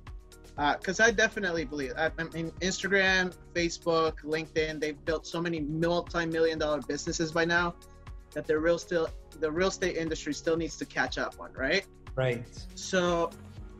Uh, 0.59 0.77
because 0.77 1.01
I 1.01 1.11
definitely 1.11 1.65
believe. 1.65 1.93
I, 1.99 2.11
I 2.19 2.25
mean, 2.25 2.51
Instagram, 2.61 3.35
Facebook, 3.55 4.23
LinkedIn, 4.23 4.81
they've 4.81 5.03
built 5.05 5.27
so 5.27 5.41
many 5.41 5.61
multi-million 5.61 6.59
dollar 6.59 6.81
businesses 6.81 7.31
by 7.31 7.45
now 7.45 7.75
that 8.33 8.47
the 8.47 8.59
real 8.59 8.79
still 8.79 9.09
the 9.41 9.51
real 9.51 9.69
estate 9.69 9.97
industry 9.97 10.33
still 10.33 10.57
needs 10.57 10.77
to 10.79 10.87
catch 10.87 11.19
up 11.19 11.35
on, 11.39 11.53
right? 11.53 11.85
Right. 12.15 12.45
So, 12.75 13.31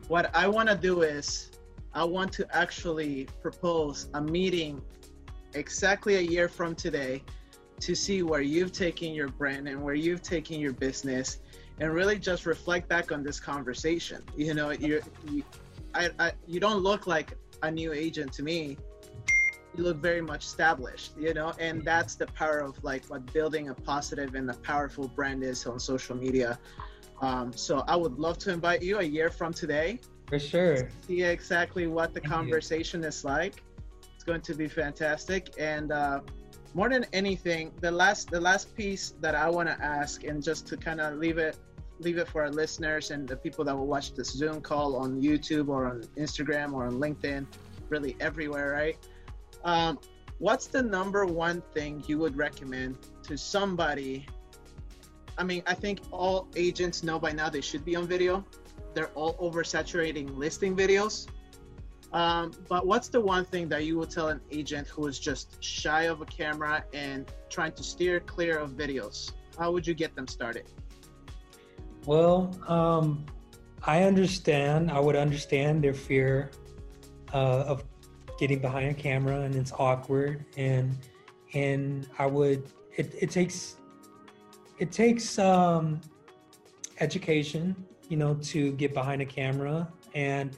what 0.07 0.33
I 0.35 0.47
want 0.47 0.69
to 0.69 0.75
do 0.75 1.01
is 1.01 1.51
I 1.93 2.03
want 2.03 2.31
to 2.33 2.47
actually 2.55 3.27
propose 3.41 4.09
a 4.13 4.21
meeting 4.21 4.81
exactly 5.53 6.15
a 6.15 6.21
year 6.21 6.47
from 6.47 6.75
today 6.75 7.23
to 7.79 7.95
see 7.95 8.21
where 8.23 8.41
you've 8.41 8.71
taken 8.71 9.13
your 9.13 9.29
brand 9.29 9.67
and 9.67 9.81
where 9.81 9.95
you've 9.95 10.21
taken 10.21 10.59
your 10.59 10.73
business 10.73 11.39
and 11.79 11.93
really 11.93 12.17
just 12.17 12.45
reflect 12.45 12.87
back 12.87 13.11
on 13.11 13.23
this 13.23 13.39
conversation. 13.39 14.23
You 14.35 14.53
know, 14.53 14.71
you, 14.71 15.01
I, 15.93 16.09
I, 16.19 16.31
you 16.47 16.59
don't 16.59 16.83
look 16.83 17.07
like 17.07 17.37
a 17.63 17.71
new 17.71 17.93
agent 17.93 18.33
to 18.33 18.43
me. 18.43 18.77
You 19.75 19.83
look 19.83 19.97
very 19.97 20.21
much 20.21 20.45
established, 20.45 21.11
you 21.17 21.33
know, 21.33 21.53
and 21.59 21.83
that's 21.83 22.15
the 22.15 22.27
power 22.27 22.59
of 22.59 22.83
like 22.83 23.05
what 23.07 23.31
building 23.33 23.69
a 23.69 23.73
positive 23.73 24.35
and 24.35 24.49
a 24.49 24.53
powerful 24.55 25.07
brand 25.07 25.43
is 25.43 25.65
on 25.65 25.79
social 25.79 26.15
media. 26.15 26.57
Um, 27.21 27.53
so 27.53 27.83
I 27.87 27.95
would 27.95 28.17
love 28.19 28.37
to 28.39 28.51
invite 28.51 28.81
you 28.81 28.99
a 28.99 29.03
year 29.03 29.29
from 29.29 29.53
today. 29.53 29.99
For 30.27 30.39
sure. 30.39 30.89
See 31.07 31.23
exactly 31.23 31.87
what 31.87 32.13
the 32.13 32.19
Thank 32.19 32.33
conversation 32.33 33.01
you. 33.01 33.07
is 33.07 33.23
like. 33.23 33.63
It's 34.15 34.23
going 34.23 34.41
to 34.41 34.55
be 34.55 34.67
fantastic. 34.67 35.53
And 35.57 35.91
uh, 35.91 36.21
more 36.73 36.89
than 36.89 37.05
anything, 37.13 37.71
the 37.79 37.91
last 37.91 38.29
the 38.29 38.41
last 38.41 38.75
piece 38.75 39.13
that 39.21 39.35
I 39.35 39.49
want 39.49 39.69
to 39.69 39.83
ask, 39.83 40.23
and 40.25 40.43
just 40.43 40.67
to 40.67 40.77
kind 40.77 40.99
of 41.01 41.17
leave 41.17 41.37
it 41.37 41.57
leave 41.99 42.17
it 42.17 42.27
for 42.27 42.43
our 42.43 42.49
listeners 42.49 43.11
and 43.11 43.27
the 43.27 43.35
people 43.35 43.63
that 43.65 43.75
will 43.75 43.87
watch 43.87 44.13
this 44.13 44.29
Zoom 44.31 44.61
call 44.61 44.95
on 44.95 45.21
YouTube 45.21 45.67
or 45.69 45.87
on 45.87 46.01
Instagram 46.17 46.73
or 46.73 46.85
on 46.85 46.93
LinkedIn, 46.93 47.45
really 47.89 48.15
everywhere, 48.19 48.71
right? 48.71 48.97
Um, 49.63 49.99
what's 50.37 50.67
the 50.67 50.81
number 50.81 51.25
one 51.25 51.61
thing 51.73 52.03
you 52.07 52.17
would 52.19 52.37
recommend 52.37 52.97
to 53.23 53.37
somebody 53.37 54.27
I 55.37 55.43
mean, 55.43 55.61
I 55.67 55.75
think 55.75 55.99
all 56.11 56.47
agents 56.55 57.03
know 57.03 57.19
by 57.19 57.31
now 57.31 57.49
they 57.49 57.61
should 57.61 57.85
be 57.85 57.95
on 57.95 58.07
video. 58.07 58.43
They're 58.93 59.09
all 59.09 59.35
oversaturating 59.35 60.35
listing 60.35 60.75
videos. 60.75 61.27
Um, 62.11 62.51
but 62.67 62.87
what's 62.87 63.09
the 63.09 63.21
one 63.21 63.45
thing 63.45 63.69
that 63.69 63.85
you 63.85 63.97
would 63.99 64.09
tell 64.09 64.29
an 64.29 64.41
agent 64.49 64.87
who 64.87 65.07
is 65.07 65.19
just 65.19 65.61
shy 65.63 66.03
of 66.03 66.21
a 66.21 66.25
camera 66.25 66.83
and 66.93 67.31
trying 67.49 67.73
to 67.73 67.83
steer 67.83 68.19
clear 68.19 68.57
of 68.57 68.71
videos? 68.71 69.33
How 69.59 69.71
would 69.71 69.85
you 69.85 69.93
get 69.93 70.15
them 70.15 70.27
started? 70.27 70.65
Well, 72.07 72.55
um, 72.67 73.25
I 73.83 74.03
understand. 74.03 74.89
I 74.89 74.99
would 74.99 75.17
understand 75.17 75.83
their 75.83 75.93
fear 75.93 76.51
uh, 77.33 77.65
of 77.67 77.83
getting 78.39 78.59
behind 78.59 78.89
a 78.89 78.93
camera 78.93 79.41
and 79.41 79.53
it's 79.53 79.73
awkward 79.73 80.45
and 80.57 80.97
and 81.53 82.07
I 82.17 82.27
would 82.27 82.71
it, 82.95 83.13
it 83.19 83.29
takes 83.29 83.75
it 84.79 84.91
takes 84.91 85.37
um, 85.37 85.99
education, 86.99 87.75
you 88.07 88.15
know, 88.15 88.35
to 88.35 88.71
get 88.73 88.93
behind 88.93 89.21
a 89.21 89.25
camera, 89.25 89.91
and 90.15 90.55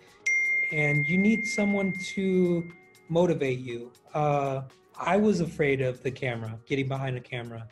and 0.71 1.05
you 1.07 1.17
need 1.17 1.47
someone 1.47 1.93
to 2.13 2.69
motivate 3.07 3.59
you. 3.59 3.91
Uh, 4.13 4.61
I 4.99 5.17
was 5.17 5.39
afraid 5.39 5.81
of 5.81 6.03
the 6.03 6.11
camera, 6.11 6.59
getting 6.67 6.87
behind 6.87 7.17
a 7.17 7.21
camera. 7.21 7.67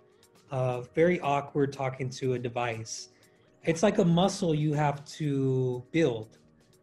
Uh, 0.50 0.82
very 0.96 1.20
awkward 1.20 1.74
talking 1.74 2.10
to 2.10 2.34
a 2.34 2.40
device. 2.40 3.10
It's 3.68 3.84
like 3.84 3.98
a 3.98 4.06
muscle 4.06 4.56
you 4.56 4.74
have 4.74 5.06
to 5.18 5.84
build. 5.92 6.38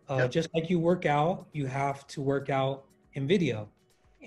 Uh, 0.09 0.19
yep. 0.19 0.31
Just 0.31 0.49
like 0.55 0.69
you 0.71 0.79
work 0.79 1.07
out, 1.07 1.47
you 1.53 1.67
have 1.67 2.07
to 2.09 2.21
work 2.21 2.51
out 2.51 2.85
in 3.15 3.27
video. 3.27 3.69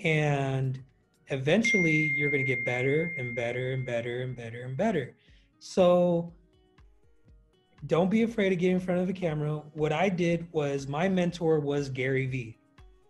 And 0.02 0.82
eventually 1.28 2.12
you're 2.14 2.30
going 2.30 2.44
to 2.44 2.46
get 2.46 2.64
better 2.64 3.14
and 3.16 3.34
better 3.34 3.72
and 3.72 3.86
better 3.86 4.22
and 4.22 4.36
better 4.36 4.62
and 4.62 4.76
better. 4.76 5.14
So 5.60 6.32
don't 7.86 8.10
be 8.10 8.22
afraid 8.22 8.48
to 8.50 8.56
get 8.56 8.72
in 8.72 8.80
front 8.80 9.00
of 9.00 9.06
the 9.06 9.12
camera. 9.12 9.62
What 9.74 9.92
I 9.92 10.08
did 10.08 10.46
was 10.52 10.88
my 10.88 11.08
mentor 11.08 11.60
was 11.60 11.88
Gary 11.88 12.26
Vee. 12.26 12.58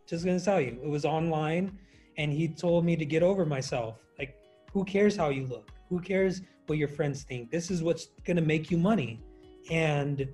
Just 0.06 0.24
gonna 0.24 0.40
tell 0.40 0.60
you, 0.60 0.78
it 0.82 0.88
was 0.88 1.04
online 1.04 1.78
and 2.16 2.32
he 2.32 2.48
told 2.48 2.84
me 2.84 2.96
to 2.96 3.04
get 3.04 3.22
over 3.22 3.46
myself. 3.46 3.96
Like, 4.18 4.36
who 4.72 4.84
cares 4.84 5.16
how 5.16 5.30
you 5.30 5.46
look? 5.46 5.70
Who 5.88 6.00
cares 6.00 6.42
what 6.66 6.78
your 6.78 6.88
friends 6.88 7.22
think? 7.22 7.50
This 7.50 7.70
is 7.70 7.82
what's 7.82 8.08
gonna 8.24 8.42
make 8.42 8.70
you 8.70 8.78
money. 8.78 9.22
And 9.70 10.28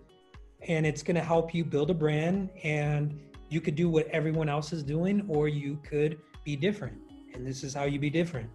and 0.66 0.86
it's 0.86 1.02
gonna 1.02 1.22
help 1.22 1.54
you 1.54 1.64
build 1.64 1.90
a 1.90 1.94
brand 1.94 2.50
and 2.62 3.18
you 3.50 3.60
could 3.60 3.74
do 3.74 3.88
what 3.88 4.06
everyone 4.08 4.48
else 4.48 4.72
is 4.72 4.82
doing 4.82 5.24
or 5.28 5.48
you 5.48 5.78
could 5.88 6.18
be 6.44 6.56
different. 6.56 6.96
And 7.34 7.46
this 7.46 7.62
is 7.62 7.74
how 7.74 7.84
you 7.84 7.98
be 7.98 8.10
different. 8.10 8.48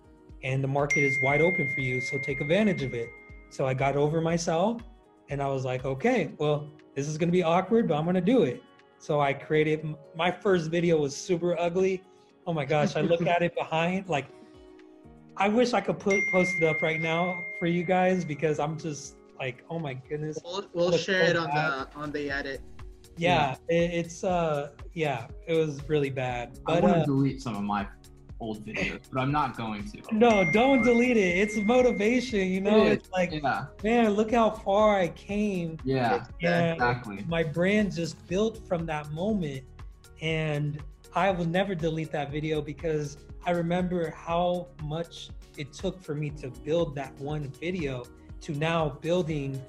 And 0.43 0.63
the 0.63 0.67
market 0.67 1.01
is 1.03 1.17
wide 1.21 1.41
open 1.41 1.69
for 1.73 1.81
you, 1.81 2.01
so 2.01 2.17
take 2.23 2.41
advantage 2.41 2.81
of 2.81 2.93
it. 2.93 3.09
So 3.49 3.65
I 3.65 3.73
got 3.73 3.95
over 3.95 4.21
myself 4.21 4.81
and 5.29 5.41
I 5.41 5.47
was 5.47 5.65
like, 5.65 5.85
okay, 5.85 6.31
well, 6.37 6.67
this 6.95 7.07
is 7.07 7.17
going 7.17 7.29
to 7.29 7.33
be 7.33 7.43
awkward, 7.43 7.87
but 7.87 7.95
I'm 7.95 8.03
going 8.03 8.15
to 8.15 8.21
do 8.21 8.43
it. 8.43 8.63
So 8.99 9.21
I 9.21 9.33
created 9.33 9.95
my 10.15 10.31
first 10.31 10.69
video 10.69 10.97
was 10.97 11.15
super 11.15 11.57
ugly. 11.57 12.03
Oh 12.45 12.53
my 12.53 12.65
gosh, 12.65 12.95
I 12.95 13.01
look 13.01 13.25
at 13.25 13.41
it 13.41 13.55
behind 13.55 14.09
like 14.09 14.27
I 15.37 15.47
wish 15.47 15.73
I 15.73 15.79
could 15.79 15.99
put 15.99 16.19
post 16.31 16.51
it 16.59 16.65
up 16.65 16.81
right 16.81 16.99
now 16.99 17.33
for 17.59 17.67
you 17.67 17.83
guys 17.83 18.25
because 18.25 18.59
I'm 18.59 18.77
just 18.77 19.15
like, 19.39 19.63
oh 19.69 19.79
my 19.79 19.93
goodness. 19.93 20.37
We'll, 20.43 20.65
we'll 20.73 20.97
share 20.97 21.25
so 21.25 21.31
it 21.31 21.37
on 21.37 21.47
bad. 21.47 21.87
the 21.91 21.97
on 21.97 22.11
the 22.11 22.29
edit. 22.29 22.61
Yeah, 23.17 23.55
yeah. 23.69 23.75
It, 23.75 23.91
it's 23.93 24.23
uh 24.23 24.69
yeah, 24.93 25.27
it 25.47 25.53
was 25.53 25.81
really 25.87 26.09
bad. 26.09 26.59
But, 26.65 26.77
I 26.77 26.79
want 26.81 26.95
to 26.95 27.01
uh, 27.01 27.05
delete 27.05 27.41
some 27.41 27.55
of 27.55 27.63
my 27.63 27.87
old 28.39 28.65
videos, 28.65 29.01
but 29.11 29.19
I'm 29.19 29.31
not 29.31 29.57
going 29.57 29.89
to. 29.91 30.01
No, 30.11 30.49
don't 30.51 30.83
delete 30.83 31.17
it. 31.17 31.37
It's 31.37 31.57
motivation, 31.57 32.47
you 32.47 32.61
know. 32.61 32.85
It 32.85 32.93
it's 32.93 33.11
like, 33.11 33.31
yeah. 33.31 33.65
man, 33.83 34.11
look 34.11 34.31
how 34.31 34.49
far 34.49 34.97
I 34.97 35.09
came. 35.09 35.77
Yeah, 35.83 36.25
yeah, 36.39 36.73
exactly. 36.73 37.25
My 37.27 37.43
brand 37.43 37.93
just 37.93 38.25
built 38.27 38.65
from 38.67 38.85
that 38.85 39.11
moment, 39.11 39.63
and 40.21 40.81
I 41.13 41.31
will 41.31 41.45
never 41.45 41.75
delete 41.75 42.11
that 42.11 42.31
video 42.31 42.61
because 42.61 43.17
I 43.45 43.51
remember 43.51 44.11
how 44.11 44.67
much 44.83 45.29
it 45.57 45.73
took 45.73 46.01
for 46.01 46.15
me 46.15 46.29
to 46.41 46.49
build 46.49 46.95
that 46.95 47.13
one 47.19 47.51
video 47.59 48.05
to 48.41 48.53
now 48.53 48.97
building 49.01 49.61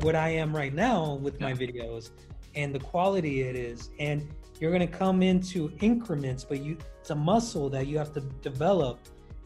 what 0.00 0.14
I 0.14 0.30
am 0.30 0.54
right 0.54 0.72
now 0.72 1.14
with 1.14 1.40
my 1.40 1.52
videos 1.52 2.10
and 2.54 2.74
the 2.74 2.80
quality 2.80 3.42
it 3.42 3.56
is. 3.56 3.90
And 3.98 4.28
you're 4.58 4.70
going 4.70 4.86
to 4.86 4.98
come 4.98 5.22
into 5.22 5.72
increments 5.80 6.44
but 6.44 6.60
you 6.60 6.76
it's 7.00 7.10
a 7.10 7.14
muscle 7.14 7.70
that 7.70 7.86
you 7.86 7.96
have 7.96 8.12
to 8.14 8.20
develop 8.42 8.98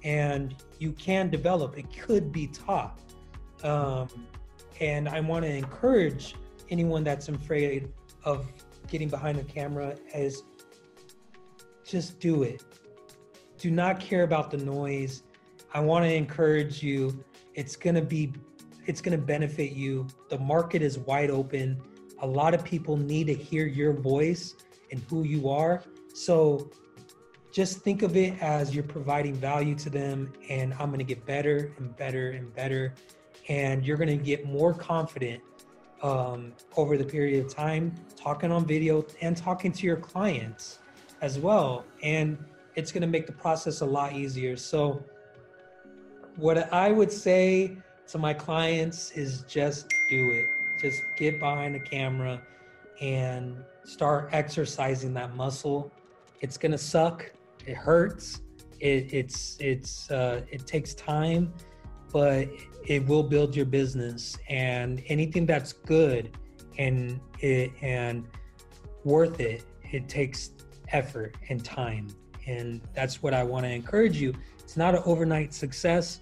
and 0.03 0.55
you 0.78 0.92
can 0.92 1.30
develop. 1.30 1.78
It 1.78 1.86
could 1.97 2.32
be 2.32 2.49
taught. 2.49 3.01
Um, 3.62 4.09
and 4.80 5.09
i 5.09 5.20
want 5.20 5.45
to 5.45 5.51
encourage 5.51 6.34
anyone 6.68 7.05
that's 7.05 7.28
afraid 7.28 7.88
of 8.24 8.47
getting 8.88 9.09
behind 9.09 9.38
the 9.38 9.45
camera 9.45 9.97
as 10.12 10.42
just 11.84 12.18
do 12.18 12.42
it. 12.42 12.62
Do 13.59 13.70
not 13.70 14.01
care 14.01 14.24
about 14.24 14.51
the 14.51 14.57
noise. 14.57 15.22
I 15.72 15.80
want 15.80 16.05
to 16.05 16.12
encourage 16.12 16.82
you 16.82 17.24
it's 17.55 17.76
going 17.76 17.94
to 17.94 18.02
be 18.02 18.32
it's 18.86 19.00
going 19.00 19.18
to 19.18 19.24
benefit 19.24 19.72
you 19.72 20.07
the 20.28 20.38
market 20.38 20.82
is 20.82 20.98
wide 20.98 21.30
open 21.30 21.80
a 22.20 22.26
lot 22.26 22.55
of 22.55 22.64
people 22.64 22.96
need 22.96 23.26
to 23.26 23.34
hear 23.34 23.66
your 23.66 23.92
voice 23.92 24.55
and 24.90 25.02
who 25.11 25.24
you 25.24 25.48
are. 25.48 25.82
So 26.14 26.70
just 27.52 27.80
think 27.80 28.02
of 28.02 28.16
it 28.16 28.40
as 28.40 28.74
you're 28.74 28.84
providing 28.84 29.34
value 29.34 29.74
to 29.76 29.90
them, 29.90 30.32
and 30.48 30.72
I'm 30.74 30.88
going 30.88 30.98
to 30.98 31.05
get 31.05 31.24
better 31.26 31.72
and 31.78 31.94
better 31.96 32.30
and 32.30 32.52
better. 32.55 32.94
And 33.48 33.84
you're 33.84 33.96
going 33.96 34.16
to 34.16 34.24
get 34.24 34.46
more 34.46 34.72
confident 34.72 35.42
um, 36.02 36.52
over 36.76 36.96
the 36.96 37.05
period 37.05 37.44
of 37.44 37.52
time, 37.52 37.94
talking 38.16 38.50
on 38.50 38.64
video 38.64 39.05
and 39.20 39.36
talking 39.36 39.72
to 39.72 39.86
your 39.86 39.96
clients 39.96 40.78
as 41.20 41.38
well. 41.38 41.84
And 42.02 42.38
it's 42.74 42.90
going 42.90 43.02
to 43.02 43.07
make 43.07 43.26
the 43.26 43.32
process 43.32 43.80
a 43.80 43.86
lot 43.86 44.14
easier. 44.14 44.57
So, 44.57 45.02
what 46.37 46.72
I 46.72 46.91
would 46.91 47.12
say 47.12 47.76
to 48.09 48.18
my 48.18 48.35
clients 48.35 49.12
is 49.12 49.43
just 49.49 49.89
do 50.09 50.30
it. 50.30 50.47
Just 50.80 51.03
get 51.16 51.39
behind 51.39 51.74
the 51.74 51.80
camera 51.80 52.43
and 53.01 53.57
start 53.85 54.28
exercising 54.32 55.14
that 55.14 55.35
muscle. 55.37 55.91
It's 56.41 56.57
gonna 56.57 56.78
suck. 56.78 57.30
It 57.66 57.76
hurts. 57.76 58.41
It, 58.80 59.12
it's 59.12 59.57
it's 59.61 60.11
uh, 60.11 60.43
it 60.51 60.66
takes 60.66 60.95
time, 60.95 61.53
but 62.12 62.49
it 62.87 63.07
will 63.07 63.22
build 63.22 63.57
your 63.57 63.66
business. 63.66 64.37
And 64.49 65.03
anything 65.07 65.47
that's 65.47 65.72
good 65.72 66.37
and 66.78 67.20
it 67.41 67.70
and 67.80 68.26
worth 69.05 69.41
it, 69.41 69.64
it 69.93 70.09
takes 70.09 70.51
effort 70.89 71.37
and 71.49 71.64
time. 71.64 72.09
And 72.47 72.82
that's 72.95 73.22
what 73.22 73.32
I 73.32 73.43
want 73.43 73.64
to 73.64 73.70
encourage 73.70 74.20
you. 74.20 74.35
It's 74.59 74.76
not 74.76 74.95
an 74.95 75.03
overnight 75.07 75.55
success. 75.55 76.20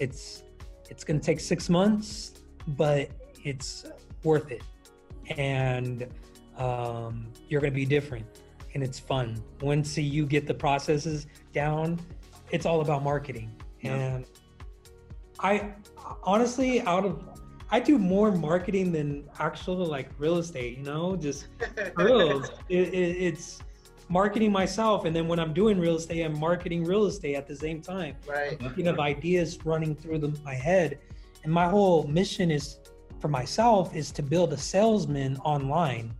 It's 0.00 0.42
it's 0.90 1.04
gonna 1.04 1.20
take 1.20 1.38
six 1.38 1.68
months, 1.68 2.32
but 2.66 3.10
it's 3.44 3.86
worth 4.24 4.50
it. 4.50 4.62
And 5.36 6.08
um, 6.60 7.26
you're 7.48 7.60
going 7.60 7.72
to 7.72 7.76
be 7.76 7.86
different 7.86 8.26
and 8.74 8.82
it's 8.82 8.98
fun. 8.98 9.42
Once 9.60 9.96
you 9.96 10.26
get 10.26 10.46
the 10.46 10.54
processes 10.54 11.26
down, 11.52 11.98
it's 12.50 12.66
all 12.66 12.80
about 12.80 13.02
marketing. 13.02 13.50
Yeah. 13.80 13.94
And 13.94 14.24
I 15.40 15.72
honestly, 16.22 16.82
out 16.82 17.04
of 17.04 17.24
I 17.72 17.80
do 17.80 17.98
more 17.98 18.32
marketing 18.32 18.92
than 18.92 19.28
actual 19.38 19.76
like 19.76 20.10
real 20.18 20.38
estate. 20.38 20.76
You 20.78 20.84
know, 20.84 21.16
just 21.16 21.46
real. 21.96 22.42
it, 22.68 22.88
it, 22.88 22.94
it's 22.94 23.60
marketing 24.10 24.50
myself, 24.50 25.04
and 25.04 25.14
then 25.14 25.28
when 25.28 25.38
I'm 25.38 25.54
doing 25.54 25.78
real 25.78 25.94
estate, 25.96 26.22
I'm 26.22 26.38
marketing 26.38 26.84
real 26.84 27.06
estate 27.06 27.36
at 27.36 27.46
the 27.46 27.54
same 27.54 27.80
time. 27.80 28.16
Right. 28.26 28.58
Thinking 28.58 28.88
of 28.88 28.98
ideas 28.98 29.58
running 29.64 29.94
through 29.94 30.18
the, 30.18 30.36
my 30.44 30.54
head, 30.54 30.98
and 31.44 31.52
my 31.52 31.68
whole 31.68 32.06
mission 32.08 32.50
is 32.50 32.78
for 33.20 33.28
myself 33.28 33.94
is 33.94 34.10
to 34.12 34.22
build 34.22 34.52
a 34.52 34.56
salesman 34.56 35.36
online. 35.38 36.12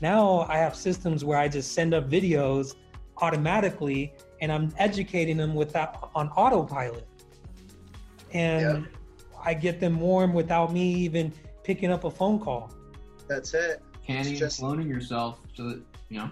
Now 0.00 0.46
I 0.48 0.56
have 0.56 0.74
systems 0.74 1.24
where 1.24 1.38
I 1.38 1.46
just 1.48 1.72
send 1.72 1.92
up 1.92 2.08
videos 2.08 2.74
automatically, 3.18 4.14
and 4.40 4.50
I'm 4.50 4.72
educating 4.78 5.36
them 5.36 5.54
with 5.54 5.72
that 5.74 5.98
on 6.14 6.30
autopilot, 6.30 7.06
and 8.32 8.88
I 9.44 9.52
get 9.52 9.80
them 9.80 10.00
warm 10.00 10.32
without 10.32 10.72
me 10.72 10.94
even 10.94 11.30
picking 11.62 11.92
up 11.92 12.04
a 12.04 12.10
phone 12.10 12.40
call. 12.40 12.72
That's 13.28 13.52
it. 13.52 13.82
Canning 14.06 14.34
just- 14.34 14.60
and 14.60 14.68
cloning 14.68 14.88
yourself 14.88 15.40
so 15.52 15.68
that 15.68 15.82
you 16.08 16.18
know. 16.20 16.30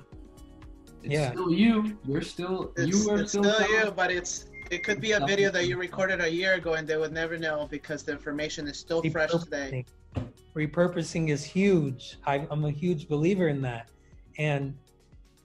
It's 1.03 1.15
Yeah. 1.15 1.33
still 1.33 1.53
you. 1.53 1.99
You're 2.07 2.23
still 2.23 2.73
It's, 2.77 2.87
you 2.87 3.11
are 3.11 3.21
it's 3.21 3.33
still, 3.33 3.45
still 3.45 3.69
you, 3.69 3.91
but 3.91 4.11
it's 4.11 4.47
it 4.71 4.83
could 4.85 5.01
be 5.01 5.13
a 5.13 5.21
video 5.27 5.51
that 5.51 5.67
you 5.67 5.77
recorded 5.77 6.21
a 6.21 6.33
year 6.33 6.55
ago 6.55 6.75
and 6.75 6.89
they 6.89 6.97
would 6.97 7.13
never 7.13 7.37
know 7.37 7.69
because 7.71 8.03
the 8.05 8.13
information 8.13 8.67
is 8.67 8.79
still 8.79 9.03
fresh 9.03 9.31
today. 9.31 9.85
Repurposing. 10.17 10.27
Repurposing 10.57 11.29
is 11.29 11.45
huge. 11.45 12.17
I, 12.25 12.47
I'm 12.51 12.65
a 12.65 12.71
huge 12.71 13.09
believer 13.09 13.49
in 13.49 13.61
that. 13.63 13.91
And 14.39 14.75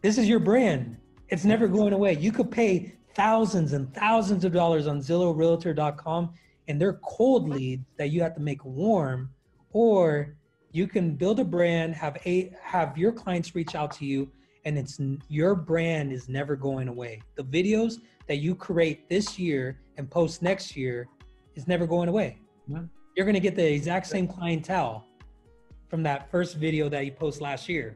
this 0.02 0.18
is 0.18 0.30
your 0.30 0.40
brand. 0.40 0.98
It's 1.30 1.44
never 1.44 1.68
going 1.68 1.92
away. 1.92 2.14
You 2.14 2.32
could 2.32 2.50
pay 2.52 2.94
thousands 3.16 3.74
and 3.74 3.94
thousands 3.94 4.46
of 4.46 4.54
dollars 4.54 4.88
on 4.88 5.00
ZillowRealtor.com 5.02 6.34
and 6.68 6.80
they're 6.82 7.00
cold 7.04 7.50
leads 7.50 7.86
that 7.98 8.10
you 8.10 8.22
have 8.22 8.36
to 8.36 8.42
make 8.42 8.64
warm, 8.64 9.30
or 9.72 10.36
you 10.72 10.88
can 10.88 11.16
build 11.16 11.40
a 11.40 11.44
brand, 11.46 11.96
have 11.96 12.18
a 12.26 12.54
have 12.62 12.98
your 12.98 13.12
clients 13.12 13.56
reach 13.56 13.74
out 13.74 13.92
to 13.92 14.06
you, 14.06 14.30
and 14.68 14.78
it's 14.78 15.00
your 15.30 15.56
brand 15.56 16.12
is 16.12 16.28
never 16.28 16.58
going 16.58 16.90
away. 16.90 17.22
The 17.36 17.44
videos 17.44 18.02
that 18.28 18.40
you 18.40 18.54
create 18.54 19.08
this 19.08 19.40
year 19.40 19.80
and 19.96 20.12
post 20.12 20.42
next 20.42 20.76
year 20.76 21.08
is 21.56 21.70
never 21.70 21.88
going 21.88 22.10
away. 22.10 22.42
Yeah. 22.68 22.82
You're 23.16 23.26
gonna 23.26 23.40
get 23.40 23.56
the 23.56 23.66
exact 23.66 24.08
same 24.08 24.28
clientele 24.28 25.06
from 25.88 26.04
that 26.04 26.30
first 26.30 26.58
video 26.58 26.90
that 26.90 27.06
you 27.06 27.14
post 27.14 27.40
last 27.40 27.70
year. 27.70 27.96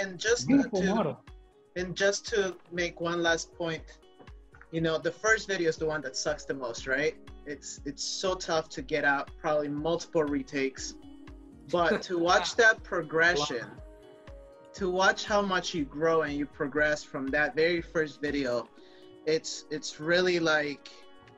And 0.00 0.16
just 0.16 0.46
Beautiful 0.46 0.80
to 0.80 0.94
model. 0.94 1.20
and 1.74 1.96
just 1.96 2.24
to 2.26 2.54
make 2.70 3.00
one 3.00 3.20
last 3.20 3.52
point, 3.52 3.82
you 4.70 4.80
know, 4.80 4.96
the 4.96 5.10
first 5.10 5.48
video 5.48 5.68
is 5.68 5.76
the 5.76 5.86
one 5.86 6.00
that 6.02 6.16
sucks 6.16 6.44
the 6.44 6.54
most, 6.54 6.86
right? 6.86 7.16
It's 7.46 7.80
it's 7.84 8.04
so 8.04 8.36
tough 8.36 8.68
to 8.70 8.80
get 8.80 9.04
out, 9.04 9.28
probably 9.40 9.68
multiple 9.68 10.22
retakes. 10.22 10.94
But 11.68 12.00
to 12.02 12.18
watch 12.30 12.54
that 12.56 12.84
progression, 12.84 13.66
to 14.74 14.90
watch 14.90 15.24
how 15.24 15.40
much 15.40 15.74
you 15.74 15.84
grow 15.84 16.22
and 16.22 16.34
you 16.34 16.46
progress 16.46 17.02
from 17.02 17.28
that 17.28 17.54
very 17.54 17.80
first 17.80 18.20
video, 18.20 18.68
it's 19.26 19.64
it's 19.70 20.00
really 20.00 20.38
like 20.38 20.90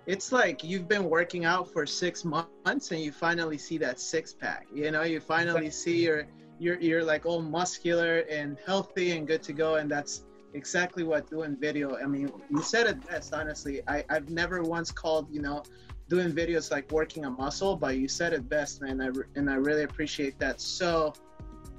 it's 0.07 0.33
like 0.33 0.63
you've 0.65 0.89
been 0.89 1.05
working 1.05 1.45
out 1.45 1.73
for 1.73 1.85
six 1.87 2.25
months 2.25 2.91
and 2.93 3.01
you 3.01 3.13
finally 3.13 3.59
see 3.59 3.79
that 3.79 4.01
six 4.01 4.33
pack. 4.33 4.67
You 4.73 4.91
know, 4.91 5.03
you 5.03 5.21
finally 5.21 5.71
see 5.71 6.05
your 6.05 6.27
you're 6.59 6.81
you're 6.81 7.05
like 7.05 7.27
all 7.27 7.43
muscular 7.43 8.21
and 8.31 8.57
healthy 8.65 9.13
and 9.13 9.27
good 9.27 9.43
to 9.43 9.53
go 9.53 9.77
and 9.77 9.91
that's 9.91 10.25
exactly 10.55 11.03
what 11.03 11.29
doing 11.29 11.55
video 11.55 11.99
i 11.99 12.07
mean 12.07 12.33
you 12.51 12.63
said 12.63 12.87
it 12.87 13.07
best 13.07 13.35
honestly. 13.35 13.83
I 13.87 14.05
i've 14.09 14.31
never 14.31 14.63
once 14.63 14.91
called 14.91 15.29
you 15.31 15.43
know 15.43 15.63
doing 16.09 16.33
videos 16.33 16.71
like 16.71 16.91
working 16.91 17.27
a 17.27 17.31
muscle 17.31 17.77
but 17.77 17.99
you 17.99 18.09
said 18.09 18.33
it 18.33 18.49
best 18.49 18.81
man 18.81 19.03
I, 19.03 19.11
and 19.35 19.51
i 19.51 19.55
really 19.57 19.83
appreciate 19.83 20.39
that. 20.39 20.61
So 20.61 21.13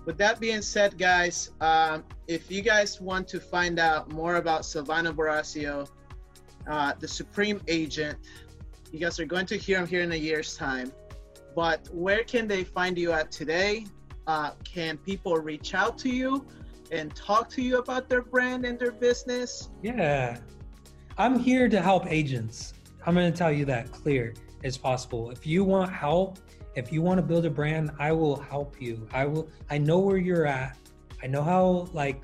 with 0.08 0.18
that 0.18 0.40
being 0.40 0.64
said 0.64 0.98
guys 0.98 1.52
um, 1.62 2.04
if 2.28 2.50
you 2.50 2.64
guys 2.64 3.00
want 3.00 3.28
to 3.28 3.40
find 3.40 3.78
out 3.78 4.12
more 4.12 4.38
about 4.38 4.62
silvano 4.62 5.14
Barocio, 5.14 5.88
uh, 6.68 6.94
the 7.00 7.08
supreme 7.08 7.62
agent 7.68 8.18
you 8.92 9.00
guys 9.00 9.20
are 9.20 9.26
going 9.26 9.46
to 9.46 9.58
hear 9.58 9.78
him 9.78 9.86
here 9.86 10.02
in 10.02 10.12
a 10.14 10.16
year's 10.16 10.58
time 10.58 10.92
but 11.56 11.88
where 11.92 12.24
can 12.24 12.48
they 12.48 12.64
find 12.64 12.98
you 12.98 13.12
at 13.12 13.32
today 13.32 13.86
uh, 14.28 14.52
can 14.64 14.98
people 14.98 15.38
reach 15.38 15.74
out 15.74 15.98
to 15.98 16.10
you 16.10 16.46
and 16.92 17.16
talk 17.16 17.50
to 17.50 17.62
you 17.62 17.78
about 17.78 18.10
their 18.10 18.22
brand 18.22 18.66
and 18.66 18.78
their 18.78 18.92
business? 18.92 19.70
Yeah. 19.82 20.38
I'm 21.18 21.40
here 21.40 21.68
to 21.70 21.82
help 21.82 22.06
agents. 22.08 22.74
I'm 23.06 23.16
going 23.16 23.32
to 23.32 23.38
tell 23.38 23.52
you 23.52 23.66
that 23.66 23.92
clear 23.92 24.34
as 24.64 24.78
possible. 24.78 25.32
If 25.32 25.48
you 25.48 25.64
want 25.64 25.92
help, 25.92 26.40
if 26.78 26.94
you 26.94 27.02
want 27.02 27.18
to 27.18 27.24
build 27.24 27.44
a 27.46 27.50
brand, 27.50 27.90
I 27.98 28.12
will 28.12 28.36
help 28.36 28.80
you. 28.80 29.08
I 29.12 29.26
will 29.26 29.50
I 29.72 29.80
know 29.80 29.98
where 29.98 30.18
you're 30.18 30.46
at. 30.46 30.78
I 31.24 31.28
know 31.28 31.42
how 31.42 31.88
like 31.92 32.22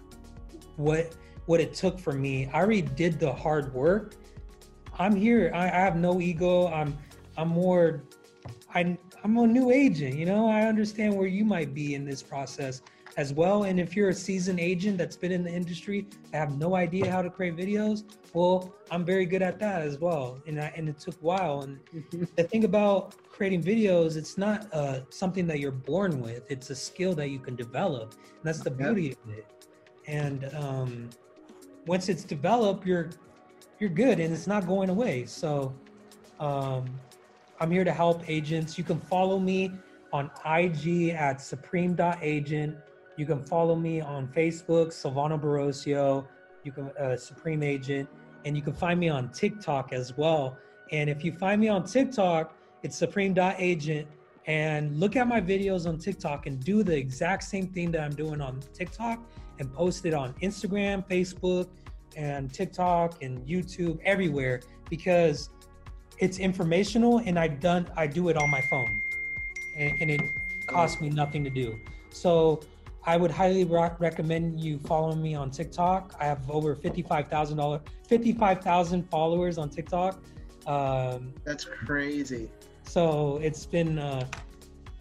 what 0.76 1.16
what 1.47 1.60
it 1.60 1.74
took 1.74 1.99
for 1.99 2.14
me. 2.14 2.47
I 2.54 2.60
already 2.60 2.84
did 2.84 3.20
the 3.20 3.34
hard 3.34 3.74
work. 3.74 4.14
I'm 4.99 5.16
here. 5.16 5.51
I, 5.56 5.66
I 5.66 5.80
have 5.80 5.95
no 5.95 6.22
ego. 6.22 6.68
I'm 6.68 6.95
I'm 7.36 7.47
more 7.47 8.04
I 8.76 8.95
I'm 9.24 9.38
a 9.38 9.47
new 9.47 9.72
agent, 9.72 10.16
you 10.16 10.28
know. 10.28 10.47
I 10.47 10.62
understand 10.68 11.18
where 11.18 11.28
you 11.28 11.43
might 11.43 11.74
be 11.74 11.95
in 11.95 12.06
this 12.06 12.22
process 12.22 12.84
as 13.18 13.34
well. 13.34 13.64
And 13.64 13.80
if 13.80 13.95
you're 13.95 14.09
a 14.09 14.14
seasoned 14.14 14.59
agent 14.59 14.97
that's 14.97 15.16
been 15.16 15.32
in 15.32 15.43
the 15.43 15.51
industry, 15.51 16.07
I 16.34 16.38
have 16.38 16.57
no 16.57 16.76
idea 16.76 17.11
how 17.11 17.22
to 17.22 17.30
create 17.30 17.55
videos. 17.55 18.03
Well, 18.34 18.74
I'm 18.91 19.05
very 19.05 19.26
good 19.26 19.41
at 19.41 19.59
that 19.59 19.82
as 19.82 19.99
well. 19.99 20.39
And 20.47 20.59
I, 20.59 20.74
and 20.76 20.89
it 20.89 20.99
took 20.99 21.16
a 21.16 21.26
while. 21.26 21.61
And 21.61 21.80
the 22.36 22.43
thing 22.43 22.64
about 22.64 23.16
creating 23.30 23.64
videos, 23.64 24.18
it's 24.18 24.38
not 24.38 24.72
uh, 24.74 25.01
something 25.09 25.45
that 25.47 25.59
you're 25.59 25.72
born 25.72 26.22
with. 26.22 26.49
It's 26.49 26.70
a 26.70 26.76
skill 26.76 27.14
that 27.16 27.30
you 27.30 27.39
can 27.39 27.55
develop. 27.55 28.14
And 28.14 28.43
that's 28.43 28.61
the 28.61 28.72
beauty 28.72 29.11
of 29.11 29.30
it. 29.32 29.45
And 30.07 30.53
um, 30.55 31.09
once 31.86 32.09
it's 32.09 32.24
developed, 32.24 32.86
you're 32.86 33.09
you're 33.80 33.89
good, 33.89 34.20
and 34.20 34.34
it's 34.34 34.47
not 34.47 34.66
going 34.66 34.89
away. 34.89 35.26
So 35.26 35.74
um, 36.39 36.86
I'm 37.59 37.72
here 37.72 37.84
to 37.84 37.91
help 37.91 38.30
agents. 38.30 38.78
You 38.78 38.84
can 38.84 38.99
follow 38.99 39.39
me 39.39 39.72
on 40.14 40.30
IG 40.45 41.09
at 41.09 41.41
supreme.agent. 41.41 42.78
You 43.18 43.26
can 43.26 43.41
follow 43.43 43.76
me 43.76 44.01
on 44.01 44.28
Facebook, 44.28 44.88
Silvano 44.88 45.39
Barocio. 45.39 46.26
You 46.64 46.72
can 46.72 46.89
uh, 46.99 47.16
Supreme 47.18 47.61
Agent, 47.61 48.09
and 48.45 48.55
you 48.55 48.64
can 48.64 48.74
find 48.74 48.99
me 48.99 49.09
on 49.09 49.30
TikTok 49.30 49.93
as 49.93 50.18
well. 50.18 50.57
And 50.91 51.09
if 51.09 51.24
you 51.24 51.32
find 51.32 51.59
me 51.61 51.70
on 51.70 51.84
TikTok, 51.84 52.55
it's 52.84 52.97
supreme.agent. 52.97 54.07
And 54.45 54.99
look 54.99 55.16
at 55.16 55.28
my 55.28 55.39
videos 55.39 55.88
on 55.88 55.97
TikTok 55.97 56.47
and 56.47 56.61
do 56.64 56.84
the 56.84 56.95
exact 56.95 57.43
same 57.43 57.68
thing 57.68 57.91
that 57.91 58.01
I'm 58.01 58.14
doing 58.14 58.41
on 58.41 58.59
TikTok 58.74 59.20
and 59.59 59.74
post 59.74 60.05
it 60.05 60.14
on 60.14 60.34
Instagram, 60.41 61.07
Facebook, 61.07 61.68
and 62.16 62.53
TikTok 62.53 63.24
and 63.24 63.45
YouTube 63.47 63.99
everywhere 64.03 64.61
because 64.89 65.49
it's 66.20 66.39
informational 66.39 67.20
and 67.20 67.39
I 67.39 67.47
done 67.47 67.89
I 67.95 68.05
do 68.05 68.30
it 68.30 68.38
on 68.38 68.49
my 68.49 68.61
phone 68.70 69.01
and, 69.76 70.01
and 70.01 70.11
it 70.11 70.22
costs 70.68 71.01
me 71.01 71.09
nothing 71.09 71.43
to 71.43 71.49
do. 71.49 71.80
So 72.09 72.61
I 73.06 73.18
would 73.18 73.32
highly 73.32 73.66
re- 73.66 73.91
recommend 73.99 74.60
you 74.60 74.80
following 74.80 75.22
me 75.22 75.36
on 75.36 75.51
TikTok. 75.51 76.16
I 76.20 76.26
have 76.26 76.49
over 76.49 76.76
fifty-five 76.76 77.28
thousand 77.28 77.58
dollars, 77.58 77.82
fifty-five 78.08 78.62
thousand 78.62 79.10
followers 79.10 79.58
on 79.58 79.70
TikTok. 79.70 80.22
Um, 80.68 81.34
That's 81.43 81.66
crazy. 81.66 82.49
so 82.84 83.39
it's 83.43 83.66
been. 83.66 83.99
Uh, 83.99 84.26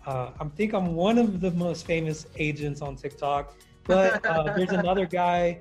uh, 0.04 0.32
I 0.40 0.44
think 0.56 0.74
I'm 0.74 0.96
one 0.96 1.16
of 1.16 1.40
the 1.40 1.52
most 1.52 1.86
famous 1.86 2.26
agents 2.36 2.82
on 2.82 2.96
TikTok, 2.96 3.54
but 3.84 4.24
uh, 4.26 4.52
there's 4.56 4.72
another 4.72 5.06
guy. 5.06 5.60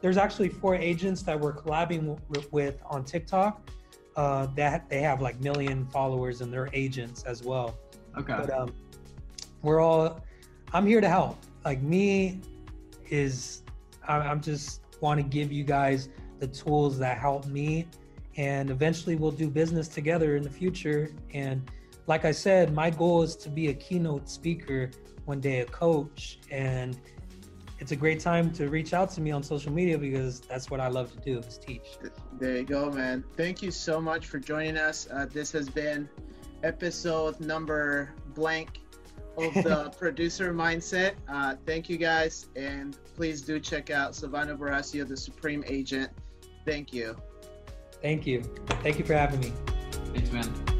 There's 0.00 0.16
actually 0.16 0.48
four 0.48 0.74
agents 0.74 1.22
that 1.22 1.38
we're 1.38 1.52
collabing 1.54 2.18
w- 2.28 2.48
with 2.50 2.78
on 2.86 3.04
TikTok. 3.04 3.68
Uh, 4.16 4.46
that 4.54 4.88
they 4.88 5.00
have 5.00 5.20
like 5.20 5.40
million 5.40 5.84
followers 5.86 6.40
and 6.40 6.52
they're 6.52 6.68
agents 6.72 7.24
as 7.24 7.42
well 7.42 7.76
Okay. 8.16 8.32
but 8.38 8.48
um, 8.52 8.72
we're 9.62 9.80
all 9.80 10.20
i'm 10.72 10.86
here 10.86 11.00
to 11.00 11.08
help 11.08 11.36
like 11.64 11.82
me 11.82 12.40
is 13.10 13.62
I- 14.06 14.18
i'm 14.18 14.40
just 14.40 14.82
want 15.00 15.20
to 15.20 15.24
give 15.24 15.52
you 15.52 15.64
guys 15.64 16.08
the 16.40 16.46
tools 16.46 16.98
that 16.98 17.18
help 17.18 17.46
me 17.46 17.86
and 18.36 18.70
eventually 18.70 19.16
we'll 19.16 19.30
do 19.30 19.48
business 19.48 19.88
together 19.88 20.36
in 20.36 20.42
the 20.42 20.50
future 20.50 21.10
and 21.32 21.70
like 22.06 22.24
i 22.24 22.30
said 22.32 22.72
my 22.74 22.90
goal 22.90 23.22
is 23.22 23.36
to 23.36 23.48
be 23.48 23.68
a 23.68 23.74
keynote 23.74 24.28
speaker 24.28 24.90
one 25.24 25.40
day 25.40 25.60
a 25.60 25.64
coach 25.66 26.38
and 26.50 26.98
it's 27.80 27.92
a 27.92 27.96
great 27.96 28.20
time 28.20 28.50
to 28.52 28.68
reach 28.68 28.94
out 28.94 29.10
to 29.10 29.20
me 29.20 29.30
on 29.30 29.42
social 29.42 29.72
media 29.72 29.98
because 29.98 30.40
that's 30.40 30.70
what 30.70 30.80
i 30.80 30.88
love 30.88 31.12
to 31.12 31.18
do 31.20 31.38
is 31.38 31.58
teach 31.58 31.98
There 32.40 32.56
you 32.56 32.64
go, 32.64 32.90
man. 32.90 33.24
Thank 33.36 33.62
you 33.62 33.70
so 33.70 34.00
much 34.00 34.26
for 34.26 34.38
joining 34.40 34.76
us. 34.76 35.06
Uh, 35.10 35.26
this 35.26 35.52
has 35.52 35.68
been 35.68 36.08
episode 36.64 37.38
number 37.40 38.12
blank 38.34 38.80
of 39.36 39.54
the 39.54 39.92
producer 39.98 40.52
mindset. 40.54 41.14
Uh, 41.28 41.54
thank 41.66 41.88
you 41.88 41.96
guys, 41.96 42.46
and 42.56 42.96
please 43.16 43.42
do 43.42 43.60
check 43.60 43.90
out 43.90 44.12
Silvano 44.12 44.56
Barocio, 44.56 45.06
the 45.06 45.16
Supreme 45.16 45.64
Agent. 45.66 46.10
Thank 46.64 46.92
you. 46.92 47.16
thank 48.00 48.26
you 48.26 48.42
thank 48.82 48.98
you 48.98 49.04
for 49.04 49.14
having 49.14 49.40
me 49.40 49.52
Thanks, 50.14 50.30
man. 50.30 50.73